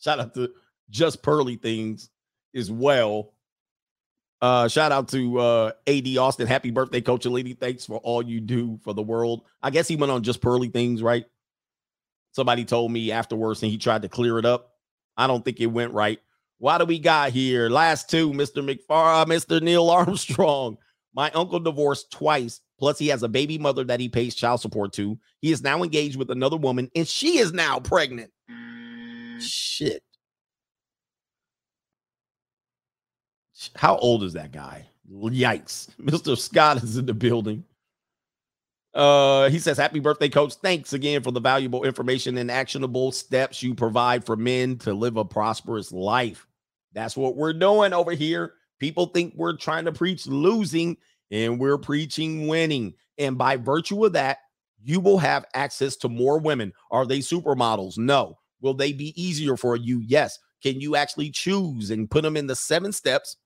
[0.00, 0.50] shout out to
[0.90, 2.10] just Pearly Things
[2.54, 3.32] as well.
[4.42, 6.46] Uh, shout out to uh, AD Austin.
[6.46, 7.52] Happy birthday, Coach Lady.
[7.52, 9.42] Thanks for all you do for the world.
[9.62, 11.26] I guess he went on just Pearly Things, right?
[12.32, 14.74] Somebody told me afterwards and he tried to clear it up.
[15.16, 16.20] I don't think it went right.
[16.58, 17.68] Why do we got here?
[17.68, 18.64] Last two, Mr.
[18.64, 19.60] McFar, Mr.
[19.60, 20.78] Neil Armstrong.
[21.14, 22.60] My uncle divorced twice.
[22.78, 25.18] Plus, he has a baby mother that he pays child support to.
[25.40, 28.30] He is now engaged with another woman, and she is now pregnant.
[29.40, 30.02] Shit.
[33.74, 34.86] How old is that guy?
[35.10, 35.88] Yikes.
[36.00, 36.38] Mr.
[36.38, 37.64] Scott is in the building.
[38.94, 40.54] Uh, he says, Happy birthday, coach.
[40.54, 45.16] Thanks again for the valuable information and actionable steps you provide for men to live
[45.16, 46.46] a prosperous life.
[46.92, 48.54] That's what we're doing over here.
[48.80, 50.96] People think we're trying to preach losing,
[51.30, 52.94] and we're preaching winning.
[53.18, 54.38] And by virtue of that,
[54.82, 56.72] you will have access to more women.
[56.90, 57.98] Are they supermodels?
[57.98, 58.38] No.
[58.62, 60.02] Will they be easier for you?
[60.04, 60.38] Yes.
[60.62, 63.36] Can you actually choose and put them in the seven steps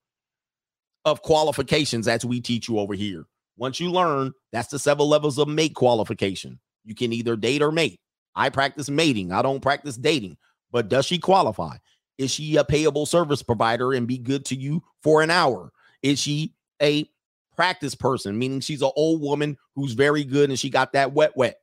[1.04, 3.26] of qualifications as we teach you over here?
[3.56, 6.58] Once you learn, that's the seven levels of mate qualification.
[6.84, 8.00] You can either date or mate.
[8.34, 9.32] I practice mating.
[9.32, 10.36] I don't practice dating.
[10.72, 11.76] But does she qualify?
[12.18, 15.72] Is she a payable service provider and be good to you for an hour?
[16.02, 17.08] Is she a
[17.56, 21.36] practice person, meaning she's an old woman who's very good and she got that wet
[21.36, 21.60] wet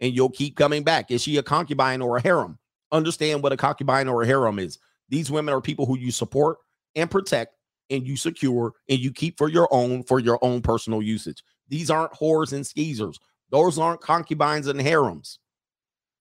[0.00, 1.10] and you'll keep coming back?
[1.10, 2.58] Is she a concubine or a harem?
[2.92, 4.78] Understand what a concubine or a harem is.
[5.08, 6.58] These women are people who you support
[6.94, 7.54] and protect
[7.90, 11.42] and you secure and you keep for your own for your own personal usage.
[11.68, 13.18] These aren't whores and skeezers.
[13.50, 15.38] Those aren't concubines and harems.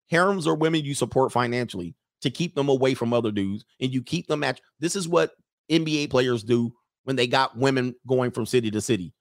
[0.08, 1.96] Harems are women you support financially
[2.26, 5.34] to keep them away from other dudes and you keep them at this is what
[5.72, 6.74] NBA players do
[7.04, 9.14] when they got women going from city to city.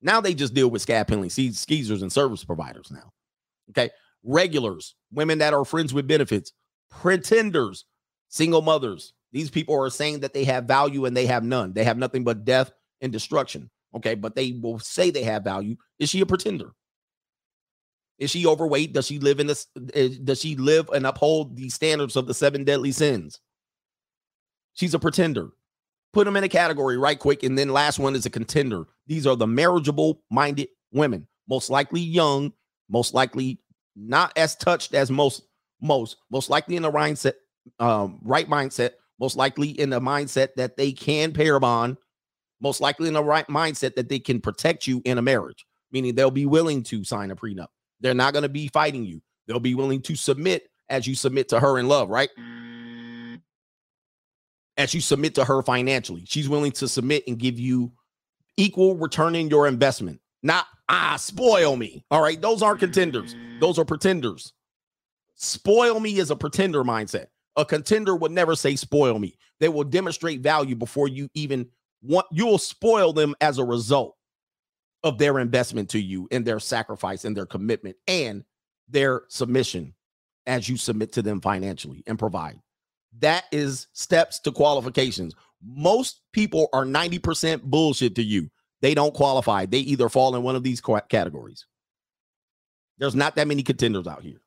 [0.00, 3.12] Now they just deal with scab penalty skeezers and service providers now.
[3.70, 3.90] Okay.
[4.22, 6.52] Regulars, women that are friends with benefits,
[6.88, 7.84] pretenders,
[8.28, 9.12] single mothers.
[9.32, 11.72] These people are saying that they have value and they have none.
[11.72, 13.70] They have nothing but death and destruction.
[13.96, 14.14] Okay.
[14.14, 15.74] But they will say they have value.
[15.98, 16.74] Is she a pretender?
[18.22, 18.92] Is she overweight?
[18.92, 19.66] Does she live in this?
[19.94, 23.40] eh, Does she live and uphold the standards of the seven deadly sins?
[24.74, 25.50] She's a pretender.
[26.12, 27.42] Put them in a category right quick.
[27.42, 28.84] And then last one is a contender.
[29.08, 32.52] These are the marriageable minded women, most likely young,
[32.88, 33.58] most likely
[33.96, 35.42] not as touched as most,
[35.80, 37.34] most, most likely in the mindset,
[37.80, 41.96] um, right mindset, most likely in the mindset that they can pair bond,
[42.60, 46.14] most likely in the right mindset that they can protect you in a marriage, meaning
[46.14, 47.66] they'll be willing to sign a prenup.
[48.02, 49.22] They're not going to be fighting you.
[49.46, 52.28] They'll be willing to submit as you submit to her in love, right?
[54.76, 57.92] As you submit to her financially, she's willing to submit and give you
[58.56, 60.20] equal return in your investment.
[60.42, 62.04] Not ah, spoil me.
[62.10, 63.34] All right, those aren't contenders.
[63.60, 64.52] Those are pretenders.
[65.36, 67.26] Spoil me is a pretender mindset.
[67.56, 69.36] A contender would never say spoil me.
[69.60, 71.68] They will demonstrate value before you even
[72.02, 72.26] want.
[72.32, 74.16] You will spoil them as a result
[75.04, 78.44] of their investment to you and their sacrifice and their commitment and
[78.88, 79.94] their submission
[80.46, 82.60] as you submit to them financially and provide.
[83.18, 85.34] That is steps to qualifications.
[85.64, 88.50] Most people are 90% bullshit to you.
[88.80, 89.66] They don't qualify.
[89.66, 91.66] They either fall in one of these categories.
[92.98, 94.41] There's not that many contenders out here.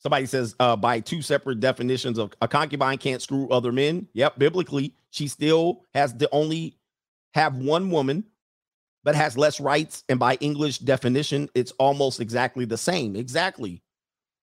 [0.00, 4.08] Somebody says uh, by two separate definitions of a concubine can't screw other men.
[4.14, 6.78] Yep, biblically, she still has the only
[7.34, 8.24] have one woman,
[9.04, 10.04] but has less rights.
[10.08, 13.14] And by English definition, it's almost exactly the same.
[13.14, 13.82] Exactly.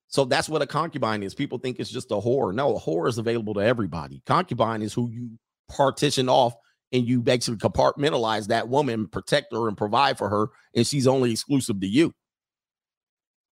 [0.10, 1.34] So that's what a concubine is.
[1.34, 2.54] People think it's just a whore.
[2.54, 4.22] No, a whore is available to everybody.
[4.26, 5.32] Concubine is who you
[5.70, 6.54] partition off
[6.92, 11.32] and you basically compartmentalize that woman, protect her, and provide for her, and she's only
[11.32, 12.14] exclusive to you.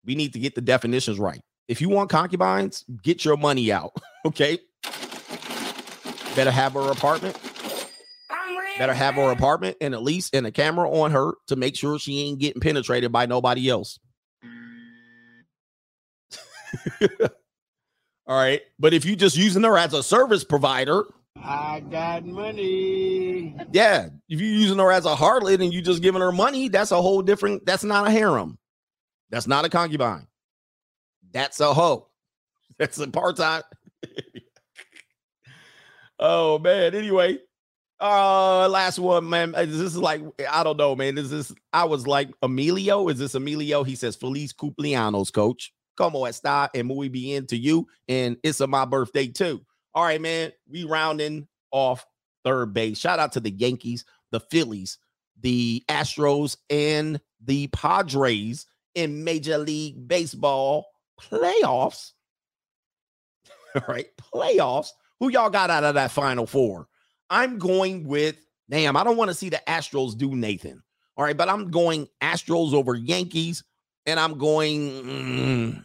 [0.04, 1.40] We need to get the definitions right.
[1.68, 3.92] If you want concubines, get your money out.
[4.26, 4.58] Okay.
[6.34, 7.38] Better have her apartment.
[8.78, 11.98] Better have her apartment and at least and a camera on her to make sure
[11.98, 13.98] she ain't getting penetrated by nobody else.
[18.26, 18.62] All right.
[18.78, 21.04] But if you just using her as a service provider,
[21.36, 23.54] I got money.
[23.72, 26.92] yeah, if you're using her as a harlot and you just giving her money, that's
[26.92, 27.66] a whole different.
[27.66, 28.56] That's not a harem.
[29.28, 30.28] That's not a concubine.
[31.34, 32.08] That's a hoe.
[32.78, 33.62] That's a part time.
[36.18, 36.94] oh man.
[36.94, 37.38] Anyway,
[38.00, 39.52] uh, last one, man.
[39.52, 41.18] This is like I don't know, man.
[41.18, 41.52] Is this?
[41.72, 43.08] I was like Emilio.
[43.08, 43.82] Is this Emilio?
[43.82, 45.72] He says Feliz cumpleaños, coach.
[45.96, 46.70] Como está?
[46.74, 47.86] And muy bien to you.
[48.08, 49.60] And it's a my birthday too.
[49.94, 50.52] All right, man.
[50.68, 52.06] We rounding off
[52.44, 52.98] third base.
[52.98, 54.98] Shout out to the Yankees, the Phillies,
[55.40, 60.86] the Astros, and the Padres in Major League Baseball
[61.20, 62.12] playoffs.
[63.74, 64.88] All right, playoffs.
[65.20, 66.88] Who y'all got out of that final four?
[67.30, 68.36] I'm going with,
[68.68, 70.82] damn, I don't want to see the Astros do Nathan.
[71.16, 73.64] All right, but I'm going Astros over Yankees,
[74.06, 74.80] and I'm going.
[74.90, 75.84] mm,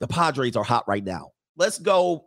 [0.00, 1.32] the Padres are hot right now.
[1.56, 2.26] Let's go.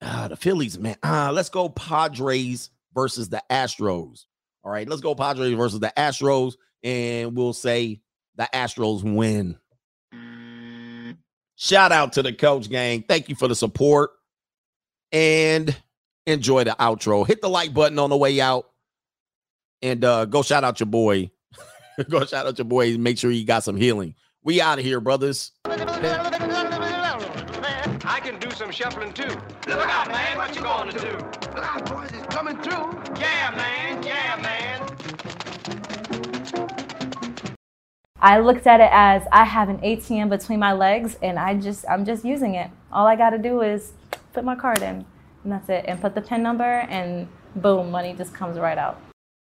[0.00, 0.96] Ah, the Phillies, man.
[1.02, 4.24] Ah, let's go Padres versus the Astros.
[4.64, 8.00] All right, let's go Padres versus the Astros, and we'll say
[8.36, 9.56] the Astros win.
[11.56, 13.02] Shout out to the coach gang.
[13.02, 14.10] Thank you for the support
[15.10, 15.74] and
[16.26, 17.26] enjoy the outro.
[17.26, 18.66] Hit the like button on the way out
[19.80, 21.30] and uh go shout out your boy.
[22.10, 22.98] go shout out your boy.
[22.98, 24.14] Make sure you got some healing.
[24.42, 25.52] We out of here, brothers.
[25.64, 25.76] I
[28.22, 29.34] can do some shuffling too.
[29.66, 30.36] Look out, man.
[30.36, 31.12] What you gonna do?
[31.54, 32.10] Look out, boys.
[32.12, 33.02] It's coming through.
[33.18, 34.02] Yeah, man.
[34.02, 34.65] Yeah, man.
[38.20, 41.84] I looked at it as I have an ATM between my legs and I just
[41.88, 42.70] I'm just using it.
[42.90, 43.92] All I got to do is
[44.32, 45.04] put my card in
[45.44, 49.00] and that's it and put the pin number and boom, money just comes right out.